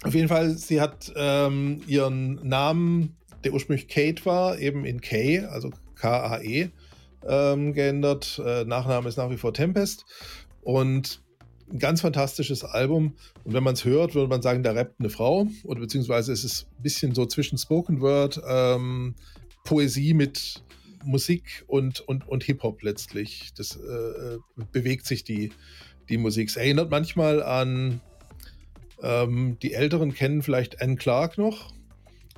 Auf 0.04 0.14
jeden 0.14 0.28
Fall, 0.28 0.56
sie 0.56 0.80
hat 0.80 1.12
ähm, 1.14 1.80
ihren 1.86 2.34
Namen, 2.46 3.16
der 3.44 3.52
ursprünglich 3.52 3.88
Kate 3.88 4.24
war, 4.24 4.58
eben 4.58 4.84
in 4.84 5.00
Kay, 5.00 5.40
also 5.40 5.70
K-A-E, 5.96 6.70
ähm, 7.28 7.72
geändert. 7.72 8.40
Äh, 8.44 8.64
Nachname 8.64 9.08
ist 9.08 9.16
nach 9.16 9.30
wie 9.30 9.36
vor 9.36 9.54
Tempest. 9.54 10.04
Und 10.62 11.22
ein 11.72 11.78
ganz 11.78 12.02
fantastisches 12.02 12.64
Album. 12.64 13.14
Und 13.44 13.54
wenn 13.54 13.62
man 13.62 13.74
es 13.74 13.84
hört, 13.84 14.14
würde 14.14 14.28
man 14.28 14.42
sagen, 14.42 14.62
da 14.62 14.72
rappt 14.72 15.00
eine 15.00 15.10
Frau. 15.10 15.48
Oder 15.64 15.80
beziehungsweise 15.80 16.32
ist 16.32 16.44
es 16.44 16.66
ein 16.78 16.82
bisschen 16.82 17.14
so 17.14 17.26
zwischen 17.26 17.58
Spoken 17.58 18.00
Word, 18.00 18.40
ähm, 18.46 19.14
Poesie 19.64 20.14
mit 20.14 20.62
Musik 21.04 21.64
und, 21.66 22.00
und, 22.00 22.28
und 22.28 22.44
Hip-Hop 22.44 22.82
letztlich. 22.82 23.52
Das 23.56 23.76
äh, 23.76 24.38
bewegt 24.70 25.06
sich 25.06 25.24
die, 25.24 25.50
die 26.08 26.18
Musik. 26.18 26.48
Es 26.48 26.56
erinnert 26.56 26.90
manchmal 26.90 27.42
an, 27.42 28.00
ähm, 29.02 29.56
die 29.62 29.72
Älteren 29.72 30.14
kennen 30.14 30.42
vielleicht 30.42 30.80
Anne 30.80 30.96
Clark 30.96 31.38
noch 31.38 31.72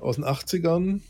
aus 0.00 0.16
den 0.16 0.24
80ern. 0.24 1.00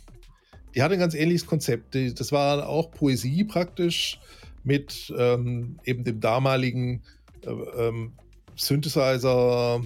Die 0.74 0.82
hatte 0.82 0.94
ein 0.94 1.00
ganz 1.00 1.14
ähnliches 1.14 1.46
Konzept. 1.46 1.94
Das 1.94 2.32
war 2.32 2.68
auch 2.68 2.90
Poesie 2.90 3.44
praktisch 3.44 4.18
mit 4.64 5.12
ähm, 5.16 5.78
eben 5.84 6.02
dem 6.04 6.20
damaligen 6.20 6.96
äh, 6.96 7.23
ähm, 7.46 8.12
Synthesizer 8.56 9.80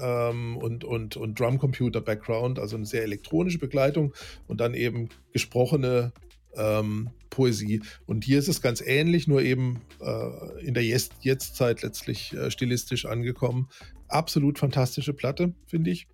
ähm, 0.00 0.56
und, 0.56 0.84
und, 0.84 1.16
und 1.16 1.38
Drumcomputer-Background, 1.38 2.58
also 2.58 2.76
eine 2.76 2.86
sehr 2.86 3.02
elektronische 3.02 3.58
Begleitung 3.58 4.14
und 4.48 4.60
dann 4.60 4.74
eben 4.74 5.08
gesprochene 5.32 6.12
ähm, 6.54 7.10
Poesie. 7.30 7.82
Und 8.06 8.24
hier 8.24 8.38
ist 8.38 8.48
es 8.48 8.60
ganz 8.60 8.80
ähnlich, 8.80 9.26
nur 9.26 9.42
eben 9.42 9.80
äh, 10.00 10.64
in 10.64 10.74
der 10.74 10.84
Jetzt-Zeit 10.84 11.82
letztlich 11.82 12.32
äh, 12.34 12.50
stilistisch 12.50 13.06
angekommen. 13.06 13.68
Absolut 14.08 14.58
fantastische 14.58 15.14
Platte, 15.14 15.54
finde 15.66 15.90
ich. 15.90 16.08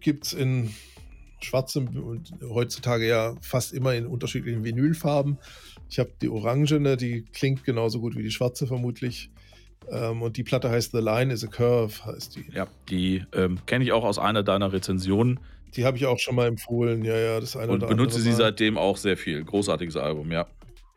Gibt 0.00 0.26
es 0.26 0.32
in 0.32 0.70
schwarzem 1.40 1.88
und 2.02 2.32
heutzutage 2.42 3.06
ja 3.06 3.36
fast 3.40 3.72
immer 3.72 3.94
in 3.94 4.06
unterschiedlichen 4.06 4.64
Vinylfarben. 4.64 5.38
Ich 5.88 5.98
habe 5.98 6.12
die 6.20 6.28
orangene, 6.28 6.96
die 6.96 7.22
klingt 7.32 7.64
genauso 7.64 8.00
gut 8.00 8.16
wie 8.16 8.22
die 8.22 8.30
schwarze 8.30 8.66
vermutlich. 8.66 9.30
Ähm, 9.90 10.22
und 10.22 10.36
die 10.36 10.44
Platte 10.44 10.70
heißt 10.70 10.92
The 10.92 11.00
Line 11.00 11.32
is 11.32 11.44
a 11.44 11.46
Curve, 11.46 12.04
heißt 12.04 12.36
die. 12.36 12.44
Ja, 12.52 12.66
die 12.88 13.24
ähm, 13.32 13.58
kenne 13.66 13.84
ich 13.84 13.92
auch 13.92 14.04
aus 14.04 14.18
einer 14.18 14.42
deiner 14.42 14.72
Rezensionen. 14.72 15.40
Die 15.74 15.84
habe 15.84 15.96
ich 15.96 16.06
auch 16.06 16.18
schon 16.18 16.34
mal 16.34 16.46
empfohlen, 16.46 17.04
ja, 17.04 17.16
ja, 17.16 17.40
das 17.40 17.56
eine 17.56 17.72
Und 17.72 17.86
benutze 17.86 18.20
sie 18.20 18.32
seitdem 18.32 18.78
auch 18.78 18.96
sehr 18.96 19.16
viel. 19.16 19.44
Großartiges 19.44 19.96
Album, 19.96 20.32
ja. 20.32 20.46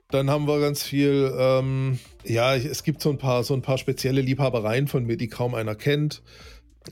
Dann 0.10 0.30
haben 0.30 0.48
wir 0.48 0.60
ganz 0.60 0.84
viel, 0.84 1.32
ähm, 1.38 2.00
ja, 2.26 2.56
es 2.56 2.84
gibt 2.84 3.02
so 3.02 3.10
ein 3.10 3.18
paar, 3.18 3.44
so 3.44 3.54
ein 3.54 3.62
paar 3.62 3.78
spezielle 3.78 4.22
Liebhabereien 4.22 4.88
von 4.88 5.06
mir, 5.06 5.18
die 5.18 5.28
kaum 5.28 5.56
einer 5.56 5.76
kennt. 5.76 6.22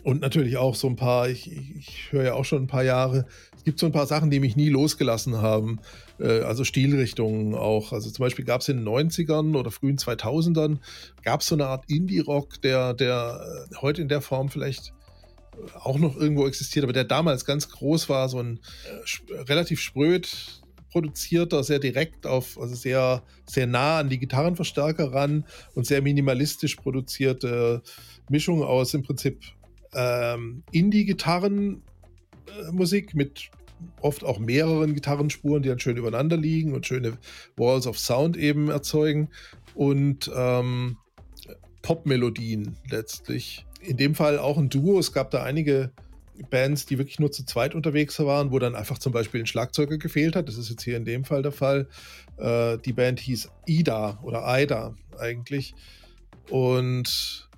Und 0.03 0.21
natürlich 0.21 0.57
auch 0.57 0.75
so 0.75 0.87
ein 0.87 0.95
paar, 0.95 1.29
ich, 1.29 1.51
ich 1.51 2.11
höre 2.11 2.23
ja 2.23 2.33
auch 2.33 2.45
schon 2.45 2.63
ein 2.63 2.67
paar 2.67 2.83
Jahre, 2.83 3.25
es 3.59 3.65
gibt 3.65 3.77
so 3.77 3.85
ein 3.85 3.91
paar 3.91 4.07
Sachen, 4.07 4.29
die 4.29 4.39
mich 4.39 4.55
nie 4.55 4.69
losgelassen 4.69 5.41
haben. 5.41 5.79
Äh, 6.17 6.39
also 6.43 6.63
Stilrichtungen 6.63 7.55
auch. 7.55 7.91
Also 7.91 8.09
zum 8.09 8.23
Beispiel 8.23 8.45
gab 8.45 8.61
es 8.61 8.69
in 8.69 8.77
den 8.77 8.87
90ern 8.87 9.57
oder 9.57 9.69
frühen 9.69 9.97
2000ern, 9.97 10.77
gab 11.23 11.41
es 11.41 11.47
so 11.47 11.55
eine 11.55 11.67
Art 11.67 11.83
Indie-Rock, 11.89 12.61
der, 12.61 12.93
der 12.93 13.67
äh, 13.69 13.75
heute 13.81 14.01
in 14.01 14.07
der 14.07 14.21
Form 14.21 14.47
vielleicht 14.47 14.93
auch 15.73 15.99
noch 15.99 16.15
irgendwo 16.15 16.47
existiert, 16.47 16.83
aber 16.83 16.93
der 16.93 17.03
damals 17.03 17.43
ganz 17.43 17.67
groß 17.67 18.07
war, 18.07 18.29
so 18.29 18.39
ein 18.39 18.61
äh, 19.27 19.41
relativ 19.41 19.81
spröd 19.81 20.61
produzierter, 20.89 21.61
sehr 21.65 21.79
direkt 21.79 22.25
auf, 22.25 22.57
also 22.57 22.75
sehr, 22.75 23.23
sehr 23.45 23.67
nah 23.67 23.99
an 23.99 24.09
die 24.09 24.19
Gitarrenverstärker 24.19 25.11
ran 25.11 25.43
und 25.75 25.85
sehr 25.85 26.01
minimalistisch 26.01 26.77
produzierte 26.77 27.81
Mischung 28.29 28.63
aus 28.63 28.93
im 28.93 29.03
Prinzip 29.03 29.41
ähm, 29.93 30.63
Indie-Gitarrenmusik 30.71 31.83
äh, 32.69 33.03
mit 33.13 33.51
oft 34.01 34.23
auch 34.23 34.39
mehreren 34.39 34.93
Gitarrenspuren, 34.93 35.63
die 35.63 35.69
dann 35.69 35.79
schön 35.79 35.97
übereinander 35.97 36.37
liegen 36.37 36.73
und 36.73 36.85
schöne 36.85 37.17
Walls 37.55 37.87
of 37.87 37.97
Sound 37.97 38.37
eben 38.37 38.69
erzeugen 38.69 39.29
und 39.73 40.29
ähm, 40.35 40.97
Pop-Melodien 41.81 42.75
letztlich. 42.89 43.65
In 43.81 43.97
dem 43.97 44.15
Fall 44.15 44.37
auch 44.39 44.57
ein 44.57 44.69
Duo. 44.69 44.99
Es 44.99 45.13
gab 45.13 45.31
da 45.31 45.43
einige 45.43 45.91
Bands, 46.49 46.85
die 46.85 46.97
wirklich 46.97 47.19
nur 47.19 47.31
zu 47.31 47.45
zweit 47.45 47.75
unterwegs 47.75 48.19
waren, 48.19 48.51
wo 48.51 48.59
dann 48.59 48.75
einfach 48.75 48.97
zum 48.97 49.13
Beispiel 49.13 49.41
ein 49.41 49.47
Schlagzeuger 49.47 49.97
gefehlt 49.97 50.35
hat. 50.35 50.47
Das 50.47 50.57
ist 50.57 50.69
jetzt 50.69 50.83
hier 50.83 50.97
in 50.97 51.05
dem 51.05 51.25
Fall 51.25 51.41
der 51.41 51.51
Fall. 51.51 51.87
Äh, 52.37 52.77
die 52.79 52.93
Band 52.93 53.19
hieß 53.19 53.49
Ida 53.65 54.19
oder 54.23 54.43
Ida 54.47 54.95
eigentlich 55.17 55.73
und 56.49 57.49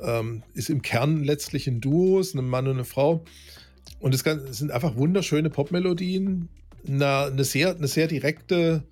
ähm, 0.00 0.42
ist 0.54 0.70
im 0.70 0.82
Kern 0.82 1.24
letztlich 1.24 1.66
ein 1.66 1.80
Duo, 1.80 2.20
ist 2.20 2.34
ein 2.34 2.48
Mann 2.48 2.66
und 2.66 2.74
eine 2.74 2.84
Frau. 2.84 3.24
Und 4.00 4.14
es 4.14 4.20
sind 4.56 4.70
einfach 4.70 4.96
wunderschöne 4.96 5.50
Popmelodien, 5.50 6.48
eine, 6.86 7.24
eine, 7.24 7.44
sehr, 7.44 7.74
eine 7.74 7.88
sehr 7.88 8.06
direkte, 8.06 8.84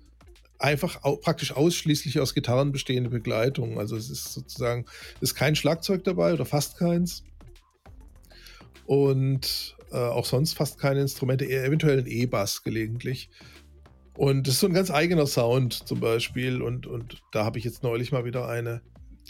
einfach 0.59 1.03
au, 1.03 1.15
praktisch 1.15 1.53
ausschließlich 1.53 2.19
aus 2.19 2.33
Gitarren 2.33 2.71
bestehende 2.71 3.09
Begleitung. 3.09 3.79
Also 3.79 3.95
es 3.95 4.09
ist 4.09 4.33
sozusagen, 4.33 4.85
es 5.15 5.31
ist 5.31 5.35
kein 5.35 5.55
Schlagzeug 5.55 6.03
dabei 6.03 6.33
oder 6.33 6.45
fast 6.45 6.77
keins 6.77 7.23
und 8.85 9.75
äh, 9.91 9.97
auch 9.97 10.25
sonst 10.25 10.53
fast 10.53 10.79
keine 10.79 11.01
Instrumente, 11.01 11.47
eventuell 11.47 11.99
ein 11.99 12.07
E-Bass 12.07 12.63
gelegentlich. 12.63 13.29
Und 14.15 14.47
das 14.47 14.55
ist 14.55 14.59
so 14.61 14.67
ein 14.67 14.73
ganz 14.73 14.89
eigener 14.89 15.27
Sound 15.27 15.73
zum 15.87 15.99
Beispiel. 15.99 16.61
Und, 16.61 16.87
und 16.87 17.21
da 17.31 17.45
habe 17.45 17.59
ich 17.59 17.65
jetzt 17.65 17.83
neulich 17.83 18.11
mal 18.11 18.25
wieder 18.25 18.47
eine 18.47 18.81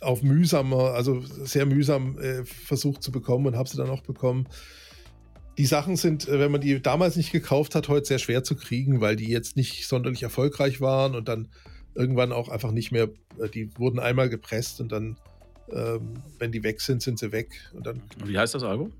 auf 0.01 0.21
mühsamer, 0.21 0.93
also 0.93 1.21
sehr 1.21 1.65
mühsam 1.65 2.17
äh, 2.19 2.45
versucht 2.45 3.03
zu 3.03 3.11
bekommen 3.11 3.47
und 3.47 3.55
habe 3.55 3.67
sie 3.67 3.77
dann 3.77 3.89
auch 3.89 4.01
bekommen. 4.01 4.47
Die 5.57 5.65
Sachen 5.65 5.95
sind, 5.95 6.27
äh, 6.27 6.39
wenn 6.39 6.51
man 6.51 6.61
die 6.61 6.81
damals 6.81 7.15
nicht 7.15 7.31
gekauft 7.31 7.75
hat, 7.75 7.87
heute 7.87 8.05
sehr 8.05 8.19
schwer 8.19 8.43
zu 8.43 8.55
kriegen, 8.55 9.01
weil 9.01 9.15
die 9.15 9.29
jetzt 9.29 9.55
nicht 9.55 9.87
sonderlich 9.87 10.23
erfolgreich 10.23 10.81
waren 10.81 11.15
und 11.15 11.27
dann 11.27 11.47
irgendwann 11.95 12.31
auch 12.31 12.49
einfach 12.49 12.71
nicht 12.71 12.91
mehr, 12.91 13.09
äh, 13.39 13.49
die 13.49 13.69
wurden 13.77 13.99
einmal 13.99 14.29
gepresst 14.29 14.79
und 14.81 14.91
dann, 14.91 15.17
ähm, 15.71 16.21
wenn 16.39 16.51
die 16.51 16.63
weg 16.63 16.81
sind, 16.81 17.01
sind 17.01 17.19
sie 17.19 17.31
weg. 17.31 17.49
Und 17.73 17.85
dann, 17.87 18.01
Wie 18.23 18.37
heißt 18.37 18.53
das 18.53 18.63
Album? 18.63 18.93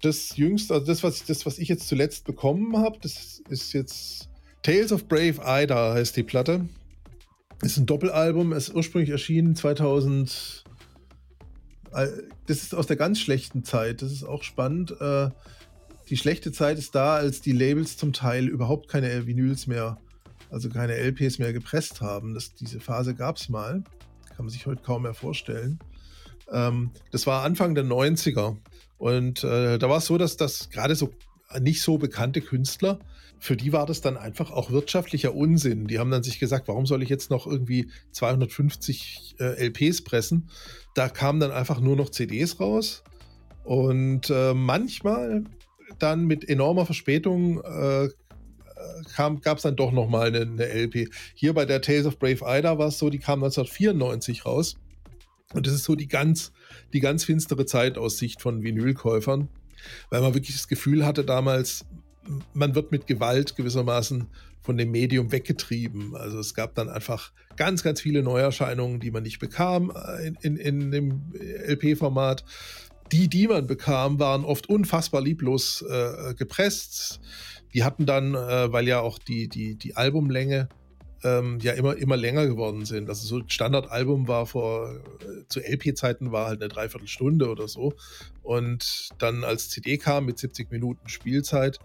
das 0.00 0.36
jüngste, 0.36 0.74
also 0.74 0.86
das, 0.86 1.02
was, 1.02 1.24
das, 1.24 1.44
was 1.44 1.58
ich 1.58 1.68
jetzt 1.68 1.88
zuletzt 1.88 2.24
bekommen 2.24 2.76
habe, 2.76 2.98
das 3.02 3.42
ist 3.48 3.72
jetzt 3.72 4.28
Tales 4.62 4.92
of 4.92 5.08
Brave 5.08 5.40
Ida 5.44 5.94
heißt 5.94 6.16
die 6.16 6.22
Platte. 6.22 6.68
Ist 7.62 7.78
ein 7.78 7.86
Doppelalbum, 7.86 8.52
ist 8.52 8.74
ursprünglich 8.74 9.10
erschienen 9.10 9.56
2000. 9.56 10.64
Äh, 11.92 12.08
das 12.46 12.62
ist 12.62 12.74
aus 12.74 12.86
der 12.86 12.96
ganz 12.96 13.20
schlechten 13.20 13.64
Zeit. 13.64 14.02
Das 14.02 14.12
ist 14.12 14.24
auch 14.24 14.42
spannend. 14.42 14.92
Äh, 15.00 15.30
die 16.12 16.18
schlechte 16.18 16.52
Zeit 16.52 16.78
ist 16.78 16.94
da, 16.94 17.14
als 17.14 17.40
die 17.40 17.52
Labels 17.52 17.96
zum 17.96 18.12
Teil 18.12 18.46
überhaupt 18.46 18.86
keine 18.86 19.26
Vinyls 19.26 19.66
mehr, 19.66 19.96
also 20.50 20.68
keine 20.68 20.92
LPs 20.92 21.38
mehr 21.38 21.54
gepresst 21.54 22.02
haben. 22.02 22.34
Das, 22.34 22.54
diese 22.54 22.80
Phase 22.80 23.14
gab 23.14 23.38
es 23.38 23.48
mal. 23.48 23.82
Kann 24.28 24.44
man 24.44 24.50
sich 24.50 24.66
heute 24.66 24.82
kaum 24.82 25.04
mehr 25.04 25.14
vorstellen. 25.14 25.78
Ähm, 26.50 26.90
das 27.12 27.26
war 27.26 27.44
Anfang 27.44 27.74
der 27.74 27.86
90er. 27.86 28.58
Und 28.98 29.42
äh, 29.42 29.78
da 29.78 29.88
war 29.88 29.96
es 29.96 30.04
so, 30.04 30.18
dass 30.18 30.36
das 30.36 30.68
gerade 30.68 30.96
so 30.96 31.14
nicht 31.58 31.80
so 31.80 31.96
bekannte 31.96 32.42
Künstler, 32.42 32.98
für 33.38 33.56
die 33.56 33.72
war 33.72 33.86
das 33.86 34.02
dann 34.02 34.18
einfach 34.18 34.50
auch 34.50 34.70
wirtschaftlicher 34.70 35.34
Unsinn. 35.34 35.86
Die 35.86 35.98
haben 35.98 36.10
dann 36.10 36.22
sich 36.22 36.38
gesagt, 36.38 36.68
warum 36.68 36.84
soll 36.84 37.02
ich 37.02 37.08
jetzt 37.08 37.30
noch 37.30 37.46
irgendwie 37.46 37.88
250 38.10 39.36
äh, 39.40 39.66
LPs 39.68 40.04
pressen? 40.04 40.50
Da 40.94 41.08
kamen 41.08 41.40
dann 41.40 41.52
einfach 41.52 41.80
nur 41.80 41.96
noch 41.96 42.10
CDs 42.10 42.60
raus. 42.60 43.02
Und 43.64 44.28
äh, 44.28 44.52
manchmal 44.52 45.44
dann 45.98 46.24
mit 46.24 46.48
enormer 46.48 46.86
Verspätung 46.86 47.60
äh, 47.62 48.08
gab 49.16 49.56
es 49.56 49.62
dann 49.62 49.76
doch 49.76 49.92
nochmal 49.92 50.28
eine, 50.28 50.40
eine 50.40 50.66
LP. 50.66 51.08
Hier 51.34 51.54
bei 51.54 51.64
der 51.64 51.80
Tales 51.80 52.06
of 52.06 52.18
Brave 52.18 52.40
Ida 52.46 52.78
war 52.78 52.88
es 52.88 52.98
so, 52.98 53.10
die 53.10 53.18
kam 53.18 53.42
1994 53.42 54.44
raus. 54.46 54.76
Und 55.52 55.66
das 55.66 55.74
ist 55.74 55.84
so 55.84 55.94
die 55.94 56.08
ganz, 56.08 56.52
die 56.92 57.00
ganz 57.00 57.24
finstere 57.24 57.66
Zeit 57.66 57.98
aus 57.98 58.18
Sicht 58.18 58.40
von 58.40 58.62
Vinylkäufern, 58.62 59.48
weil 60.10 60.20
man 60.20 60.34
wirklich 60.34 60.56
das 60.56 60.68
Gefühl 60.68 61.04
hatte 61.04 61.24
damals, 61.24 61.84
man 62.54 62.74
wird 62.74 62.92
mit 62.92 63.06
Gewalt 63.06 63.56
gewissermaßen 63.56 64.28
von 64.62 64.78
dem 64.78 64.92
Medium 64.92 65.32
weggetrieben. 65.32 66.14
Also 66.14 66.38
es 66.38 66.54
gab 66.54 66.74
dann 66.76 66.88
einfach 66.88 67.32
ganz, 67.56 67.82
ganz 67.82 68.00
viele 68.00 68.22
Neuerscheinungen, 68.22 69.00
die 69.00 69.10
man 69.10 69.24
nicht 69.24 69.40
bekam 69.40 69.92
äh, 69.94 70.28
in, 70.28 70.36
in, 70.36 70.56
in 70.56 70.90
dem 70.90 71.32
LP-Format. 71.66 72.44
Die, 73.12 73.28
die 73.28 73.46
man 73.46 73.66
bekam, 73.66 74.18
waren 74.18 74.44
oft 74.44 74.68
unfassbar 74.68 75.20
lieblos 75.20 75.82
äh, 75.82 76.34
gepresst. 76.34 77.20
Die 77.74 77.84
hatten 77.84 78.06
dann, 78.06 78.34
äh, 78.34 78.72
weil 78.72 78.88
ja 78.88 79.00
auch 79.00 79.18
die, 79.18 79.48
die, 79.48 79.74
die 79.76 79.96
Albumlänge 79.96 80.68
ähm, 81.24 81.58
ja 81.60 81.72
immer, 81.72 81.96
immer 81.96 82.16
länger 82.16 82.46
geworden 82.46 82.84
sind. 82.84 83.08
Also 83.08 83.26
so 83.26 83.38
ein 83.38 83.48
Standardalbum 83.48 84.28
war 84.28 84.46
vor, 84.46 84.96
äh, 85.20 85.46
zu 85.48 85.60
LP-Zeiten 85.60 86.32
war 86.32 86.46
halt 86.46 86.60
eine 86.60 86.68
Dreiviertelstunde 86.68 87.48
oder 87.48 87.68
so. 87.68 87.94
Und 88.42 89.10
dann 89.18 89.44
als 89.44 89.68
CD 89.68 89.98
kam 89.98 90.26
mit 90.26 90.38
70 90.38 90.70
Minuten 90.70 91.08
Spielzeit, 91.08 91.78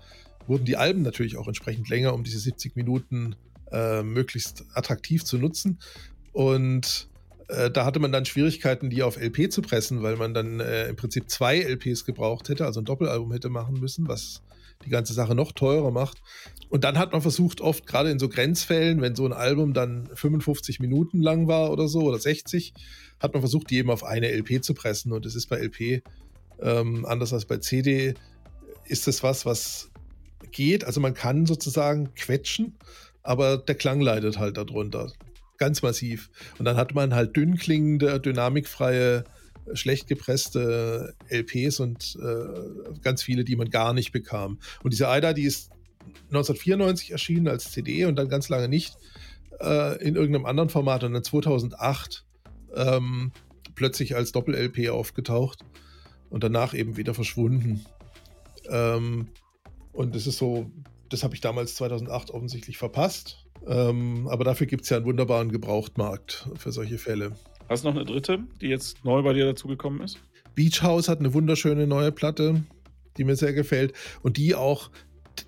wurden 0.48 0.66
die 0.66 0.78
Alben 0.78 1.02
natürlich 1.02 1.38
auch 1.38 1.48
entsprechend 1.48 1.90
länger, 1.90 2.14
um 2.14 2.24
diese 2.24 2.40
70 2.40 2.76
Minuten 2.76 3.36
äh, 3.72 4.02
möglichst 4.02 4.66
attraktiv 4.74 5.24
zu 5.24 5.38
nutzen. 5.38 5.80
Und 6.32 7.10
äh, 7.48 7.72
da 7.72 7.86
hatte 7.86 8.00
man 8.00 8.12
dann 8.12 8.26
Schwierigkeiten, 8.26 8.90
die 8.90 9.04
auf 9.04 9.18
LP 9.18 9.52
zu 9.52 9.62
pressen, 9.62 10.04
weil 10.04 10.18
man 10.18 10.34
dann 10.34 10.60
äh, 10.60 10.90
im 10.90 10.96
Prinzip 10.96 11.30
zwei 11.30 11.60
LPs 11.60 12.06
gebraucht 12.06 12.50
hätte, 12.50 12.66
also 12.66 12.82
ein 12.82 12.86
Doppelalbum 12.86 13.32
hätte 13.32 13.50
machen 13.50 13.80
müssen, 13.80 14.08
was 14.08 14.42
die 14.86 14.90
ganze 14.90 15.14
Sache 15.14 15.34
noch 15.34 15.52
teurer 15.54 15.92
macht. 15.92 16.22
Und 16.70 16.84
dann 16.84 16.98
hat 16.98 17.12
man 17.12 17.22
versucht, 17.22 17.62
oft 17.62 17.88
gerade 17.88 18.12
in 18.12 18.20
so 18.20 18.30
Grenzfällen, 18.30 19.02
wenn 19.02 19.16
so 19.16 19.26
ein 19.26 19.34
Album 19.34 19.74
dann 19.74 20.10
55 20.14 20.80
Minuten 20.80 21.22
lang 21.22 21.48
war 21.48 21.72
oder 21.72 21.88
so 21.88 22.02
oder 22.02 22.20
60, 22.20 22.74
hat 23.20 23.34
man 23.34 23.42
versucht, 23.42 23.70
die 23.70 23.78
eben 23.78 23.90
auf 23.90 24.04
eine 24.04 24.32
LP 24.32 24.64
zu 24.64 24.74
pressen. 24.74 25.14
Und 25.14 25.26
es 25.26 25.36
ist 25.36 25.48
bei 25.48 25.58
LP 25.58 26.04
ähm, 26.62 27.06
anders 27.06 27.34
als 27.34 27.46
bei 27.46 27.58
CD, 27.58 28.14
ist 28.86 29.08
das 29.08 29.24
was, 29.24 29.46
was 29.46 29.90
geht. 30.52 30.84
Also 30.84 31.00
man 31.00 31.14
kann 31.14 31.46
sozusagen 31.46 32.14
quetschen, 32.16 32.76
aber 33.24 33.58
der 33.58 33.76
Klang 33.76 34.02
leidet 34.02 34.38
halt 34.38 34.58
darunter. 34.58 35.12
Ganz 35.58 35.82
massiv. 35.82 36.30
Und 36.60 36.66
dann 36.66 36.78
hat 36.78 36.94
man 36.94 37.14
halt 37.14 37.36
dünn 37.36 37.58
klingende, 37.58 38.20
dynamikfreie 38.20 39.24
schlecht 39.74 40.08
gepresste 40.08 41.14
LPs 41.30 41.80
und 41.80 42.18
äh, 42.22 43.00
ganz 43.02 43.24
viele, 43.24 43.44
die 43.44 43.56
man 43.56 43.70
gar 43.70 43.94
nicht 43.94 44.12
bekam. 44.12 44.60
Und 44.84 44.94
diese 44.94 45.10
AIDA, 45.10 45.34
die 45.34 45.44
ist 45.44 45.72
1994 46.28 47.12
erschienen 47.12 47.48
als 47.48 47.72
CD 47.72 48.06
und 48.06 48.16
dann 48.16 48.30
ganz 48.30 48.50
lange 48.50 48.68
nicht 48.68 48.96
äh, 49.60 50.02
in 50.02 50.16
irgendeinem 50.16 50.46
anderen 50.46 50.70
Format 50.70 51.04
und 51.04 51.14
dann 51.14 51.24
2008 51.24 52.26
ähm, 52.76 53.32
plötzlich 53.76 54.16
als 54.16 54.32
Doppel-LP 54.32 54.90
aufgetaucht 54.90 55.64
und 56.30 56.44
danach 56.44 56.74
eben 56.74 56.98
wieder 56.98 57.14
verschwunden. 57.14 57.86
Ähm, 58.70 59.28
und 59.94 60.16
das 60.16 60.28
ist 60.28 60.38
so, 60.38 60.72
das 61.10 61.24
habe 61.24 61.36
ich 61.36 61.42
damals 61.42 61.76
2008 61.76 62.32
offensichtlich 62.32 62.78
verpasst. 62.78 63.47
Ähm, 63.66 64.28
aber 64.30 64.44
dafür 64.44 64.68
gibt 64.68 64.84
es 64.84 64.90
ja 64.90 64.98
einen 64.98 65.06
wunderbaren 65.06 65.52
Gebrauchtmarkt 65.52 66.50
für 66.56 66.72
solche 66.72 66.98
Fälle. 66.98 67.34
Hast 67.70 67.84
du 67.84 67.90
noch 67.90 67.96
eine 67.96 68.06
dritte, 68.06 68.40
die 68.62 68.68
jetzt 68.68 69.04
neu 69.04 69.22
bei 69.22 69.34
dir 69.34 69.46
dazugekommen 69.46 70.02
ist? 70.02 70.20
Beach 70.56 70.82
House 70.82 71.10
hat 71.10 71.20
eine 71.20 71.34
wunderschöne 71.34 71.86
neue 71.86 72.12
Platte, 72.12 72.64
die 73.18 73.24
mir 73.24 73.36
sehr 73.36 73.54
gefällt 73.54 73.94
und 74.22 74.38
die 74.38 74.56
auch 74.56 74.90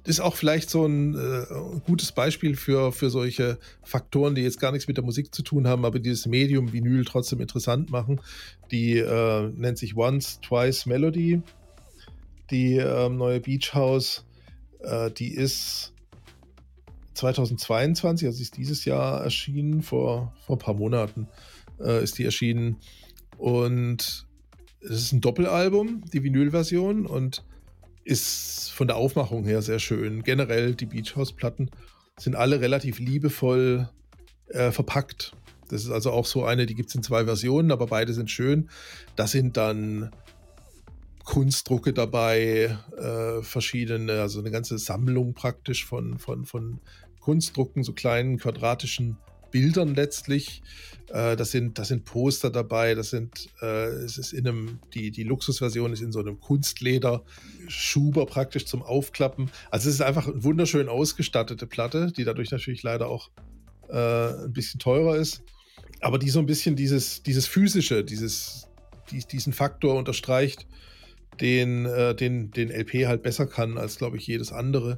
ist 0.06 0.20
auch 0.20 0.36
vielleicht 0.36 0.70
so 0.70 0.86
ein 0.86 1.16
äh, 1.16 1.46
gutes 1.86 2.12
Beispiel 2.12 2.56
für, 2.56 2.92
für 2.92 3.10
solche 3.10 3.58
Faktoren, 3.82 4.36
die 4.36 4.42
jetzt 4.42 4.60
gar 4.60 4.72
nichts 4.72 4.88
mit 4.88 4.98
der 4.98 5.04
Musik 5.04 5.34
zu 5.34 5.42
tun 5.42 5.68
haben, 5.68 5.84
aber 5.84 6.00
dieses 6.00 6.28
Medium 6.28 6.74
Vinyl 6.74 7.06
trotzdem 7.06 7.42
interessant 7.42 7.90
machen. 7.90 8.22
Die 8.72 8.98
äh, 8.98 9.50
nennt 9.56 9.78
sich 9.78 9.96
Once, 9.96 10.40
Twice 10.42 10.86
Melody. 10.86 11.42
Die 12.52 12.78
äh, 12.78 13.10
neue 13.10 13.40
Beach 13.40 13.74
House, 13.74 14.26
äh, 14.82 15.12
die 15.12 15.34
ist 15.34 15.94
2022, 17.20 18.28
also 18.28 18.42
ist 18.42 18.58
dieses 18.58 18.86
Jahr 18.86 19.24
erschienen, 19.24 19.82
vor, 19.82 20.34
vor 20.46 20.56
ein 20.56 20.60
paar 20.60 20.74
Monaten 20.74 21.28
äh, 21.80 22.04
ist 22.04 22.18
die 22.18 22.26
erschienen. 22.26 22.78
Und 23.38 24.28
es 24.82 24.92
ist 24.92 25.12
ein 25.12 25.22
Doppelalbum, 25.22 26.04
die 26.12 26.24
Vinylversion, 26.24 27.06
und 27.06 27.44
ist 28.04 28.72
von 28.72 28.88
der 28.88 28.96
Aufmachung 28.96 29.44
her 29.44 29.62
sehr 29.62 29.80
schön. 29.80 30.24
Generell 30.24 30.74
die 30.74 30.86
Beach 30.86 31.16
House 31.16 31.34
Platten 31.34 31.70
sind 32.18 32.36
alle 32.36 32.60
relativ 32.62 33.00
liebevoll 33.00 33.90
äh, 34.48 34.72
verpackt. 34.72 35.34
Das 35.70 35.84
ist 35.84 35.92
also 35.92 36.12
auch 36.12 36.26
so 36.26 36.44
eine, 36.44 36.66
die 36.66 36.76
gibt 36.76 36.90
es 36.90 36.96
in 36.96 37.04
zwei 37.04 37.26
Versionen, 37.26 37.72
aber 37.72 37.86
beide 37.86 38.14
sind 38.14 38.32
schön. 38.32 38.70
Da 39.16 39.28
sind 39.28 39.58
dann 39.58 40.12
Kunstdrucke 41.24 41.94
dabei, 41.94 42.76
äh, 42.98 43.44
verschiedene, 43.44 44.22
also 44.22 44.40
eine 44.40 44.50
ganze 44.50 44.80
Sammlung 44.80 45.36
praktisch 45.36 45.86
von, 45.86 46.18
von, 46.18 46.46
von 46.46 46.80
Kunstdrucken, 47.30 47.84
so 47.84 47.94
kleinen 47.94 48.40
quadratischen 48.40 49.16
Bildern 49.52 49.94
letztlich. 49.94 50.64
Äh, 51.10 51.36
das, 51.36 51.52
sind, 51.52 51.78
das 51.78 51.90
sind 51.90 52.04
Poster 52.04 52.50
dabei, 52.50 52.96
das 52.96 53.12
sind, 53.12 53.50
äh, 53.62 53.86
es 53.86 54.18
ist 54.18 54.34
in 54.34 54.48
einem, 54.48 54.80
die, 54.96 55.12
die 55.12 55.22
Luxusversion 55.22 55.94
ist 55.94 56.02
in 56.02 56.12
so 56.12 56.22
einem 56.22 56.40
Kunstleder, 56.40 57.24
Schuber 57.68 58.26
praktisch 58.26 58.66
zum 58.66 58.82
Aufklappen. 58.82 59.52
Also 59.70 59.90
es 59.90 59.96
ist 59.96 60.02
einfach 60.02 60.28
eine 60.28 60.44
wunderschön 60.44 60.90
ausgestattete 60.90 61.68
Platte, 61.68 62.12
die 62.12 62.24
dadurch 62.24 62.50
natürlich 62.50 62.82
leider 62.82 63.10
auch 63.10 63.30
äh, 63.90 64.46
ein 64.46 64.52
bisschen 64.52 64.80
teurer 64.80 65.16
ist. 65.16 65.44
Aber 66.02 66.18
die 66.18 66.32
so 66.32 66.40
ein 66.40 66.48
bisschen 66.48 66.76
dieses, 66.76 67.22
dieses 67.22 67.46
physische, 67.46 68.04
dieses, 68.04 68.70
die, 69.12 69.20
diesen 69.20 69.54
Faktor 69.54 70.00
unterstreicht, 70.00 70.66
den, 71.40 71.86
äh, 71.86 72.16
den, 72.16 72.50
den 72.50 72.72
LP 72.72 73.06
halt 73.06 73.22
besser 73.22 73.46
kann 73.46 73.78
als, 73.78 74.00
glaube 74.00 74.18
ich, 74.18 74.26
jedes 74.26 74.52
andere. 74.52 74.98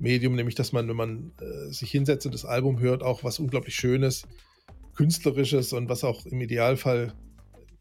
Medium, 0.00 0.34
nämlich 0.34 0.54
dass 0.54 0.72
man, 0.72 0.88
wenn 0.88 0.96
man 0.96 1.32
äh, 1.40 1.72
sich 1.72 1.90
hinsetzt 1.90 2.26
und 2.26 2.34
das 2.34 2.44
Album 2.44 2.80
hört, 2.80 3.02
auch 3.02 3.22
was 3.22 3.38
unglaublich 3.38 3.74
Schönes, 3.74 4.26
Künstlerisches 4.94 5.72
und 5.72 5.88
was 5.88 6.04
auch 6.04 6.26
im 6.26 6.40
Idealfall 6.40 7.12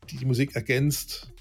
die, 0.09 0.25
Musik 0.25 0.55
ergänzt, 0.55 1.31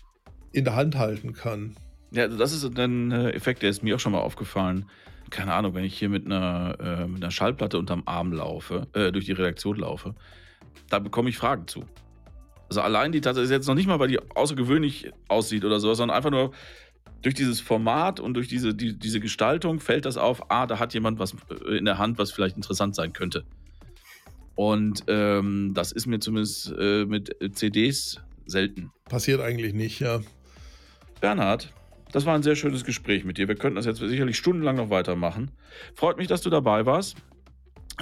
in 0.53 0.65
der 0.65 0.77
Hand 0.77 0.97
halten 0.97 1.33
kann. 1.33 1.77
Ja, 2.11 2.25
also 2.25 2.39
das 2.39 2.53
ist 2.53 2.79
ein 2.79 3.13
äh, 3.13 3.31
Effekt, 3.31 3.63
der 3.63 3.71
ist 3.71 3.83
mir 3.83 3.97
auch 3.97 4.01
schon 4.01 4.13
mal 4.13 4.21
aufgefallen. 4.21 4.87
Keine 5.31 5.53
Ahnung, 5.53 5.75
wenn 5.75 5.85
ich 5.85 5.99
hier 5.99 6.09
mit 6.09 6.25
einer, 6.25 6.77
äh, 6.81 7.07
mit 7.07 7.23
einer 7.23 7.31
Schallplatte 7.31 7.79
unterm 7.79 8.03
Arm 8.07 8.33
laufe, 8.33 8.87
äh, 8.95 9.13
durch 9.13 9.27
die 9.27 9.33
Redaktion 9.33 9.77
laufe, 9.77 10.15
da 10.89 10.99
bekomme 10.99 11.29
ich 11.29 11.37
Fragen 11.37 11.67
zu. 11.67 11.85
Also 12.69 12.81
allein 12.83 13.13
die 13.13 13.21
Tatsache 13.21 13.45
ist 13.45 13.51
jetzt 13.51 13.67
noch 13.67 13.75
nicht 13.75 13.87
mal, 13.87 13.99
weil 13.99 14.09
die 14.09 14.19
außergewöhnlich 14.35 15.11
aussieht 15.29 15.65
oder 15.65 15.81
so, 15.81 15.93
sondern 15.95 16.17
einfach 16.17 16.31
nur, 16.31 16.53
durch 17.23 17.35
dieses 17.35 17.61
Format 17.61 18.21
und 18.21 18.35
durch 18.35 18.49
diese, 18.49 18.75
die, 18.75 18.99
diese 18.99 19.21
Gestaltung 19.21 19.81
fällt 19.81 20.05
das 20.05 20.17
auf, 20.17 20.51
ah, 20.51 20.67
da 20.67 20.79
hat 20.79 20.95
jemand 20.95 21.19
was 21.19 21.35
äh, 21.67 21.79
in 21.79 21.85
der 21.85 21.99
Hand, 21.99 22.19
was 22.19 22.31
vielleicht 22.31 22.57
interessant 22.57 22.95
sein 22.95 23.13
könnte. 23.13 23.45
Und 24.55 25.05
ähm, 25.07 25.73
das 25.75 25.93
ist 25.93 26.07
mir 26.07 26.19
zumindest 26.19 26.75
äh, 26.77 27.05
mit 27.05 27.37
CDs 27.55 28.21
selten. 28.47 28.91
Passiert 29.09 29.41
eigentlich 29.41 29.73
nicht, 29.73 30.01
ja. 30.01 30.21
Bernhard, 31.21 31.73
das 32.13 32.27
war 32.27 32.35
ein 32.35 32.43
sehr 32.43 32.57
schönes 32.57 32.85
Gespräch 32.85 33.25
mit 33.25 33.39
dir. 33.39 33.49
Wir 33.49 33.55
könnten 33.55 33.77
das 33.77 33.87
jetzt 33.87 33.99
sicherlich 33.99 34.37
stundenlang 34.37 34.77
noch 34.77 34.91
weitermachen. 34.91 35.51
Freut 35.95 36.17
mich, 36.17 36.27
dass 36.27 36.41
du 36.41 36.51
dabei 36.51 36.87
warst. 36.87 37.17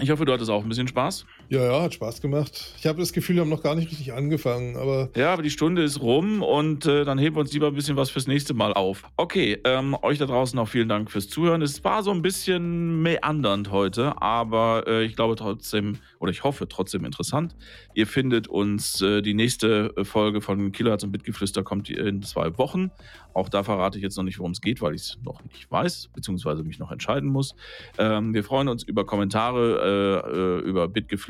Ich 0.00 0.10
hoffe, 0.10 0.24
du 0.24 0.32
hattest 0.32 0.50
auch 0.50 0.62
ein 0.62 0.68
bisschen 0.68 0.88
Spaß. 0.88 1.26
Ja, 1.48 1.64
ja, 1.64 1.82
hat 1.82 1.94
Spaß 1.94 2.20
gemacht. 2.20 2.74
Ich 2.78 2.86
habe 2.86 2.98
das 2.98 3.12
Gefühl, 3.12 3.36
wir 3.36 3.42
haben 3.42 3.50
noch 3.50 3.62
gar 3.62 3.76
nicht 3.76 3.90
richtig 3.90 4.12
angefangen, 4.12 4.76
aber. 4.76 5.10
Ja, 5.14 5.32
aber 5.32 5.42
die 5.42 5.50
Stunde 5.50 5.84
ist 5.84 6.00
rum 6.00 6.42
und 6.42 6.86
äh, 6.86 7.04
dann 7.04 7.18
heben 7.18 7.36
wir 7.36 7.40
uns 7.40 7.52
lieber 7.52 7.68
ein 7.68 7.74
bisschen 7.74 7.96
was 7.96 8.10
fürs 8.10 8.26
nächste 8.26 8.52
Mal 8.52 8.72
auf. 8.72 9.04
Okay, 9.16 9.58
ähm, 9.64 9.96
euch 10.02 10.18
da 10.18 10.26
draußen 10.26 10.58
auch 10.58 10.68
vielen 10.68 10.88
Dank 10.88 11.10
fürs 11.10 11.28
Zuhören. 11.28 11.62
Es 11.62 11.84
war 11.84 12.02
so 12.02 12.10
ein 12.10 12.20
bisschen 12.20 13.00
meandernd 13.00 13.70
heute, 13.70 14.20
aber 14.20 14.84
äh, 14.88 15.04
ich 15.04 15.14
glaube 15.14 15.36
trotzdem, 15.36 15.98
oder 16.18 16.32
ich 16.32 16.42
hoffe 16.42 16.68
trotzdem 16.68 17.04
interessant. 17.04 17.54
Ihr 17.94 18.08
findet 18.08 18.48
uns, 18.48 19.00
äh, 19.00 19.22
die 19.22 19.34
nächste 19.34 19.94
Folge 20.02 20.40
von 20.40 20.72
Kilohertz 20.72 21.04
und 21.04 21.12
Bitgeflüster 21.12 21.62
kommt 21.62 21.88
in 21.88 22.22
zwei 22.22 22.58
Wochen. 22.58 22.90
Auch 23.34 23.50
da 23.50 23.62
verrate 23.62 23.98
ich 23.98 24.02
jetzt 24.02 24.16
noch 24.16 24.24
nicht, 24.24 24.38
worum 24.38 24.52
es 24.52 24.62
geht, 24.62 24.80
weil 24.80 24.94
ich 24.94 25.02
es 25.02 25.18
noch 25.22 25.44
nicht 25.44 25.70
weiß, 25.70 26.08
beziehungsweise 26.14 26.62
mich 26.62 26.78
noch 26.78 26.90
entscheiden 26.90 27.28
muss. 27.28 27.54
Ähm, 27.98 28.32
wir 28.32 28.42
freuen 28.42 28.68
uns 28.68 28.82
über 28.82 29.04
Kommentare 29.04 30.22
äh, 30.24 30.66
äh 30.66 30.68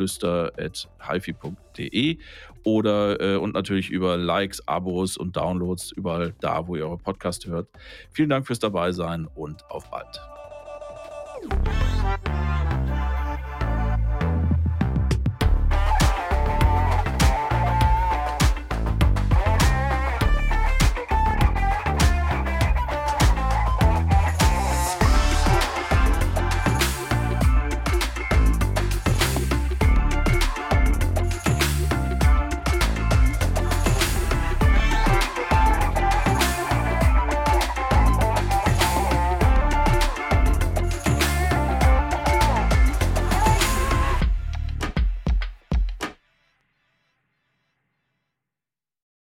über 0.07 0.51
bitgeflüster.hifi.de 0.57 2.19
oder 2.65 3.21
äh, 3.21 3.37
und 3.37 3.55
natürlich 3.55 3.91
über 3.91 4.17
Likes, 4.17 4.67
Abos 4.67 5.17
und 5.17 5.37
Downloads 5.37 5.93
überall 5.93 6.35
da, 6.41 6.67
wo 6.67 6.77
ihr 6.77 6.87
eure 6.87 6.99
Podcast 6.99 7.47
hört. 7.47 7.69
Vielen 8.11 8.31
Dank 8.31 8.47
fürs 8.47 8.59
Dabeisein 8.59 9.27
und 9.35 9.65
auf 9.71 9.91
bald. 9.91 10.21